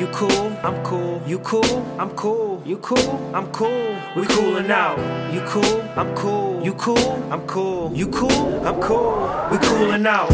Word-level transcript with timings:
You 0.00 0.06
cool, 0.06 0.30
I'm 0.64 0.82
cool. 0.82 1.22
You 1.26 1.38
cool, 1.40 2.00
I'm 2.00 2.08
cool. 2.16 2.62
You 2.64 2.78
cool, 2.78 3.36
I'm 3.36 3.52
cool. 3.52 3.94
We 4.16 4.24
coolin' 4.28 4.70
out. 4.70 4.98
You 5.30 5.42
cool, 5.42 5.82
I'm 5.94 6.14
cool. 6.14 6.64
You 6.64 6.72
cool, 6.72 7.22
I'm 7.30 7.46
cool. 7.46 7.94
You 7.94 8.06
cool, 8.08 8.66
I'm 8.66 8.80
cool. 8.80 9.28
We 9.50 9.58
coolin' 9.58 10.06
out. 10.06 10.30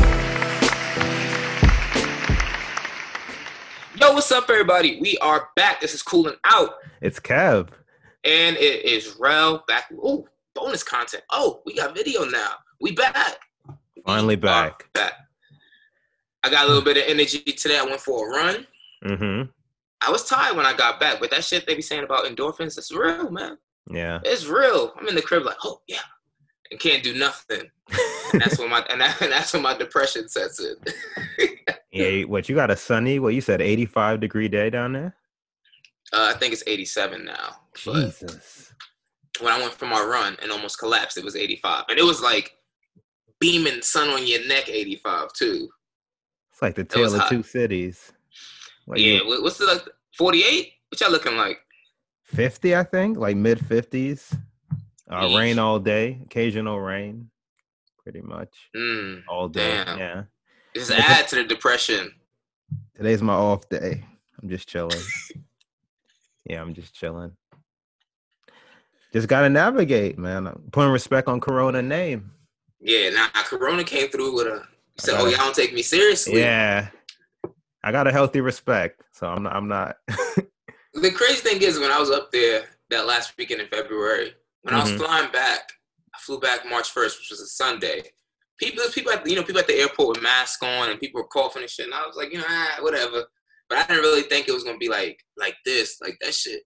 Yo, 4.00 4.12
what's 4.12 4.30
up, 4.30 4.48
everybody? 4.48 5.00
We 5.00 5.18
are 5.18 5.48
back. 5.56 5.80
This 5.80 5.94
is 5.94 6.02
Cooling 6.04 6.36
Out, 6.44 6.74
It's 7.00 7.18
Kev. 7.18 7.70
and 8.22 8.56
it 8.58 8.84
is 8.84 9.16
Rel 9.18 9.64
back. 9.66 9.86
Oh, 10.00 10.28
bonus 10.54 10.84
content. 10.84 11.24
Oh, 11.30 11.62
we 11.66 11.74
got 11.74 11.92
video 11.92 12.24
now. 12.24 12.52
We 12.80 12.92
back. 12.92 13.40
Finally 14.04 14.36
back. 14.36 14.88
back. 14.92 15.14
I 16.44 16.50
got 16.50 16.66
a 16.66 16.68
little 16.68 16.84
bit 16.84 16.98
of 16.98 17.02
energy 17.08 17.40
today. 17.40 17.80
I 17.80 17.82
went 17.82 18.00
for 18.00 18.28
a 18.28 18.36
run. 18.44 18.66
Mm-hmm. 19.04 19.50
I 20.02 20.10
was 20.10 20.24
tired 20.24 20.56
when 20.56 20.66
I 20.66 20.76
got 20.76 21.00
back, 21.00 21.20
but 21.20 21.30
that 21.30 21.44
shit 21.44 21.66
they 21.66 21.74
be 21.74 21.82
saying 21.82 22.04
about 22.04 22.26
endorphins, 22.26 22.76
it's 22.78 22.92
real, 22.92 23.30
man. 23.30 23.58
Yeah. 23.90 24.20
It's 24.24 24.46
real. 24.46 24.92
I'm 24.98 25.08
in 25.08 25.14
the 25.14 25.22
crib 25.22 25.44
like, 25.44 25.56
oh 25.64 25.80
yeah, 25.86 25.98
and 26.70 26.80
can't 26.80 27.02
do 27.02 27.18
nothing. 27.18 27.70
And 28.32 28.40
that's 28.40 28.58
when 28.58 28.68
my 28.68 28.84
and, 28.90 29.00
that, 29.00 29.20
and 29.22 29.32
that's 29.32 29.52
when 29.52 29.62
my 29.62 29.74
depression 29.74 30.28
sets 30.28 30.60
in. 30.60 30.76
yeah. 31.92 32.24
What 32.24 32.48
you 32.48 32.54
got 32.54 32.70
a 32.70 32.76
sunny? 32.76 33.18
What 33.18 33.34
you 33.34 33.40
said? 33.40 33.62
Eighty-five 33.62 34.20
degree 34.20 34.48
day 34.48 34.70
down 34.70 34.92
there. 34.92 35.16
Uh, 36.12 36.32
I 36.34 36.38
think 36.38 36.52
it's 36.52 36.62
87 36.66 37.24
now. 37.24 37.56
But 37.84 38.18
Jesus. 38.18 38.72
when 39.40 39.52
I 39.52 39.60
went 39.60 39.72
for 39.72 39.86
my 39.86 40.00
run 40.00 40.36
and 40.40 40.52
almost 40.52 40.78
collapsed, 40.78 41.18
it 41.18 41.24
was 41.24 41.36
85, 41.36 41.84
and 41.88 41.98
it 41.98 42.04
was 42.04 42.22
like 42.22 42.52
beaming 43.40 43.82
sun 43.82 44.08
on 44.10 44.26
your 44.26 44.46
neck 44.46 44.68
85 44.68 45.32
too. 45.32 45.68
It's 46.52 46.62
like 46.62 46.74
the 46.74 46.84
tale 46.84 47.12
of 47.14 47.20
hot. 47.20 47.28
two 47.28 47.42
cities. 47.42 48.12
What, 48.86 48.98
yeah, 49.00 49.18
what's 49.24 49.58
the 49.58 49.66
like 49.66 49.82
48? 50.16 50.72
What 50.88 51.00
y'all 51.00 51.10
looking 51.10 51.36
like? 51.36 51.58
Fifty, 52.22 52.74
I 52.74 52.82
think, 52.82 53.18
like 53.18 53.36
mid 53.36 53.64
fifties. 53.64 54.32
Uh, 55.08 55.22
Yeesh. 55.22 55.38
rain 55.38 55.58
all 55.60 55.78
day, 55.78 56.20
occasional 56.24 56.80
rain, 56.80 57.30
pretty 58.02 58.20
much 58.20 58.52
Mm, 58.74 59.22
all 59.28 59.48
day. 59.48 59.84
Damn. 59.84 59.98
Yeah. 59.98 60.22
just 60.74 60.90
add 60.90 61.28
to 61.28 61.36
the 61.36 61.44
depression. 61.44 62.12
Today's 62.96 63.22
my 63.22 63.34
off 63.34 63.68
day. 63.68 64.04
I'm 64.42 64.48
just 64.48 64.68
chilling. 64.68 65.00
yeah, 66.44 66.60
I'm 66.60 66.74
just 66.74 66.94
chilling. 66.94 67.32
Just 69.12 69.28
gotta 69.28 69.48
navigate, 69.48 70.18
man. 70.18 70.48
I'm 70.48 70.62
putting 70.72 70.90
respect 70.90 71.28
on 71.28 71.40
Corona 71.40 71.82
name. 71.82 72.32
Yeah, 72.80 73.10
now 73.10 73.28
Corona 73.34 73.84
came 73.84 74.08
through 74.08 74.34
with 74.34 74.46
a. 74.46 74.66
Said, 74.98 75.14
I 75.14 75.20
"Oh, 75.20 75.26
y'all 75.26 75.38
don't 75.38 75.54
take 75.54 75.72
me 75.72 75.82
seriously." 75.82 76.40
Yeah. 76.40 76.88
I 77.86 77.92
got 77.92 78.08
a 78.08 78.12
healthy 78.12 78.40
respect, 78.40 79.02
so 79.12 79.28
I'm 79.28 79.44
not. 79.44 79.54
I'm 79.54 79.68
not. 79.68 79.96
The 80.94 81.10
crazy 81.12 81.42
thing 81.42 81.60
is, 81.60 81.78
when 81.78 81.90
I 81.90 82.00
was 82.00 82.10
up 82.10 82.32
there 82.32 82.64
that 82.88 83.06
last 83.06 83.34
weekend 83.36 83.60
in 83.60 83.68
February, 83.68 84.32
when 84.62 84.74
I 84.74 84.78
Mhm. 84.78 84.82
was 84.98 85.06
flying 85.06 85.30
back, 85.30 85.60
I 86.14 86.18
flew 86.20 86.40
back 86.40 86.64
March 86.68 86.88
1st, 86.94 87.18
which 87.18 87.28
was 87.30 87.40
a 87.42 87.46
Sunday. 87.46 88.02
People, 88.58 88.78
there's 88.82 88.94
people, 88.94 89.12
at, 89.12 89.26
you 89.26 89.36
know, 89.36 89.42
people 89.42 89.60
at 89.60 89.66
the 89.66 89.74
airport 89.74 90.16
with 90.16 90.22
masks 90.22 90.62
on, 90.62 90.88
and 90.88 90.98
people 90.98 91.20
were 91.20 91.28
coughing 91.28 91.60
and 91.62 91.70
shit. 91.70 91.84
And 91.84 91.94
I 91.94 92.06
was 92.06 92.16
like, 92.16 92.32
you 92.32 92.38
know, 92.38 92.46
ah, 92.48 92.78
whatever. 92.80 93.24
But 93.68 93.78
I 93.78 93.86
didn't 93.86 94.02
really 94.04 94.22
think 94.22 94.48
it 94.48 94.52
was 94.52 94.64
gonna 94.64 94.78
be 94.78 94.88
like 94.88 95.22
like 95.36 95.56
this, 95.66 96.00
like 96.00 96.16
that 96.22 96.34
shit. 96.34 96.62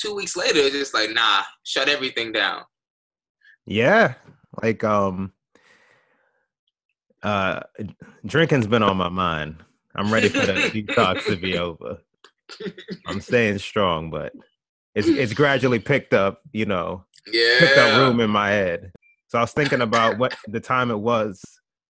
Two 0.00 0.14
weeks 0.14 0.34
later, 0.34 0.60
it's 0.60 0.74
just 0.74 0.94
like, 0.94 1.10
nah, 1.10 1.42
shut 1.64 1.88
everything 1.90 2.32
down. 2.32 2.62
yeah, 3.66 4.14
like 4.62 4.82
um, 4.82 5.34
uh, 7.22 7.60
drinking's 8.24 8.66
been 8.66 8.82
on 8.82 8.96
my 8.96 9.10
mind. 9.10 9.62
I'm 9.98 10.12
ready 10.12 10.28
for 10.28 10.46
the 10.46 10.52
detox 10.52 11.24
to 11.26 11.36
be 11.36 11.58
over. 11.58 11.98
I'm 13.06 13.20
staying 13.20 13.58
strong, 13.58 14.10
but 14.10 14.32
it's 14.94 15.08
it's 15.08 15.34
gradually 15.34 15.80
picked 15.80 16.14
up. 16.14 16.40
You 16.52 16.66
know, 16.66 17.04
yeah. 17.32 17.58
picked 17.58 17.78
up 17.78 17.98
room 17.98 18.20
in 18.20 18.30
my 18.30 18.50
head. 18.50 18.92
So 19.26 19.38
I 19.38 19.40
was 19.40 19.52
thinking 19.52 19.82
about 19.82 20.18
what 20.18 20.36
the 20.46 20.60
time 20.60 20.90
it 20.92 20.98
was, 20.98 21.42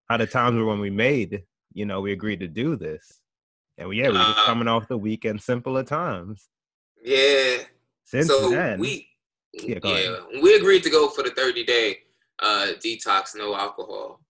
how 0.09 0.17
the 0.17 0.27
times 0.27 0.57
were 0.57 0.65
when 0.65 0.81
we 0.81 0.91
made. 0.91 1.43
You 1.75 1.85
know, 1.85 2.01
we 2.01 2.13
agreed 2.13 2.41
to 2.41 2.49
do 2.49 2.77
this, 2.77 3.21
and 3.77 3.91
we, 3.91 3.99
yeah, 3.99 4.09
we 4.09 4.15
were 4.15 4.25
just 4.25 4.39
Uh, 4.39 4.47
coming 4.47 4.69
off 4.69 4.89
the 4.89 4.99
weekend 4.99 5.43
simpler 5.43 5.85
times. 5.85 6.49
Yeah. 7.05 7.59
Since 8.05 8.29
so 8.29 8.51
then, 8.51 8.81
we 8.81 9.07
Yeah, 9.53 9.79
yeah, 9.85 10.17
we 10.43 10.55
agreed 10.55 10.83
to 10.85 10.91
go 10.91 11.11
for 11.11 11.23
the 11.23 11.31
30 11.31 11.65
day 11.65 11.99
uh 12.41 12.69
detox, 12.83 13.37
no 13.37 13.55
alcohol. 13.55 14.21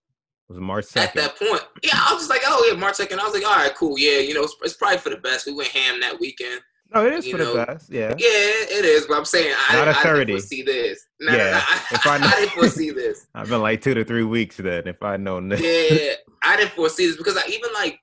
It 0.48 0.52
was 0.52 0.60
March 0.60 0.86
At 0.96 1.12
that 1.14 1.36
point, 1.38 1.62
yeah, 1.82 1.90
I 1.94 2.12
was 2.14 2.22
just 2.22 2.30
like, 2.30 2.40
oh 2.46 2.68
yeah, 2.70 2.78
March 2.78 2.96
2nd. 2.96 3.18
I 3.18 3.24
was 3.24 3.34
like, 3.34 3.46
all 3.46 3.56
right, 3.56 3.74
cool, 3.74 3.98
yeah, 3.98 4.18
you 4.18 4.32
know, 4.34 4.42
it's, 4.42 4.56
it's 4.62 4.74
probably 4.74 4.98
for 4.98 5.10
the 5.10 5.18
best. 5.18 5.46
We 5.46 5.52
went 5.54 5.68
ham 5.68 6.00
that 6.00 6.18
weekend. 6.18 6.60
No, 6.94 7.06
it 7.06 7.12
is 7.12 7.26
you 7.26 7.36
for 7.36 7.44
the 7.44 7.66
best. 7.66 7.90
Yeah. 7.90 8.14
Yeah, 8.16 8.16
it 8.18 8.84
is, 8.86 9.04
but 9.06 9.18
I'm 9.18 9.26
saying 9.26 9.54
I, 9.68 9.76
Not 9.76 9.88
a 9.88 9.94
30. 9.94 10.24
didn't 10.24 10.40
foresee 10.40 10.62
this. 10.62 11.04
No, 11.20 11.32
Yeah, 11.36 11.50
no, 11.50 11.58
I, 11.58 11.82
if 11.92 12.06
I 12.06 12.14
I, 12.14 12.18
know- 12.18 12.30
didn't 12.30 12.50
foresee 12.52 12.90
this. 12.90 13.26
I've 13.34 13.48
been 13.50 13.60
like 13.60 13.82
two 13.82 13.92
to 13.92 14.04
three 14.06 14.24
weeks 14.24 14.56
then. 14.56 14.88
If 14.88 15.02
I'd 15.02 15.20
known 15.20 15.50
this. 15.50 15.60
Yeah, 15.60 16.14
I 16.42 16.56
didn't 16.56 16.72
foresee 16.72 17.06
this 17.08 17.18
because 17.18 17.36
I 17.36 17.46
even 17.48 17.70
like, 17.74 18.00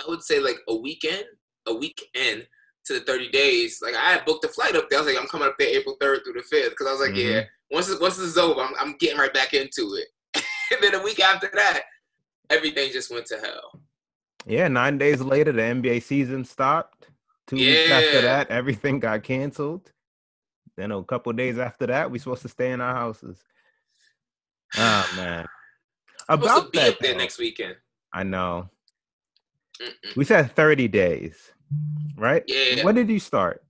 I 0.00 0.04
would 0.08 0.22
say 0.24 0.40
like 0.40 0.56
a 0.68 0.74
weekend, 0.74 1.22
a 1.68 1.74
weekend 1.74 2.48
to 2.86 2.94
the 2.94 3.00
30 3.00 3.30
days. 3.30 3.78
Like 3.80 3.94
I 3.94 4.10
had 4.14 4.24
booked 4.24 4.44
a 4.44 4.48
flight 4.48 4.74
up 4.74 4.90
there. 4.90 4.98
I 4.98 5.02
was 5.02 5.12
like, 5.14 5.22
I'm 5.22 5.28
coming 5.28 5.46
up 5.46 5.54
there 5.56 5.68
April 5.68 5.96
3rd 6.02 6.24
through 6.24 6.32
the 6.42 6.56
5th 6.56 6.70
because 6.70 6.86
I 6.88 6.90
was 6.92 7.00
like, 7.00 7.10
Mhm. 7.10 7.32
yeah, 7.34 7.42
once 7.70 7.86
this, 7.86 8.00
once 8.00 8.16
this 8.16 8.26
is 8.26 8.38
over, 8.38 8.60
I'm, 8.62 8.72
I'm 8.80 8.96
getting 8.98 9.18
right 9.18 9.32
back 9.32 9.54
into 9.54 9.94
it. 9.94 10.08
and 10.72 10.82
then 10.82 10.94
a 10.94 11.02
week 11.02 11.20
after 11.20 11.50
that, 11.54 11.82
everything 12.50 12.90
just 12.92 13.10
went 13.10 13.26
to 13.26 13.36
hell. 13.38 13.80
Yeah, 14.46 14.68
nine 14.68 14.98
days 14.98 15.20
later, 15.20 15.52
the 15.52 15.62
NBA 15.62 16.02
season 16.02 16.44
stopped. 16.44 17.08
Two 17.46 17.56
weeks 17.56 17.90
after 17.90 18.22
that, 18.22 18.50
everything 18.50 19.00
got 19.00 19.22
canceled. 19.22 19.90
Then 20.76 20.92
a 20.92 21.02
couple 21.02 21.32
days 21.32 21.58
after 21.58 21.86
that, 21.86 22.10
we 22.10 22.18
supposed 22.18 22.42
to 22.42 22.48
stay 22.48 22.72
in 22.72 22.80
our 22.80 22.94
houses. 22.94 23.42
Oh 24.76 25.14
man. 25.16 25.46
About 26.28 26.70
be 26.72 26.78
that, 26.78 26.88
up 26.90 26.98
there 26.98 27.14
though, 27.14 27.18
next 27.18 27.38
weekend. 27.38 27.76
I 28.12 28.22
know. 28.22 28.68
Mm-mm. 29.80 30.14
We 30.14 30.26
said 30.26 30.54
30 30.54 30.88
days, 30.88 31.52
right? 32.18 32.44
Yeah. 32.46 32.84
When 32.84 32.94
did 32.94 33.08
you 33.08 33.18
start? 33.18 33.64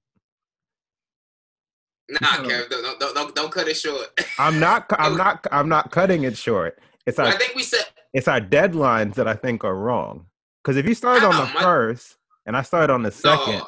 Nah, 2.10 2.18
Kev, 2.20 2.68
don't, 2.70 2.98
don't, 3.00 3.14
don't, 3.14 3.34
don't 3.34 3.52
cut 3.52 3.68
it 3.68 3.76
short. 3.76 4.06
I'm 4.38 4.58
not. 4.58 4.86
I'm 4.98 5.16
not. 5.24 5.46
I'm 5.52 5.68
not 5.68 5.90
cutting 5.90 6.24
it 6.24 6.36
short. 6.36 6.78
It's 7.06 7.18
our. 7.18 7.26
I 7.26 7.32
think 7.36 7.54
we 7.54 7.62
said 7.62 7.84
It's 8.14 8.28
our 8.28 8.40
deadlines 8.40 9.14
that 9.14 9.28
I 9.28 9.34
think 9.34 9.64
are 9.64 9.74
wrong. 9.76 10.26
Because 10.62 10.76
if 10.76 10.86
you 10.86 10.94
started 10.94 11.24
on 11.26 11.36
the 11.36 11.52
My- 11.54 11.62
first 11.62 12.16
and 12.46 12.56
I 12.56 12.62
started 12.62 12.92
on 12.92 13.02
the 13.02 13.10
second, 13.12 13.58
no. 13.58 13.66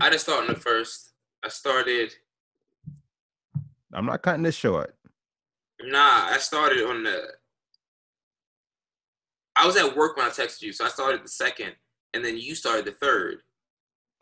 I 0.00 0.08
didn't 0.10 0.22
start 0.22 0.40
on 0.42 0.48
the 0.48 0.58
first. 0.58 1.12
I 1.44 1.48
started. 1.48 2.12
I'm 3.92 4.06
not 4.06 4.22
cutting 4.22 4.42
this 4.42 4.54
short. 4.56 4.94
Nah, 5.82 5.98
I 6.30 6.38
started 6.38 6.84
on 6.88 7.02
the. 7.02 7.26
I 9.56 9.66
was 9.66 9.76
at 9.76 9.94
work 9.96 10.16
when 10.16 10.24
I 10.26 10.30
texted 10.30 10.62
you, 10.62 10.72
so 10.72 10.84
I 10.84 10.88
started 10.88 11.22
the 11.24 11.28
second, 11.28 11.72
and 12.14 12.24
then 12.24 12.38
you 12.38 12.54
started 12.54 12.86
the 12.86 12.92
third, 12.92 13.38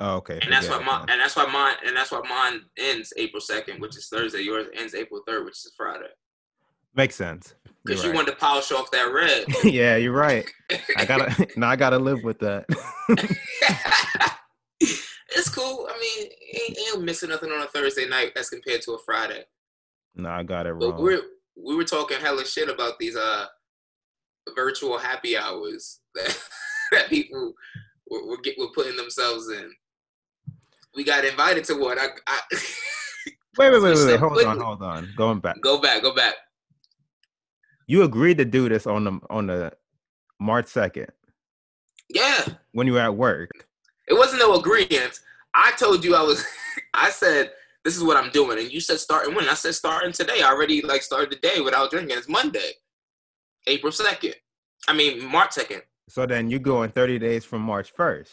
Oh, 0.00 0.16
okay. 0.16 0.38
and 0.42 0.50
that's 0.50 0.68
why 0.68 0.78
mine, 0.78 1.06
and 1.08 1.20
that's 1.20 1.36
why 1.36 1.44
mine, 1.46 1.74
and 1.86 1.94
that's 1.94 2.10
why 2.10 2.22
mine 2.26 2.62
ends 2.78 3.12
April 3.18 3.40
second, 3.40 3.80
which 3.80 3.96
is 3.96 4.08
Thursday. 4.08 4.40
Yours 4.40 4.66
ends 4.74 4.94
April 4.94 5.22
third, 5.26 5.44
which 5.44 5.54
is 5.54 5.72
Friday. 5.76 6.08
Makes 6.94 7.16
sense. 7.16 7.54
because 7.84 8.02
you 8.02 8.10
right. 8.10 8.16
wanted 8.16 8.32
to 8.32 8.36
polish 8.38 8.72
off 8.72 8.90
that 8.90 9.12
red. 9.12 9.44
yeah, 9.64 9.96
you're 9.96 10.12
right. 10.12 10.50
I 10.96 11.04
gotta 11.04 11.46
now 11.56 11.68
I 11.68 11.76
gotta 11.76 11.98
live 11.98 12.24
with 12.24 12.38
that. 12.40 12.64
it's 14.80 15.48
cool. 15.50 15.86
I 15.88 15.98
mean, 15.98 16.30
ain't, 16.54 16.78
ain't 16.78 17.04
missing 17.04 17.28
nothing 17.28 17.52
on 17.52 17.62
a 17.62 17.66
Thursday 17.66 18.08
night 18.08 18.32
as 18.36 18.48
compared 18.48 18.82
to 18.82 18.92
a 18.92 18.98
Friday. 18.98 19.44
no, 20.14 20.30
I 20.30 20.42
got 20.42 20.66
it 20.66 20.72
wrong. 20.72 20.92
But 20.92 21.00
we're 21.00 21.22
we 21.62 21.76
were 21.76 21.84
talking 21.84 22.18
hella 22.18 22.46
shit 22.46 22.70
about 22.70 22.98
these 22.98 23.16
uh 23.16 23.46
virtual 24.54 24.98
happy 24.98 25.36
hours 25.36 26.00
that, 26.14 26.38
that 26.92 27.08
people 27.08 27.52
were, 28.10 28.26
were, 28.26 28.40
get, 28.40 28.58
were 28.58 28.72
putting 28.74 28.96
themselves 28.96 29.48
in. 29.50 29.70
We 30.94 31.04
got 31.04 31.24
invited 31.24 31.64
to 31.64 31.74
one. 31.74 31.98
I, 31.98 32.08
I 32.26 32.40
Wait, 33.58 33.70
wait, 33.72 33.82
wait, 33.82 33.96
wait, 33.96 34.06
wait. 34.06 34.20
Hold 34.20 34.42
on, 34.44 34.60
hold 34.60 34.82
on. 34.82 35.08
Going 35.16 35.40
back. 35.40 35.60
go 35.60 35.80
back, 35.80 36.02
go 36.02 36.14
back. 36.14 36.34
You 37.86 38.04
agreed 38.04 38.38
to 38.38 38.44
do 38.44 38.68
this 38.68 38.86
on 38.86 39.04
the 39.04 39.18
on 39.28 39.48
the 39.48 39.72
March 40.40 40.68
second 40.68 41.08
Yeah, 42.08 42.44
when 42.72 42.86
you 42.86 42.94
were 42.94 43.00
at 43.00 43.14
work. 43.16 43.50
it 44.08 44.14
wasn't 44.14 44.40
no 44.40 44.54
agreement. 44.54 45.18
I 45.54 45.72
told 45.78 46.04
you 46.04 46.14
I 46.14 46.22
was. 46.22 46.44
I 46.94 47.10
said 47.10 47.50
this 47.84 47.96
is 47.96 48.04
what 48.04 48.16
I'm 48.16 48.30
doing, 48.30 48.58
and 48.58 48.70
you 48.72 48.80
said 48.80 48.98
starting 49.00 49.34
when. 49.34 49.48
I 49.48 49.54
said 49.54 49.74
starting 49.74 50.12
today. 50.12 50.40
I 50.42 50.50
already 50.52 50.80
like 50.82 51.02
started 51.02 51.30
the 51.32 51.36
day 51.48 51.60
without 51.60 51.90
drinking. 51.90 52.16
It's 52.16 52.28
Monday, 52.28 52.72
April 53.66 53.92
second. 53.92 54.34
I 54.88 54.92
mean 54.94 55.24
March 55.26 55.52
second. 55.52 55.82
So 56.08 56.24
then 56.26 56.48
you 56.50 56.58
go 56.60 56.82
in 56.84 56.90
30 56.90 57.18
days 57.18 57.44
from 57.44 57.62
March 57.62 57.92
1st, 57.94 58.30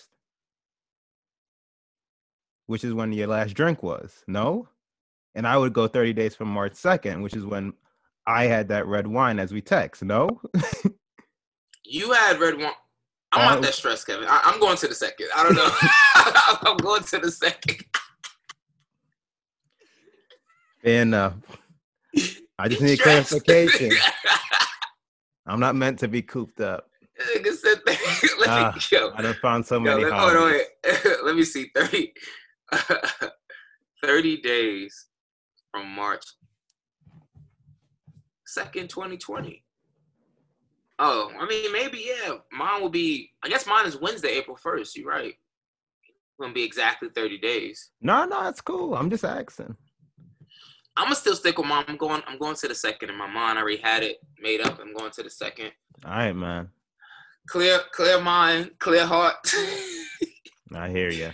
which 2.67 2.83
is 2.83 2.93
when 2.93 3.11
your 3.11 3.27
last 3.27 3.53
drink 3.53 3.81
was. 3.83 4.23
No? 4.27 4.67
And 5.35 5.47
I 5.47 5.57
would 5.57 5.73
go 5.73 5.87
30 5.87 6.13
days 6.13 6.35
from 6.35 6.47
March 6.49 6.73
2nd, 6.73 7.21
which 7.23 7.35
is 7.35 7.45
when 7.45 7.73
I 8.25 8.45
had 8.45 8.67
that 8.69 8.85
red 8.87 9.07
wine 9.07 9.39
as 9.39 9.51
we 9.51 9.61
text. 9.61 10.03
No? 10.03 10.29
You 11.89 12.11
had 12.11 12.37
red 12.41 12.57
wine. 12.57 12.73
I'm 13.31 13.47
Uh, 13.47 13.53
not 13.55 13.61
that 13.63 13.73
stressed, 13.73 14.05
Kevin. 14.07 14.27
I, 14.27 14.41
I'm 14.43 14.59
going 14.59 14.75
to 14.75 14.87
the 14.89 14.93
second. 14.95 15.27
I 15.33 15.43
don't 15.43 15.55
know. 15.55 15.69
I'm 16.69 16.75
going 16.77 17.01
to 17.03 17.19
the 17.19 17.31
second. 17.31 17.77
Fair 20.83 21.01
enough. 21.03 21.33
I 22.59 22.67
just 22.67 22.81
need 22.81 22.97
Stressed. 22.99 23.29
clarification. 23.29 23.97
I'm 25.47 25.61
not 25.61 25.75
meant 25.75 25.99
to 25.99 26.09
be 26.09 26.21
cooped 26.21 26.59
up. 26.59 26.89
Nigga 27.37 27.53
said 27.55 27.79
that. 27.85 28.35
Let 28.39 28.75
me, 28.75 28.81
yo, 28.91 29.11
I 29.15 29.21
done 29.21 29.35
found 29.41 29.65
so 29.65 29.75
yo, 29.77 29.81
many 29.83 30.03
let, 30.03 30.13
hold 30.13 30.35
on, 30.35 30.59
let 31.25 31.35
me 31.37 31.43
see. 31.45 31.71
30, 31.73 32.11
30 34.03 34.41
days 34.41 35.07
from 35.71 35.87
March 35.89 36.23
2nd, 38.57 38.89
2020. 38.89 39.63
Oh, 40.99 41.31
I 41.39 41.45
mean, 41.45 41.71
maybe, 41.71 42.07
yeah. 42.07 42.35
Mine 42.51 42.81
will 42.81 42.89
be, 42.89 43.31
I 43.43 43.49
guess 43.49 43.67
mine 43.67 43.85
is 43.85 43.99
Wednesday, 43.99 44.29
April 44.29 44.57
1st. 44.57 44.95
You're 44.95 45.09
right. 45.09 45.35
It's 45.35 46.37
going 46.39 46.51
to 46.51 46.55
be 46.55 46.63
exactly 46.63 47.09
30 47.09 47.37
days. 47.39 47.91
No, 48.01 48.25
no, 48.25 48.47
it's 48.47 48.61
cool. 48.61 48.95
I'm 48.95 49.09
just 49.09 49.23
asking. 49.23 49.75
I'm 50.97 51.05
gonna 51.05 51.15
still 51.15 51.35
stick 51.35 51.59
with 51.59 51.67
mine. 51.67 51.85
I'm 51.87 51.95
going. 51.95 52.23
I'm 52.25 52.39
going 52.39 52.55
to 52.55 52.67
the 52.67 52.73
second 52.73 53.11
in 53.11 53.15
my 53.15 53.27
mind. 53.27 53.59
I 53.59 53.61
already 53.61 53.77
had 53.77 54.01
it 54.01 54.17
made 54.41 54.61
up. 54.61 54.79
I'm 54.79 54.95
going 54.95 55.11
to 55.11 55.21
the 55.21 55.29
second. 55.29 55.71
All 56.03 56.11
right, 56.11 56.33
man. 56.33 56.69
Clear, 57.47 57.81
clear 57.91 58.19
mind, 58.19 58.71
clear 58.79 59.05
heart. 59.05 59.35
I 60.73 60.89
hear 60.89 61.11
you. 61.11 61.29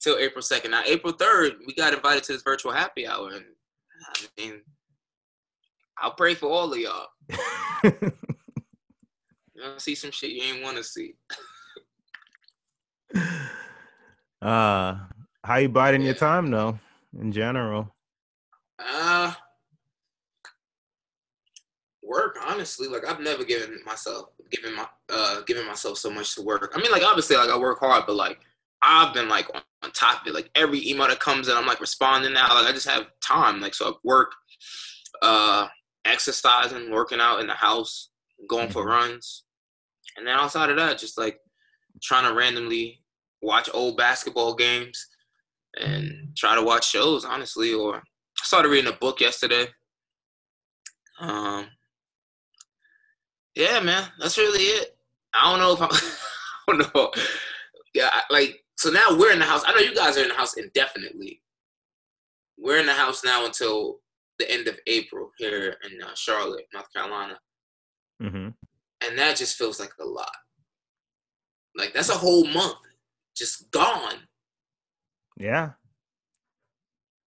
Till 0.00 0.18
April 0.18 0.42
second. 0.42 0.70
Now, 0.70 0.82
April 0.86 1.12
third, 1.12 1.54
we 1.66 1.74
got 1.74 1.92
invited 1.92 2.22
to 2.24 2.32
this 2.32 2.42
virtual 2.42 2.72
happy 2.72 3.06
hour, 3.06 3.30
and 3.30 3.44
I 4.06 4.40
mean, 4.40 4.60
I'll 5.98 6.14
pray 6.14 6.34
for 6.34 6.46
all 6.46 6.72
of 6.72 6.78
y'all. 6.78 7.08
You'll 9.54 9.78
see 9.78 9.96
some 9.96 10.12
shit 10.12 10.30
you 10.30 10.42
ain't 10.42 10.62
want 10.62 10.76
to 10.76 10.84
see. 10.84 11.14
uh, 14.40 14.96
how 15.44 15.56
you 15.56 15.68
biding 15.68 16.02
your 16.02 16.14
time 16.14 16.50
though, 16.50 16.78
in 17.20 17.32
general? 17.32 17.92
Uh, 18.78 19.32
work. 22.08 22.36
Honestly, 22.46 22.88
like 22.88 23.06
I've 23.06 23.20
never 23.20 23.44
given 23.44 23.80
myself, 23.84 24.30
given 24.50 24.74
my, 24.76 24.86
uh, 25.12 25.40
given 25.42 25.66
myself 25.66 25.98
so 25.98 26.10
much 26.10 26.34
to 26.36 26.42
work. 26.42 26.72
I 26.74 26.80
mean, 26.80 26.92
like 26.92 27.02
obviously, 27.02 27.36
like 27.36 27.50
I 27.50 27.58
work 27.58 27.80
hard, 27.80 28.04
but 28.06 28.16
like 28.16 28.40
I've 28.82 29.12
been 29.14 29.28
like 29.28 29.48
on, 29.54 29.62
on 29.82 29.90
top 29.92 30.22
of 30.22 30.28
it. 30.28 30.34
Like 30.34 30.50
every 30.54 30.86
email 30.88 31.08
that 31.08 31.20
comes 31.20 31.48
in, 31.48 31.56
I'm 31.56 31.66
like 31.66 31.80
responding 31.80 32.32
now. 32.32 32.54
Like 32.54 32.66
I 32.66 32.72
just 32.72 32.88
have 32.88 33.06
time. 33.26 33.60
Like 33.60 33.74
so, 33.74 33.88
I 33.88 33.92
work, 34.04 34.32
uh, 35.22 35.68
exercising, 36.04 36.90
working 36.90 37.20
out 37.20 37.40
in 37.40 37.46
the 37.46 37.54
house, 37.54 38.10
going 38.48 38.70
for 38.70 38.84
Mhm. 38.84 38.88
runs, 38.90 39.44
and 40.16 40.26
then 40.26 40.36
outside 40.36 40.70
of 40.70 40.76
that, 40.76 40.98
just 40.98 41.18
like 41.18 41.40
trying 42.02 42.24
to 42.24 42.34
randomly 42.34 43.02
watch 43.42 43.68
old 43.72 43.96
basketball 43.96 44.54
games 44.54 45.06
and 45.80 46.36
try 46.36 46.54
to 46.54 46.62
watch 46.62 46.88
shows. 46.88 47.24
Honestly, 47.24 47.72
or 47.72 47.96
I 47.96 48.44
started 48.44 48.68
reading 48.68 48.92
a 48.92 48.96
book 48.96 49.20
yesterday. 49.20 49.68
Um, 51.20 51.66
yeah, 53.54 53.80
man, 53.80 54.04
that's 54.20 54.38
really 54.38 54.62
it. 54.62 54.96
I 55.34 55.50
don't 55.50 55.60
know 55.60 55.72
if 55.72 55.82
I'm, 55.82 55.90
I 56.68 56.78
don't 56.78 56.94
know. 56.94 57.12
Yeah, 57.94 58.10
like 58.30 58.64
so 58.78 58.90
now 58.90 59.06
we're 59.18 59.32
in 59.32 59.38
the 59.40 59.44
house. 59.44 59.62
I 59.66 59.72
know 59.72 59.80
you 59.80 59.94
guys 59.94 60.16
are 60.16 60.22
in 60.22 60.28
the 60.28 60.34
house 60.34 60.56
indefinitely. 60.56 61.42
We're 62.56 62.78
in 62.78 62.86
the 62.86 62.92
house 62.94 63.22
now 63.24 63.44
until 63.44 63.98
the 64.38 64.50
end 64.50 64.68
of 64.68 64.78
April 64.86 65.30
here 65.36 65.76
in 65.84 66.02
uh, 66.02 66.10
Charlotte, 66.14 66.64
North 66.72 66.92
Carolina, 66.94 67.38
Mm-hmm. 68.22 68.48
and 69.06 69.18
that 69.18 69.36
just 69.36 69.56
feels 69.56 69.78
like 69.78 69.92
a 70.00 70.04
lot. 70.04 70.30
Like 71.76 71.92
that's 71.94 72.08
a 72.08 72.14
whole 72.14 72.44
month 72.48 72.74
just 73.36 73.70
gone. 73.70 74.14
Yeah. 75.36 75.70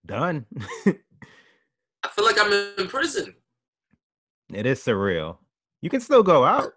Done. 0.05 0.45
I 0.85 2.07
feel 2.09 2.25
like 2.25 2.35
I'm 2.39 2.51
in 2.77 2.87
prison. 2.89 3.33
it 4.53 4.65
is 4.65 4.81
surreal. 4.83 5.37
You 5.81 5.89
can 5.89 6.01
still 6.01 6.23
go 6.23 6.43
out. 6.43 6.73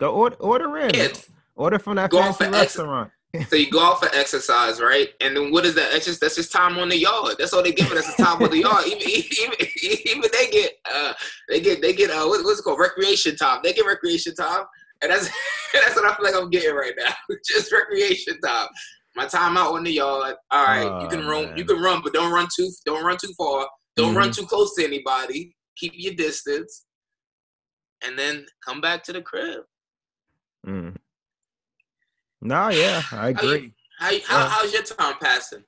Go 0.00 0.14
order, 0.14 0.36
order 0.36 0.78
in. 0.78 0.94
Yeah, 0.94 1.08
Order 1.54 1.78
from 1.78 1.96
that 1.96 2.10
Go 2.10 2.22
fancy 2.22 2.38
for 2.38 2.44
ex- 2.44 2.54
restaurant. 2.78 3.10
So 3.48 3.56
you 3.56 3.70
go 3.70 3.82
out 3.82 3.98
for 3.98 4.14
exercise, 4.14 4.78
right? 4.78 5.08
And 5.22 5.34
then 5.34 5.50
what 5.52 5.64
is 5.64 5.74
that? 5.76 5.90
That's 5.90 6.04
just 6.04 6.20
that's 6.20 6.36
just 6.36 6.52
time 6.52 6.76
on 6.78 6.90
the 6.90 6.98
yard. 6.98 7.36
That's 7.38 7.54
all 7.54 7.62
they 7.62 7.72
give 7.72 7.90
us 7.90 8.06
is 8.06 8.14
time 8.16 8.42
on 8.42 8.50
the 8.50 8.58
yard. 8.58 8.84
Even 8.86 9.00
even 9.08 9.54
even 10.06 10.30
they 10.32 10.50
get 10.50 10.72
uh 10.92 11.14
they 11.48 11.60
get 11.60 11.80
they 11.80 11.94
get 11.94 12.10
uh 12.10 12.26
what, 12.26 12.44
what's 12.44 12.60
it 12.60 12.62
called 12.62 12.78
recreation 12.78 13.34
time. 13.36 13.60
They 13.62 13.72
get 13.72 13.86
recreation 13.86 14.34
time, 14.34 14.64
and 15.00 15.10
that's 15.10 15.30
that's 15.72 15.96
what 15.96 16.04
I 16.04 16.14
feel 16.14 16.26
like 16.26 16.34
I'm 16.34 16.50
getting 16.50 16.74
right 16.74 16.92
now. 16.96 17.14
just 17.46 17.72
recreation 17.72 18.38
time. 18.40 18.68
My 19.16 19.26
time 19.26 19.56
out 19.56 19.72
on 19.74 19.84
the 19.84 19.92
yard. 19.92 20.36
All 20.50 20.64
right, 20.64 21.02
you 21.02 21.08
can 21.08 21.24
Oh, 21.26 21.30
run. 21.30 21.44
man. 21.46 21.56
You 21.56 21.64
can 21.64 21.80
run, 21.82 22.02
but 22.02 22.12
don't 22.12 22.32
run 22.32 22.48
too 22.54 22.68
don't 22.84 23.02
run 23.04 23.16
too 23.16 23.32
far. 23.38 23.66
Don't 23.96 24.14
run 24.14 24.30
too 24.30 24.46
close 24.46 24.74
to 24.76 24.84
anybody. 24.84 25.54
Keep 25.78 25.92
your 25.96 26.14
distance, 26.14 26.84
and 28.04 28.18
then 28.18 28.44
come 28.62 28.82
back 28.82 29.02
to 29.04 29.12
the 29.14 29.22
crib. 29.22 29.60
Mm. 30.66 30.96
No, 32.42 32.68
yeah, 32.70 32.98
I 33.12 33.16
How 33.16 33.26
you- 33.26 33.30
agree. 33.36 33.74
How 33.98 34.18
how 34.26 34.48
how's 34.48 34.72
your 34.72 34.82
time 34.82 35.14
passing? 35.20 35.62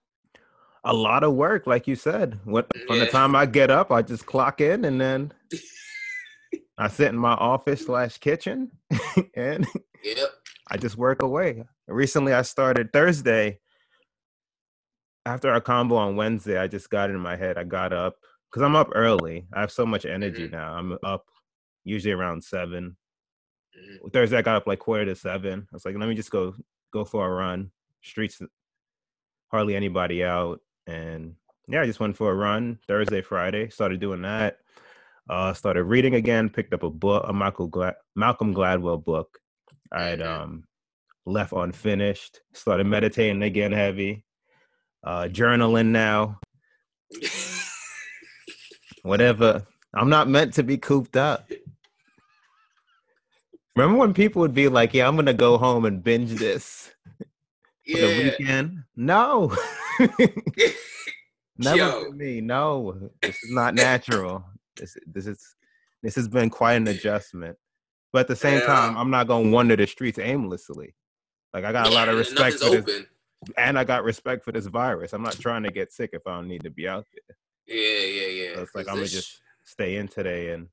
A 0.85 0.93
lot 0.93 1.23
of 1.23 1.35
work, 1.35 1.67
like 1.67 1.87
you 1.87 1.95
said. 1.95 2.39
What 2.45 2.67
from 2.87 2.99
the 2.99 3.07
time 3.07 3.35
I 3.37 3.47
get 3.47 3.71
up, 3.71 3.91
I 3.93 4.03
just 4.03 4.27
clock 4.27 4.61
in 4.61 4.85
and 4.85 5.01
then 5.01 5.33
I 6.79 6.89
sit 6.89 7.09
in 7.09 7.17
my 7.17 7.33
office 7.35 7.87
slash 7.87 8.19
kitchen 8.19 8.73
and 9.35 9.67
Yep. 10.03 10.29
I 10.71 10.77
just 10.77 10.97
work 10.99 11.23
away. 11.23 11.65
Recently, 11.87 12.33
I 12.35 12.43
started 12.43 12.93
Thursday. 12.93 13.61
After 15.27 15.51
our 15.51 15.61
combo 15.61 15.95
on 15.97 16.17
Wednesday, 16.17 16.59
I 16.59 16.67
just 16.67 16.91
got 16.91 17.09
in 17.09 17.19
my 17.19 17.37
head. 17.37 17.57
I 17.57 17.65
got 17.65 17.93
up 17.95 18.17
because 18.51 18.63
I'm 18.63 18.77
up 18.77 18.91
early. 18.95 19.47
I 19.55 19.61
have 19.61 19.73
so 19.73 19.87
much 19.87 20.05
energy 20.05 20.49
Mhm. 20.49 20.53
now. 20.53 20.75
I'm 20.75 20.99
up 21.03 21.25
usually 21.85 22.13
around 22.13 22.43
seven. 22.45 22.97
Mhm. 23.77 24.13
Thursday, 24.13 24.39
I 24.39 24.43
got 24.43 24.57
up 24.57 24.67
like 24.67 24.79
quarter 24.79 25.05
to 25.07 25.15
seven. 25.17 25.67
I 25.73 25.75
was 25.75 25.85
like, 25.85 25.97
let 25.97 26.09
me 26.09 26.15
just 26.15 26.31
go 26.31 26.55
go 26.93 27.05
for 27.05 27.27
a 27.27 27.31
run. 27.35 27.71
Streets, 28.03 28.41
hardly 29.51 29.75
anybody 29.75 30.23
out, 30.25 30.61
and 30.87 31.35
yeah, 31.69 31.81
I 31.83 31.87
just 31.87 32.01
went 32.01 32.17
for 32.17 32.31
a 32.31 32.35
run 32.35 32.79
Thursday, 32.87 33.23
Friday. 33.23 33.71
Started 33.71 34.01
doing 34.01 34.23
that. 34.23 34.59
Uh, 35.29 35.55
started 35.55 35.85
reading 35.85 36.15
again. 36.15 36.51
Picked 36.51 36.75
up 36.75 36.83
a 36.83 36.91
book, 36.91 37.25
a 37.27 37.33
Michael 37.33 37.71
Malcolm 38.15 38.55
Gladwell 38.55 39.03
book. 39.03 39.39
I 39.91 40.03
had 40.05 40.19
Mhm. 40.21 40.27
um 40.27 40.65
left 41.27 41.53
unfinished. 41.53 42.41
Started 42.53 42.87
meditating 42.87 43.43
again, 43.43 43.73
heavy. 43.73 44.25
Uh, 45.03 45.25
journaling 45.31 45.87
now. 45.89 46.39
Whatever. 49.03 49.67
I'm 49.95 50.09
not 50.11 50.29
meant 50.29 50.55
to 50.55 50.63
be 50.63 50.77
cooped 50.79 51.17
up. 51.17 51.49
Remember 53.77 53.99
when 53.99 54.15
people 54.15 54.41
would 54.41 54.55
be 54.55 54.69
like, 54.69 54.95
"Yeah, 54.95 55.09
I'm 55.09 55.17
gonna 55.17 55.35
go 55.35 55.59
home 55.59 55.85
and 55.85 56.03
binge 56.03 56.33
this 56.35 56.93
for 57.19 57.99
the 57.99 58.09
yeah. 58.09 58.19
weekend"? 58.19 58.85
No, 58.97 59.57
never 61.59 61.77
Yo. 61.77 62.11
me. 62.13 62.41
No, 62.41 63.11
this 63.23 63.43
is 63.43 63.51
not 63.51 63.75
natural. 63.75 64.45
This 64.77 64.97
this 65.07 65.27
is 65.27 65.57
This 66.03 66.15
has 66.17 66.29
been 66.29 66.51
quite 66.51 66.75
an 66.75 66.87
adjustment. 66.89 67.57
But 68.13 68.21
at 68.21 68.29
the 68.29 68.37
same 68.37 68.61
Yeah. 68.61 68.67
time, 68.67 68.97
I'm 68.97 69.11
not 69.11 69.27
gonna 69.27 69.51
wander 69.51 69.75
the 69.75 69.87
streets 69.87 70.19
aimlessly. 70.19 70.95
Like 71.53 71.65
I 71.65 71.73
got 71.73 71.89
a 71.89 71.91
lot 71.91 72.09
of 72.09 72.17
respect 72.17 72.59
for 72.59 72.71
this, 72.71 72.83
open. 72.85 73.07
and 73.57 73.79
I 73.79 73.85
got 73.85 74.05
respect 74.05 74.45
for 74.45 74.53
this 74.53 74.67
virus. 74.67 75.13
I'm 75.13 75.23
not 75.23 75.39
trying 75.41 75.63
to 75.65 75.71
get 75.73 75.93
sick 75.93 76.11
if 76.13 76.27
I 76.27 76.37
don't 76.37 76.47
need 76.49 76.63
to 76.63 76.71
be 76.71 76.87
out 76.87 77.07
there. 77.13 77.37
Yeah, 77.67 78.07
yeah, 78.07 78.27
yeah. 78.51 78.55
So 78.57 78.63
it's 78.63 78.75
like 78.75 78.89
I'm 78.89 78.97
gonna 78.97 79.07
just 79.09 79.41
stay 79.65 79.97
in 79.97 80.07
today, 80.09 80.51
and 80.53 80.69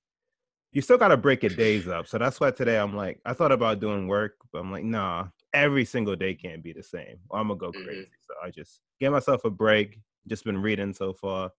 you 0.72 0.82
still 0.82 0.98
gotta 0.98 1.18
break 1.18 1.44
your 1.44 1.52
days 1.52 1.88
up. 1.88 2.08
So 2.08 2.18
that's 2.18 2.40
why 2.40 2.52
today 2.52 2.78
I'm 2.78 2.96
like, 2.96 3.20
I 3.26 3.34
thought 3.34 3.52
about 3.52 3.80
doing 3.80 4.08
work, 4.08 4.36
but 4.52 4.60
I'm 4.60 4.72
like, 4.72 4.84
nah, 4.84 5.28
every 5.54 5.84
single 5.86 6.16
day 6.16 6.34
can't 6.34 6.64
be 6.64 6.72
the 6.74 6.84
same. 6.84 7.18
I'm 7.32 7.48
gonna 7.50 7.60
go 7.60 7.72
Mhm. 7.72 7.84
crazy. 7.86 8.10
So 8.22 8.34
I 8.42 8.52
just 8.52 8.82
gave 9.00 9.12
myself 9.12 9.44
a 9.46 9.50
break. 9.50 10.00
Just 10.28 10.46
been 10.46 10.62
reading 10.62 10.94
so 10.94 11.14
far. 11.14 11.52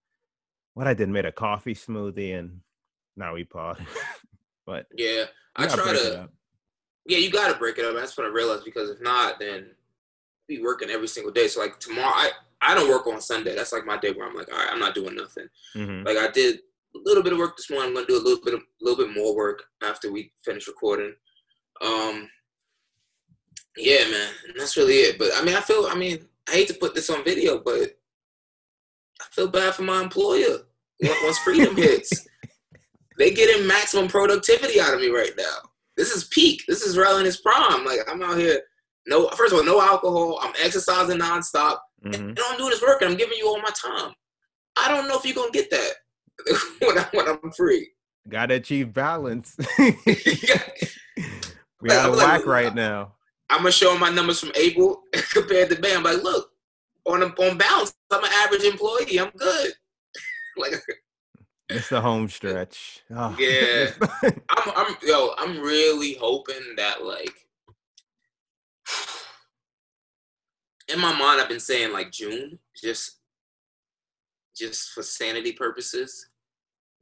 What 0.75 0.87
I 0.87 0.95
did 0.95 1.09
made 1.11 1.27
a 1.27 1.33
coffee 1.33 1.75
smoothie, 1.75 2.39
and 2.39 2.61
now 3.17 3.35
we 3.35 3.45
pod. 3.45 3.77
but 4.67 4.87
Yeah, 4.95 5.25
I 5.57 5.67
try 5.67 5.93
to. 5.93 6.31
Yeah, 7.05 7.19
you 7.19 7.31
got 7.31 7.53
to 7.53 7.59
break 7.59 7.79
it 7.79 7.85
up. 7.85 7.97
That's 7.97 8.17
what 8.17 8.27
I 8.27 8.31
realized 8.31 8.65
because 8.65 8.89
if 8.89 9.01
not, 9.01 9.41
then 9.41 9.75
be 10.47 10.63
working 10.63 10.89
every 10.89 11.09
single 11.09 11.33
day. 11.33 11.49
So 11.49 11.61
like 11.61 11.79
tomorrow, 11.81 12.13
I 12.15 12.31
I 12.65 12.75
don't 12.77 12.89
work 12.89 13.09
on 13.09 13.21
Sunday. 13.21 13.57
That's 13.57 13.73
like 13.73 13.85
my 13.85 13.97
day 13.97 14.13
where 14.13 14.27
I'm 14.27 14.37
like, 14.37 14.51
all 14.53 14.57
right, 14.59 14.69
I'm 14.73 14.79
not 14.79 14.95
doing 14.95 15.17
nothing. 15.17 15.49
Mhm. 15.75 16.07
Like 16.07 16.17
I 16.17 16.29
did 16.31 16.61
a 16.95 16.99
little 17.05 17.23
bit 17.23 17.33
of 17.33 17.39
work 17.39 17.57
this 17.57 17.71
morning. 17.71 17.89
I'm 17.89 17.95
gonna 17.95 18.07
do 18.07 18.17
a 18.17 18.23
little 18.23 18.43
bit 18.45 18.55
of 18.55 18.61
a 18.61 18.65
little 18.85 19.05
bit 19.05 19.15
more 19.15 19.35
work 19.35 19.63
after 19.83 20.13
we 20.13 20.33
finish 20.45 20.67
recording. 20.69 21.15
Um, 21.81 22.29
yeah, 23.77 24.05
man, 24.11 24.29
and 24.49 24.55
that's 24.59 24.77
really 24.77 24.95
it. 24.97 25.19
But 25.19 25.31
I 25.35 25.45
mean, 25.45 25.55
I 25.55 25.61
feel. 25.61 25.87
I 25.89 25.95
mean, 25.95 26.27
I 26.49 26.53
hate 26.53 26.69
to 26.69 26.75
put 26.75 26.95
this 26.95 27.11
on 27.11 27.25
video, 27.25 27.59
but 27.59 27.99
I 29.21 29.25
feel 29.33 29.49
bad 29.49 29.75
for 29.75 29.83
my 29.83 30.03
employer. 30.03 30.59
Once 31.25 31.39
freedom 31.39 31.75
hits, 31.75 32.29
they 33.19 33.33
getting 33.33 33.67
maximum 33.67 34.09
productivity 34.09 34.81
out 34.81 34.95
of 34.95 35.01
me 35.01 35.09
right 35.09 35.33
now. 35.37 35.57
This 35.97 36.13
is 36.13 36.25
peak. 36.25 36.63
This 36.69 36.83
is 36.83 36.97
really 36.97 37.21
in 37.23 37.27
its 37.27 37.41
prime. 37.41 37.85
Like 37.85 38.01
I'm 38.09 38.23
out 38.23 38.39
here. 38.39 38.61
No, 39.07 39.29
first 39.31 39.53
of 39.53 39.59
all, 39.59 39.65
no 39.65 39.81
alcohol. 39.81 40.39
I'm 40.41 40.53
exercising 40.63 41.19
nonstop, 41.19 41.79
Mhm. 42.07 42.15
and 42.15 42.39
I'm 42.41 42.57
doing 42.57 42.71
this 42.71 42.83
work, 42.83 43.03
and 43.03 43.11
I'm 43.11 43.17
giving 43.17 43.37
you 43.37 43.49
all 43.49 43.61
my 43.61 43.71
time. 43.71 44.15
I 44.77 44.89
don't 44.89 45.09
know 45.09 45.19
if 45.19 45.25
you're 45.25 45.35
gonna 45.35 45.51
get 45.51 45.71
that 45.71 45.93
when, 46.81 46.99
I, 46.99 47.09
when 47.13 47.29
I'm 47.29 47.53
free. 47.53 47.91
Gotta 48.29 48.55
achieve 48.55 48.93
balance. 48.93 49.57
we 49.79 49.97
out 51.91 52.11
of 52.11 52.17
whack 52.17 52.47
right 52.47 52.75
now. 52.75 53.15
I'm 53.51 53.59
gonna 53.59 53.73
show 53.73 53.99
my 53.99 54.09
numbers 54.09 54.41
from 54.41 54.53
April 54.55 55.03
compared 55.33 55.69
to 55.71 55.81
May. 55.81 55.95
I'm 55.95 56.03
like, 56.03 56.23
look, 56.23 56.51
on 57.05 57.23
on 57.23 57.59
balance, 57.59 57.95
I'm 58.11 58.25
an 58.25 58.31
average 58.33 58.63
employee. 58.63 59.19
I'm 59.19 59.31
good. 59.37 59.73
like 60.57 60.75
It's 61.69 61.89
the 61.89 62.01
home 62.01 62.29
stretch. 62.29 63.01
Oh, 63.11 63.37
Yeah. 63.39 63.91
I'm, 64.23 64.73
I'm, 64.77 64.97
yo, 65.03 65.35
I'm 65.39 65.61
really 65.61 66.15
hoping 66.15 66.77
that 66.77 67.05
like, 67.05 67.35
in 70.93 71.01
my 71.01 71.17
mind, 71.19 71.41
I've 71.41 71.49
been 71.49 71.61
saying 71.61 71.93
like 71.93 72.13
June, 72.13 72.59
just, 72.77 73.19
just 74.57 74.91
for 74.91 75.03
sanity 75.03 75.53
purposes. 75.53 76.29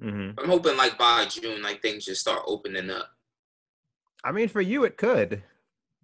Mhm. 0.03 0.35
I'm 0.39 0.49
hoping 0.49 0.77
like 0.77 0.97
by 0.97 1.27
June, 1.27 1.63
like 1.63 1.83
things 1.83 2.05
just 2.05 2.21
start 2.21 2.43
opening 2.47 2.91
up. 2.91 3.11
I 4.25 4.33
mean, 4.33 4.49
for 4.49 4.61
you, 4.61 4.85
it 4.85 4.97
could. 4.97 5.43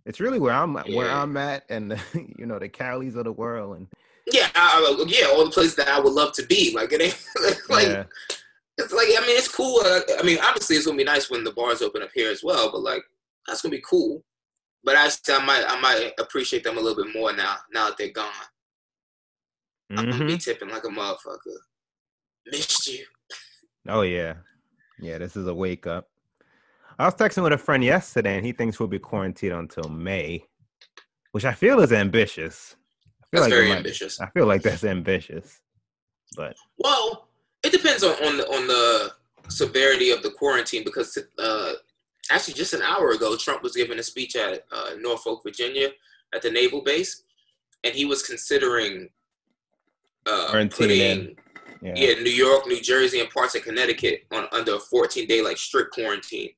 It's 0.05 0.21
really 0.21 0.38
where 0.38 0.55
I'm 0.55 0.76
at, 0.76 0.88
where 0.88 1.11
I'm 1.11 1.37
at, 1.37 1.65
and 1.69 2.00
you 2.38 2.47
know 2.47 2.59
the 2.59 2.69
Cali's 2.69 3.17
of 3.17 3.25
the 3.25 3.33
world, 3.33 3.76
and 3.76 3.88
Yeah, 4.26 4.49
I, 4.55 5.05
yeah, 5.09 5.26
all 5.26 5.45
the 5.45 5.50
places 5.50 5.75
that 5.76 5.88
I 5.88 5.99
would 5.99 6.12
love 6.12 6.33
to 6.35 6.47
be. 6.47 6.73
Like 6.75 6.93
it 6.93 7.03
ain't 7.03 7.25
like 7.69 7.88
yeah, 7.88 8.05
it's 8.79 8.93
like 8.93 9.09
I 9.09 9.21
mean 9.26 9.37
it's 9.37 9.49
cool. 9.49 9.81
Uh, 9.85 10.00
I 10.19 10.23
mean 10.23 10.38
obviously 10.43 10.76
it's 10.76 10.87
gonna 10.87 10.99
be 10.99 11.05
nice 11.05 11.31
when 11.31 11.45
the 11.45 11.53
bars 11.53 11.83
open 11.83 12.03
up 12.03 12.11
here 12.15 12.31
as 12.31 12.45
well. 12.45 12.71
But 12.71 12.83
like 12.83 13.03
that's 13.47 13.62
gonna 13.62 13.75
be 13.75 13.83
cool. 13.88 14.23
But 14.85 14.97
I 14.97 15.09
I 15.33 15.45
might 15.45 15.65
I 15.67 15.81
might 15.81 16.12
appreciate 16.21 16.62
them 16.62 16.79
a 16.79 16.81
little 16.81 17.03
bit 17.03 17.12
more 17.15 17.33
now 17.33 17.57
now 17.73 17.88
that 17.88 17.99
they're 17.99 18.11
gone. 18.11 18.31
I'm 19.97 20.11
gonna 20.11 20.26
be 20.26 20.38
tipping 20.38 20.69
like 20.69 20.85
a 20.85 20.88
motherfucker. 20.88 21.59
Missed 22.47 22.88
you. 22.88 23.07
Oh 23.88 24.02
yeah, 24.02 24.35
yeah. 25.00 25.19
This 25.19 25.37
is 25.37 25.47
a 25.47 25.55
wake 25.55 25.87
up. 25.87 26.09
I 26.99 27.05
was 27.05 27.14
texting 27.14 27.43
with 27.43 27.52
a 27.52 27.59
friend 27.59 27.85
yesterday, 27.85 28.37
and 28.37 28.47
he 28.47 28.52
thinks 28.52 28.78
we'll 28.81 28.88
be 28.88 28.99
quarantined 28.99 29.52
until 29.52 29.88
May, 29.90 30.45
which 31.33 31.45
I 31.45 31.52
feel 31.52 31.81
is 31.81 31.93
ambitious. 31.93 32.76
I 33.23 33.26
feel 33.37 33.40
That's 33.43 33.52
it 33.52 33.57
very 33.57 33.69
might- 33.69 33.76
ambitious. 33.78 34.21
I 34.21 34.26
feel 34.31 34.47
like 34.47 34.62
that's 34.62 34.85
ambitious, 34.85 35.61
but 36.37 36.57
Well, 36.78 37.28
it 37.62 37.73
depends 37.73 38.02
on, 38.05 38.12
on 38.25 38.37
the 38.38 38.47
on 38.49 38.66
the 38.66 39.12
severity 39.49 40.11
of 40.11 40.23
the 40.23 40.31
quarantine 40.31 40.85
because 40.85 41.16
uh, 41.38 41.73
actually 42.31 42.55
just 42.55 42.73
an 42.75 42.83
hour 42.83 43.11
ago, 43.11 43.37
Trump 43.37 43.62
was 43.62 43.75
giving 43.76 43.99
a 43.99 44.02
speech 44.02 44.35
at 44.37 44.64
uh, 44.73 44.90
Norfolk, 45.00 45.43
Virginia, 45.45 45.90
at 46.35 46.43
the 46.43 46.50
naval 46.50 46.83
base, 46.83 47.23
and 47.85 47.95
he 47.95 48.05
was 48.05 48.23
considering 48.23 49.09
uh, 50.26 50.49
Quarantining. 50.50 50.71
putting 50.76 51.37
yeah, 51.83 51.95
yeah 51.97 52.14
New 52.23 52.30
York, 52.30 52.66
New 52.66 52.80
Jersey, 52.80 53.21
and 53.21 53.30
parts 53.30 53.54
of 53.54 53.62
Connecticut 53.62 54.26
on 54.33 54.47
under 54.52 54.76
a 54.76 54.78
14 54.78 55.26
day 55.26 55.42
like 55.42 55.59
strict 55.59 55.92
quarantine. 55.92 56.50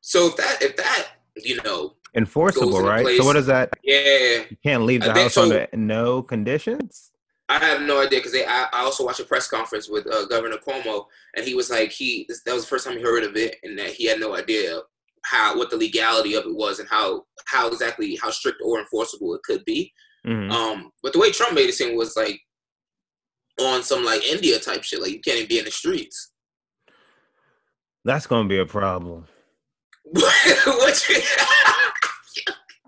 So 0.00 0.26
if 0.28 0.36
that 0.36 0.58
if 0.62 0.76
that 0.76 1.06
you 1.36 1.60
know 1.62 1.94
enforceable, 2.14 2.82
right? 2.82 3.04
So 3.04 3.04
place. 3.04 3.24
what 3.24 3.36
is 3.36 3.46
that? 3.46 3.70
yeah 3.82 4.44
You 4.50 4.56
can't 4.62 4.84
leave 4.84 5.00
the 5.00 5.06
think 5.06 5.18
house 5.18 5.34
so. 5.34 5.42
under 5.42 5.66
no 5.72 6.22
conditions. 6.22 7.10
I 7.48 7.58
have 7.58 7.82
no 7.82 8.00
idea 8.00 8.20
because 8.20 8.34
I, 8.34 8.68
I 8.72 8.80
also 8.80 9.04
watched 9.04 9.20
a 9.20 9.24
press 9.24 9.48
conference 9.48 9.88
with 9.88 10.06
uh, 10.06 10.24
Governor 10.26 10.56
Cuomo, 10.56 11.04
and 11.36 11.44
he 11.44 11.54
was 11.54 11.68
like, 11.70 11.90
he 11.90 12.28
that 12.46 12.54
was 12.54 12.62
the 12.62 12.68
first 12.68 12.86
time 12.86 12.96
he 12.96 13.02
heard 13.02 13.22
of 13.24 13.36
it, 13.36 13.56
and 13.62 13.78
that 13.78 13.90
he 13.90 14.06
had 14.06 14.18
no 14.18 14.34
idea 14.34 14.80
how 15.24 15.56
what 15.56 15.70
the 15.70 15.76
legality 15.76 16.34
of 16.34 16.46
it 16.46 16.54
was 16.54 16.78
and 16.78 16.88
how 16.88 17.24
how 17.46 17.68
exactly 17.68 18.18
how 18.22 18.30
strict 18.30 18.58
or 18.64 18.78
enforceable 18.80 19.34
it 19.34 19.42
could 19.42 19.64
be. 19.64 19.92
Mhm. 20.26 20.50
Um, 20.50 20.90
but 21.02 21.12
the 21.12 21.18
way 21.18 21.30
Trump 21.30 21.54
made 21.54 21.68
it 21.68 21.74
seem 21.74 21.96
was 21.96 22.16
like 22.16 22.40
on 23.60 23.82
some 23.82 24.04
like 24.04 24.24
India 24.24 24.58
type 24.58 24.82
shit, 24.82 25.00
like 25.00 25.12
you 25.12 25.20
can't 25.20 25.36
even 25.36 25.48
be 25.48 25.58
in 25.58 25.64
the 25.64 25.70
streets. 25.70 26.32
That's 28.04 28.26
gonna 28.26 28.48
be 28.48 28.58
a 28.58 28.66
problem. 28.66 29.26
what 30.04 31.08
you, 31.08 31.20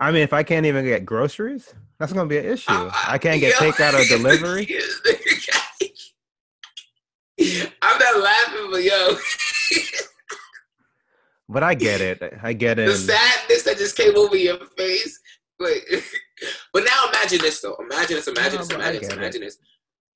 I 0.00 0.12
mean, 0.12 0.22
if 0.22 0.32
I 0.32 0.42
can't 0.42 0.66
even 0.66 0.84
get 0.84 1.06
groceries, 1.06 1.72
that's 1.98 2.12
gonna 2.12 2.28
be 2.28 2.38
an 2.38 2.44
issue. 2.44 2.66
I 2.70 3.18
can't 3.18 3.40
get 3.40 3.58
yo, 3.60 3.70
takeout 3.70 3.94
or 3.94 4.04
delivery. 4.16 4.68
I'm 7.82 7.98
not 7.98 8.20
laughing, 8.22 8.68
but 8.70 8.82
yo, 8.82 9.16
But 11.48 11.62
I 11.62 11.74
get 11.74 12.00
it. 12.00 12.22
I 12.42 12.52
get 12.52 12.78
it. 12.78 12.86
the 12.88 12.96
sadness 12.96 13.62
that 13.62 13.78
just 13.78 13.96
came 13.96 14.16
over 14.16 14.36
your 14.36 14.58
face. 14.76 15.18
But 15.58 15.72
but 16.72 16.84
now 16.84 17.06
imagine 17.08 17.38
this 17.38 17.60
though. 17.62 17.76
Imagine 17.80 18.16
this. 18.16 18.28
Imagine 18.28 18.58
No, 18.58 18.58
this. 18.58 18.70
Imagine 18.70 19.00
this. 19.00 19.08
get 19.08 19.12
it. 19.12 19.18
Imagine 19.18 19.40
this. 19.42 19.58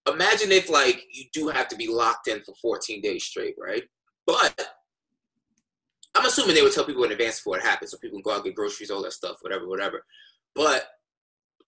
Imagine 0.08 0.50
if 0.52 0.70
like 0.70 1.04
you 1.12 1.24
do 1.32 1.48
have 1.48 1.68
to 1.68 1.76
be 1.76 1.86
locked 1.88 2.28
in 2.28 2.40
for 2.42 2.54
14 2.62 3.00
days 3.02 3.24
straight, 3.24 3.54
right? 3.58 3.82
But 4.26 4.58
I'm 6.14 6.26
assuming 6.26 6.54
they 6.54 6.62
would 6.62 6.72
tell 6.72 6.84
people 6.84 7.04
in 7.04 7.12
advance 7.12 7.38
before 7.40 7.58
it 7.58 7.62
happens, 7.62 7.90
so 7.92 7.98
people 7.98 8.18
can 8.18 8.22
go 8.22 8.36
out 8.36 8.44
get 8.44 8.54
groceries, 8.54 8.90
all 8.90 9.02
that 9.02 9.12
stuff, 9.12 9.36
whatever, 9.42 9.68
whatever. 9.68 10.04
But 10.54 10.88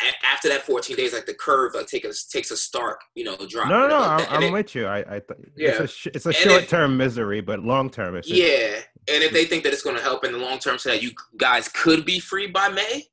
a- 0.03 0.27
after 0.27 0.49
that 0.49 0.63
14 0.63 0.97
days, 0.97 1.13
like 1.13 1.27
the 1.27 1.35
curve 1.35 1.75
like 1.75 1.87
take 1.87 2.05
a, 2.05 2.13
takes 2.31 2.51
a 2.51 2.57
stark, 2.57 3.01
you 3.15 3.25
know, 3.25 3.37
drop. 3.49 3.69
no, 3.69 3.83
no, 3.83 3.89
no. 3.89 3.99
I'm, 4.03 4.27
I'm 4.31 4.43
it- 4.45 4.53
with 4.53 4.75
you. 4.75 4.87
I, 4.87 4.99
I 5.01 5.05
th- 5.21 5.25
it's 5.57 6.07
Yeah. 6.07 6.11
a 6.11 6.17
it's 6.17 6.27
a 6.27 6.33
short 6.33 6.69
term 6.69 6.97
misery, 6.97 7.41
but 7.41 7.61
long 7.61 7.91
term, 7.91 8.17
it's 8.17 8.29
Yeah, 8.29 8.81
and 9.13 9.23
if 9.23 9.33
they 9.33 9.45
think 9.45 9.63
that 9.65 9.73
it's 9.73 9.83
going 9.83 9.97
to 9.97 10.03
help 10.03 10.25
in 10.25 10.33
the 10.33 10.39
long 10.39 10.59
term, 10.59 10.79
so 10.79 10.89
that 10.89 11.03
you 11.03 11.11
guys 11.37 11.69
could 11.69 12.05
be 12.05 12.19
free 12.19 12.47
by 12.49 12.69
May, 12.69 13.05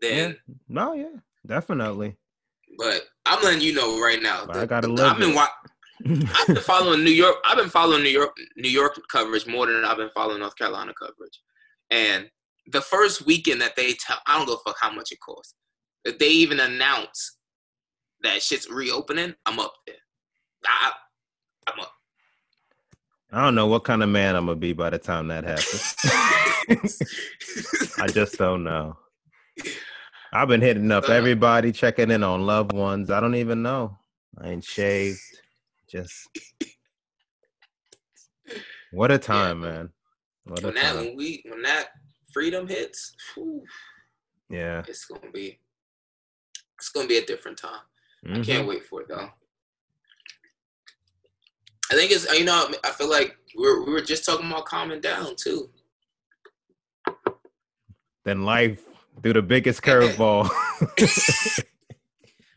then. 0.00 0.36
no, 0.68 0.92
yeah, 0.92 1.16
definitely. 1.46 2.16
But 2.76 3.02
I'm 3.28 3.42
letting 3.44 3.60
you 3.60 3.74
know 3.74 4.00
right 4.00 4.22
now. 4.22 4.46
The- 4.46 4.60
I 4.60 4.66
gotta 4.66 4.88
live 4.88 5.12
I've 5.12 5.18
been 5.18 5.34
wa- 5.34 5.48
I've 6.34 6.46
been 6.46 6.56
following 6.56 7.04
New 7.04 7.10
York. 7.10 7.36
I've 7.44 7.58
been 7.58 7.68
following 7.68 8.02
New 8.02 8.08
York, 8.10 8.36
New 8.56 8.70
York 8.70 8.98
coverage 9.10 9.46
more 9.46 9.66
than 9.66 9.84
I've 9.84 9.96
been 9.96 10.10
following 10.14 10.38
North 10.40 10.56
Carolina 10.56 10.92
coverage. 10.98 11.40
And 11.90 12.30
the 12.70 12.80
first 12.80 13.26
weekend 13.26 13.60
that 13.60 13.76
they 13.76 13.94
tell, 13.94 14.18
I 14.26 14.38
don't 14.38 14.46
know 14.48 14.58
fuck 14.64 14.76
how 14.80 14.90
much 14.92 15.12
it 15.12 15.18
costs. 15.20 15.54
That 16.04 16.18
they 16.18 16.28
even 16.28 16.60
announce 16.60 17.36
that 18.22 18.42
shit's 18.42 18.70
reopening, 18.70 19.34
I'm 19.46 19.58
up 19.58 19.72
there. 19.86 19.96
I, 20.66 20.92
I'm 21.66 21.80
up. 21.80 21.92
I 23.32 23.42
don't 23.42 23.54
know 23.54 23.66
what 23.66 23.84
kind 23.84 24.02
of 24.02 24.08
man 24.08 24.36
I'm 24.36 24.46
gonna 24.46 24.56
be 24.56 24.72
by 24.72 24.90
the 24.90 24.98
time 24.98 25.28
that 25.28 25.44
happens. 25.44 25.94
I 27.98 28.06
just 28.08 28.38
don't 28.38 28.64
know. 28.64 28.96
I've 30.38 30.46
been 30.46 30.60
hitting 30.60 30.92
up 30.92 31.08
Uh. 31.08 31.12
everybody, 31.14 31.72
checking 31.72 32.12
in 32.12 32.22
on 32.22 32.46
loved 32.46 32.72
ones. 32.72 33.10
I 33.10 33.18
don't 33.18 33.34
even 33.34 33.60
know. 33.60 33.98
I 34.40 34.50
ain't 34.50 34.62
shaved. 34.62 35.18
Just 35.90 36.28
what 38.92 39.10
a 39.10 39.18
time, 39.34 39.62
man. 39.62 39.90
What 40.44 40.62
a 40.62 40.66
when 40.66 40.74
that 40.76 40.82
time. 40.92 40.96
when 41.06 41.16
we 41.16 41.42
when 41.48 41.62
that 41.62 41.88
freedom 42.32 42.68
hits, 42.68 43.16
whew, 43.34 43.64
Yeah. 44.48 44.84
it's 44.86 45.06
gonna 45.06 45.32
be 45.32 45.58
it's 46.78 46.90
gonna 46.90 47.08
be 47.08 47.18
a 47.18 47.26
different 47.26 47.58
time. 47.58 47.80
I 48.24 48.28
Mhm. 48.28 48.44
can't 48.44 48.68
wait 48.68 48.86
for 48.86 49.02
it 49.02 49.08
though. 49.08 49.32
I 51.90 51.94
think 51.96 52.12
it's 52.12 52.32
you 52.32 52.44
know 52.44 52.72
I 52.84 52.92
feel 52.92 53.10
like 53.10 53.36
we 53.56 53.62
were, 53.66 53.84
we 53.84 53.92
were 53.92 54.02
just 54.02 54.24
talking 54.24 54.46
about 54.48 54.66
calming 54.66 55.00
down 55.00 55.34
too. 55.34 55.72
Then 58.24 58.44
life 58.44 58.84
threw 59.22 59.32
the 59.32 59.42
biggest 59.42 59.82
curveball. 59.82 60.48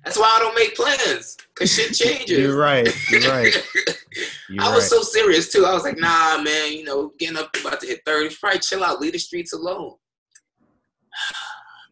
That's 0.04 0.18
why 0.18 0.34
I 0.36 0.40
don't 0.40 0.56
make 0.56 0.76
plans 0.76 1.38
because 1.54 1.72
shit 1.74 1.94
changes. 1.94 2.38
You're 2.38 2.58
right. 2.58 2.88
You're 3.12 3.22
right. 3.22 3.54
You're 4.50 4.64
I 4.64 4.74
was 4.74 4.84
right. 4.92 5.00
so 5.00 5.02
serious 5.04 5.52
too. 5.52 5.64
I 5.66 5.74
was 5.74 5.84
like, 5.84 5.98
nah, 6.00 6.42
man, 6.42 6.74
you 6.74 6.84
know, 6.84 7.14
getting 7.20 7.38
up 7.38 7.56
about 7.60 7.80
to 7.82 7.88
hit 7.88 8.02
30, 8.06 8.36
probably 8.40 8.60
chill 8.60 8.84
out, 8.84 9.00
leave 9.00 9.14
the 9.14 9.20
streets 9.20 9.54
alone. 9.54 9.94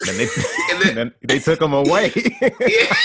Then 0.02 0.18
they, 0.18 0.24
And 0.72 0.82
then- 0.82 0.96
then 0.96 1.14
they 1.22 1.40
took 1.40 1.62
him 1.62 1.74
away. 1.74 2.12
Yeah. 2.42 2.96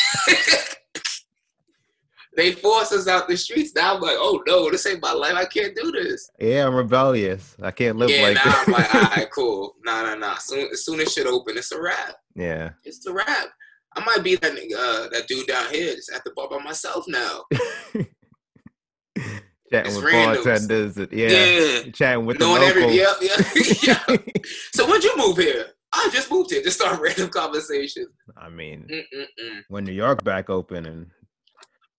They 2.36 2.52
force 2.52 2.92
us 2.92 3.06
out 3.08 3.28
the 3.28 3.36
streets. 3.36 3.74
Now 3.74 3.94
I'm 3.94 4.00
like, 4.00 4.16
oh 4.18 4.42
no, 4.46 4.70
this 4.70 4.86
ain't 4.86 5.02
my 5.02 5.12
life. 5.12 5.34
I 5.34 5.44
can't 5.44 5.74
do 5.74 5.90
this. 5.92 6.30
yeah, 6.40 6.66
I'm 6.66 6.74
rebellious. 6.74 7.56
I 7.62 7.70
can't 7.70 7.96
live 7.96 8.10
yeah, 8.10 8.22
like 8.22 8.34
now 8.36 8.44
this. 8.44 8.66
I'm 8.68 8.72
like, 8.72 8.94
all 8.94 9.00
right, 9.02 9.30
cool. 9.34 9.74
Nah, 9.84 10.02
nah, 10.02 10.14
nah. 10.14 10.36
Soon, 10.38 10.68
as 10.72 10.84
soon 10.84 11.00
as 11.00 11.12
shit 11.12 11.26
open, 11.26 11.56
it's 11.56 11.72
a 11.72 11.80
wrap. 11.80 12.16
yeah. 12.34 12.70
It's 12.84 13.04
a 13.06 13.12
wrap. 13.12 13.48
I 13.96 14.04
might 14.04 14.24
be 14.24 14.34
that 14.36 14.52
nigga, 14.52 14.74
uh, 14.76 15.08
that 15.10 15.28
dude 15.28 15.46
down 15.46 15.72
here, 15.72 15.94
just 15.94 16.12
at 16.12 16.24
the 16.24 16.32
bar 16.34 16.48
by 16.48 16.58
myself 16.58 17.04
now. 17.06 17.44
Chatting 19.70 19.94
with 19.94 20.04
randoms. 20.04 20.44
bartenders. 20.44 20.96
And, 20.98 21.12
yeah. 21.12 21.28
Yeah. 21.28 21.90
Chatting 21.92 22.26
with 22.26 22.38
Knowing 22.40 22.60
the 22.60 22.66
every, 22.66 22.82
locals. 22.82 23.22
yep, 23.22 23.38
yep, 23.38 23.38
yeah. 24.10 24.16
So 24.72 24.86
when'd 24.88 25.04
you 25.04 25.16
move 25.16 25.36
here? 25.38 25.66
I 25.92 26.10
just 26.12 26.30
moved 26.30 26.50
here. 26.50 26.62
Just 26.62 26.80
start 26.80 27.00
random 27.00 27.28
conversations. 27.28 28.08
I 28.36 28.48
mean, 28.48 28.88
Mm-mm-mm. 28.90 29.60
when 29.68 29.84
New 29.84 29.92
York 29.92 30.24
back 30.24 30.50
open 30.50 30.86
and 30.86 31.06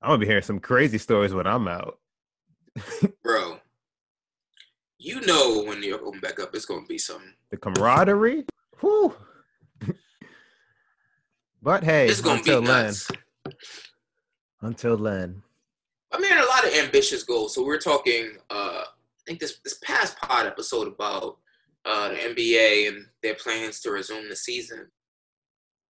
I'm 0.02 0.10
gonna 0.10 0.20
be 0.20 0.26
hearing 0.28 0.44
some 0.44 0.60
crazy 0.60 0.98
stories 0.98 1.34
when 1.34 1.48
I'm 1.48 1.68
out. 1.68 2.00
Bro, 3.24 3.60
you 4.98 5.22
know 5.22 5.64
when 5.64 5.82
York 5.82 6.02
open 6.04 6.20
back 6.20 6.40
up, 6.40 6.54
it's 6.54 6.66
gonna 6.66 6.86
be 6.88 6.98
something. 6.98 7.34
The 7.50 7.58
camaraderie. 7.58 8.46
whoo. 8.82 9.14
but 11.62 11.84
hey, 11.84 12.08
It's 12.08 12.22
gonna 12.22 12.40
until 12.40 12.62
be 12.62 12.68
then, 12.68 12.94
until 14.62 14.98
then, 14.98 15.42
I'm 16.12 16.24
hearing 16.24 16.44
a 16.44 16.48
lot 16.48 16.66
of 16.66 16.74
ambitious 16.76 17.24
goals. 17.24 17.54
So 17.54 17.66
we're 17.66 17.80
talking. 17.80 18.38
Uh, 18.50 18.84
I 18.86 19.22
think 19.26 19.40
this 19.40 19.60
this 19.64 19.78
past 19.84 20.18
pod 20.18 20.46
episode 20.46 20.88
about 20.88 21.38
uh, 21.86 22.10
the 22.10 22.16
NBA 22.16 22.90
and 22.90 23.06
their 23.24 23.36
plans 23.36 23.80
to 23.82 23.92
resume 23.92 24.30
the 24.30 24.36
season, 24.36 24.88